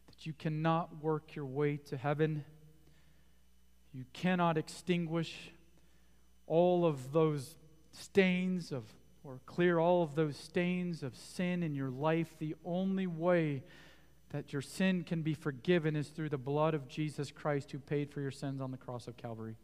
that 0.06 0.26
you 0.28 0.34
cannot 0.34 1.04
work 1.04 1.36
your 1.36 1.46
way 1.46 1.78
to 1.78 1.98
heaven. 1.98 2.46
You 3.92 4.06
cannot 4.14 4.58
extinguish 4.58 5.52
all 6.46 6.86
of 6.86 7.12
those 7.12 7.56
stains 7.92 8.72
of, 8.72 8.84
or 9.24 9.40
clear 9.48 9.80
all 9.80 10.04
of 10.04 10.14
those 10.14 10.38
stains 10.38 11.02
of 11.02 11.16
sin 11.16 11.64
in 11.64 11.74
your 11.74 11.90
life. 11.90 12.28
The 12.38 12.56
only 12.64 13.08
way 13.08 13.64
that 14.30 14.54
your 14.54 14.62
sin 14.62 15.04
can 15.04 15.24
be 15.24 15.34
forgiven 15.34 15.96
is 15.96 16.10
through 16.10 16.30
the 16.30 16.38
blood 16.38 16.76
of 16.76 16.88
Jesus 16.88 17.32
Christ 17.32 17.72
who 17.72 17.80
paid 17.80 18.12
for 18.12 18.22
your 18.22 18.32
sins 18.32 18.62
on 18.62 18.70
the 18.70 18.78
cross 18.78 19.08
of 19.08 19.18
Calvary. 19.18 19.56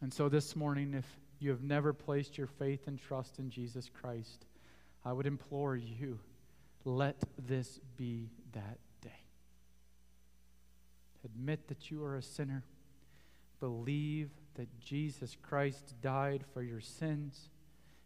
And 0.00 0.14
so 0.14 0.30
this 0.30 0.56
morning, 0.56 0.94
if 0.94 1.04
you 1.40 1.50
have 1.50 1.62
never 1.62 1.92
placed 1.92 2.36
your 2.36 2.46
faith 2.46 2.86
and 2.86 2.98
trust 2.98 3.38
in 3.38 3.50
Jesus 3.50 3.88
Christ, 3.88 4.46
I 5.04 5.12
would 5.12 5.26
implore 5.26 5.76
you 5.76 6.18
let 6.84 7.16
this 7.46 7.80
be 7.96 8.30
that 8.52 8.78
day. 9.02 9.10
Admit 11.24 11.68
that 11.68 11.90
you 11.90 12.02
are 12.02 12.16
a 12.16 12.22
sinner. 12.22 12.64
Believe 13.60 14.30
that 14.54 14.68
Jesus 14.80 15.36
Christ 15.42 15.94
died 16.00 16.44
for 16.52 16.62
your 16.62 16.80
sins 16.80 17.50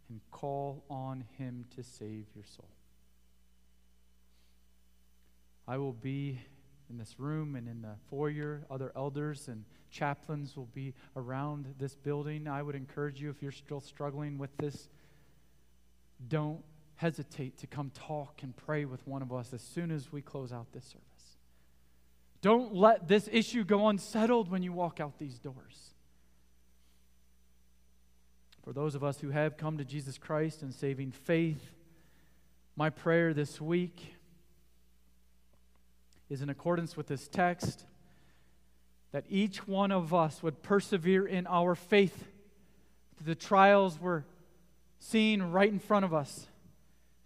and 0.08 0.20
call 0.30 0.84
on 0.90 1.24
him 1.38 1.64
to 1.76 1.82
save 1.82 2.26
your 2.34 2.44
soul. 2.44 2.68
I 5.66 5.76
will 5.78 5.92
be 5.92 6.40
in 6.90 6.98
this 6.98 7.18
room 7.18 7.54
and 7.54 7.68
in 7.68 7.82
the 7.82 7.94
foyer. 8.10 8.64
Other 8.70 8.92
elders 8.96 9.48
and 9.48 9.64
chaplains 9.92 10.56
will 10.56 10.68
be 10.74 10.94
around 11.14 11.74
this 11.78 11.94
building. 11.94 12.48
I 12.48 12.62
would 12.62 12.74
encourage 12.74 13.20
you, 13.20 13.30
if 13.30 13.42
you're 13.42 13.52
still 13.52 13.80
struggling 13.80 14.38
with 14.38 14.56
this, 14.56 14.88
don't 16.28 16.64
hesitate 16.96 17.58
to 17.58 17.66
come 17.66 17.90
talk 17.94 18.42
and 18.42 18.56
pray 18.56 18.84
with 18.84 19.06
one 19.06 19.22
of 19.22 19.32
us 19.32 19.52
as 19.52 19.60
soon 19.60 19.90
as 19.90 20.10
we 20.10 20.22
close 20.22 20.52
out 20.52 20.72
this 20.72 20.84
service. 20.84 21.36
Don't 22.40 22.74
let 22.74 23.06
this 23.06 23.28
issue 23.30 23.62
go 23.64 23.88
unsettled 23.88 24.50
when 24.50 24.62
you 24.62 24.72
walk 24.72 24.98
out 24.98 25.18
these 25.18 25.38
doors. 25.38 25.94
For 28.64 28.72
those 28.72 28.94
of 28.94 29.04
us 29.04 29.20
who 29.20 29.30
have 29.30 29.56
come 29.56 29.78
to 29.78 29.84
Jesus 29.84 30.18
Christ 30.18 30.62
in 30.62 30.72
saving 30.72 31.12
faith, 31.12 31.72
my 32.76 32.90
prayer 32.90 33.34
this 33.34 33.60
week 33.60 34.14
is 36.30 36.40
in 36.40 36.48
accordance 36.48 36.96
with 36.96 37.08
this 37.08 37.28
text 37.28 37.84
that 39.12 39.24
each 39.28 39.68
one 39.68 39.92
of 39.92 40.12
us 40.12 40.42
would 40.42 40.62
persevere 40.62 41.26
in 41.26 41.46
our 41.46 41.74
faith 41.74 42.24
through 43.16 43.26
the 43.26 43.34
trials 43.34 44.00
we're 44.00 44.24
seeing 44.98 45.42
right 45.52 45.70
in 45.70 45.78
front 45.78 46.04
of 46.04 46.14
us, 46.14 46.46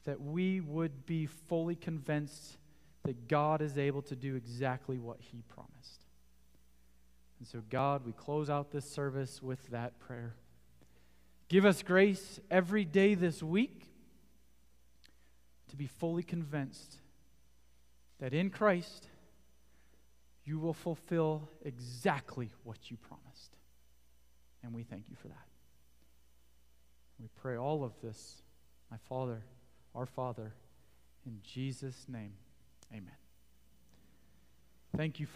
that 0.04 0.20
we 0.20 0.60
would 0.60 1.06
be 1.06 1.26
fully 1.26 1.76
convinced 1.76 2.56
that 3.04 3.28
God 3.28 3.62
is 3.62 3.78
able 3.78 4.02
to 4.02 4.16
do 4.16 4.34
exactly 4.34 4.98
what 4.98 5.18
He 5.20 5.42
promised. 5.48 6.04
And 7.38 7.46
so, 7.46 7.62
God, 7.70 8.04
we 8.04 8.12
close 8.12 8.50
out 8.50 8.72
this 8.72 8.90
service 8.90 9.42
with 9.42 9.64
that 9.68 9.98
prayer. 10.00 10.34
Give 11.48 11.64
us 11.64 11.82
grace 11.82 12.40
every 12.50 12.84
day 12.84 13.14
this 13.14 13.42
week 13.42 13.84
to 15.70 15.76
be 15.76 15.86
fully 15.86 16.22
convinced 16.22 16.96
that 18.18 18.32
in 18.32 18.50
Christ 18.50 19.08
you 20.46 20.58
will 20.60 20.72
fulfill 20.72 21.50
exactly 21.64 22.50
what 22.62 22.90
you 22.90 22.96
promised. 22.96 23.56
And 24.62 24.72
we 24.72 24.84
thank 24.84 25.08
you 25.10 25.16
for 25.16 25.28
that. 25.28 25.46
We 27.20 27.28
pray 27.40 27.56
all 27.56 27.82
of 27.82 27.92
this, 28.02 28.42
my 28.90 28.96
Father, 29.08 29.42
our 29.94 30.06
Father, 30.06 30.54
in 31.26 31.40
Jesus' 31.42 32.06
name. 32.08 32.32
Amen. 32.92 33.10
Thank 34.96 35.18
you 35.18 35.26
for. 35.26 35.34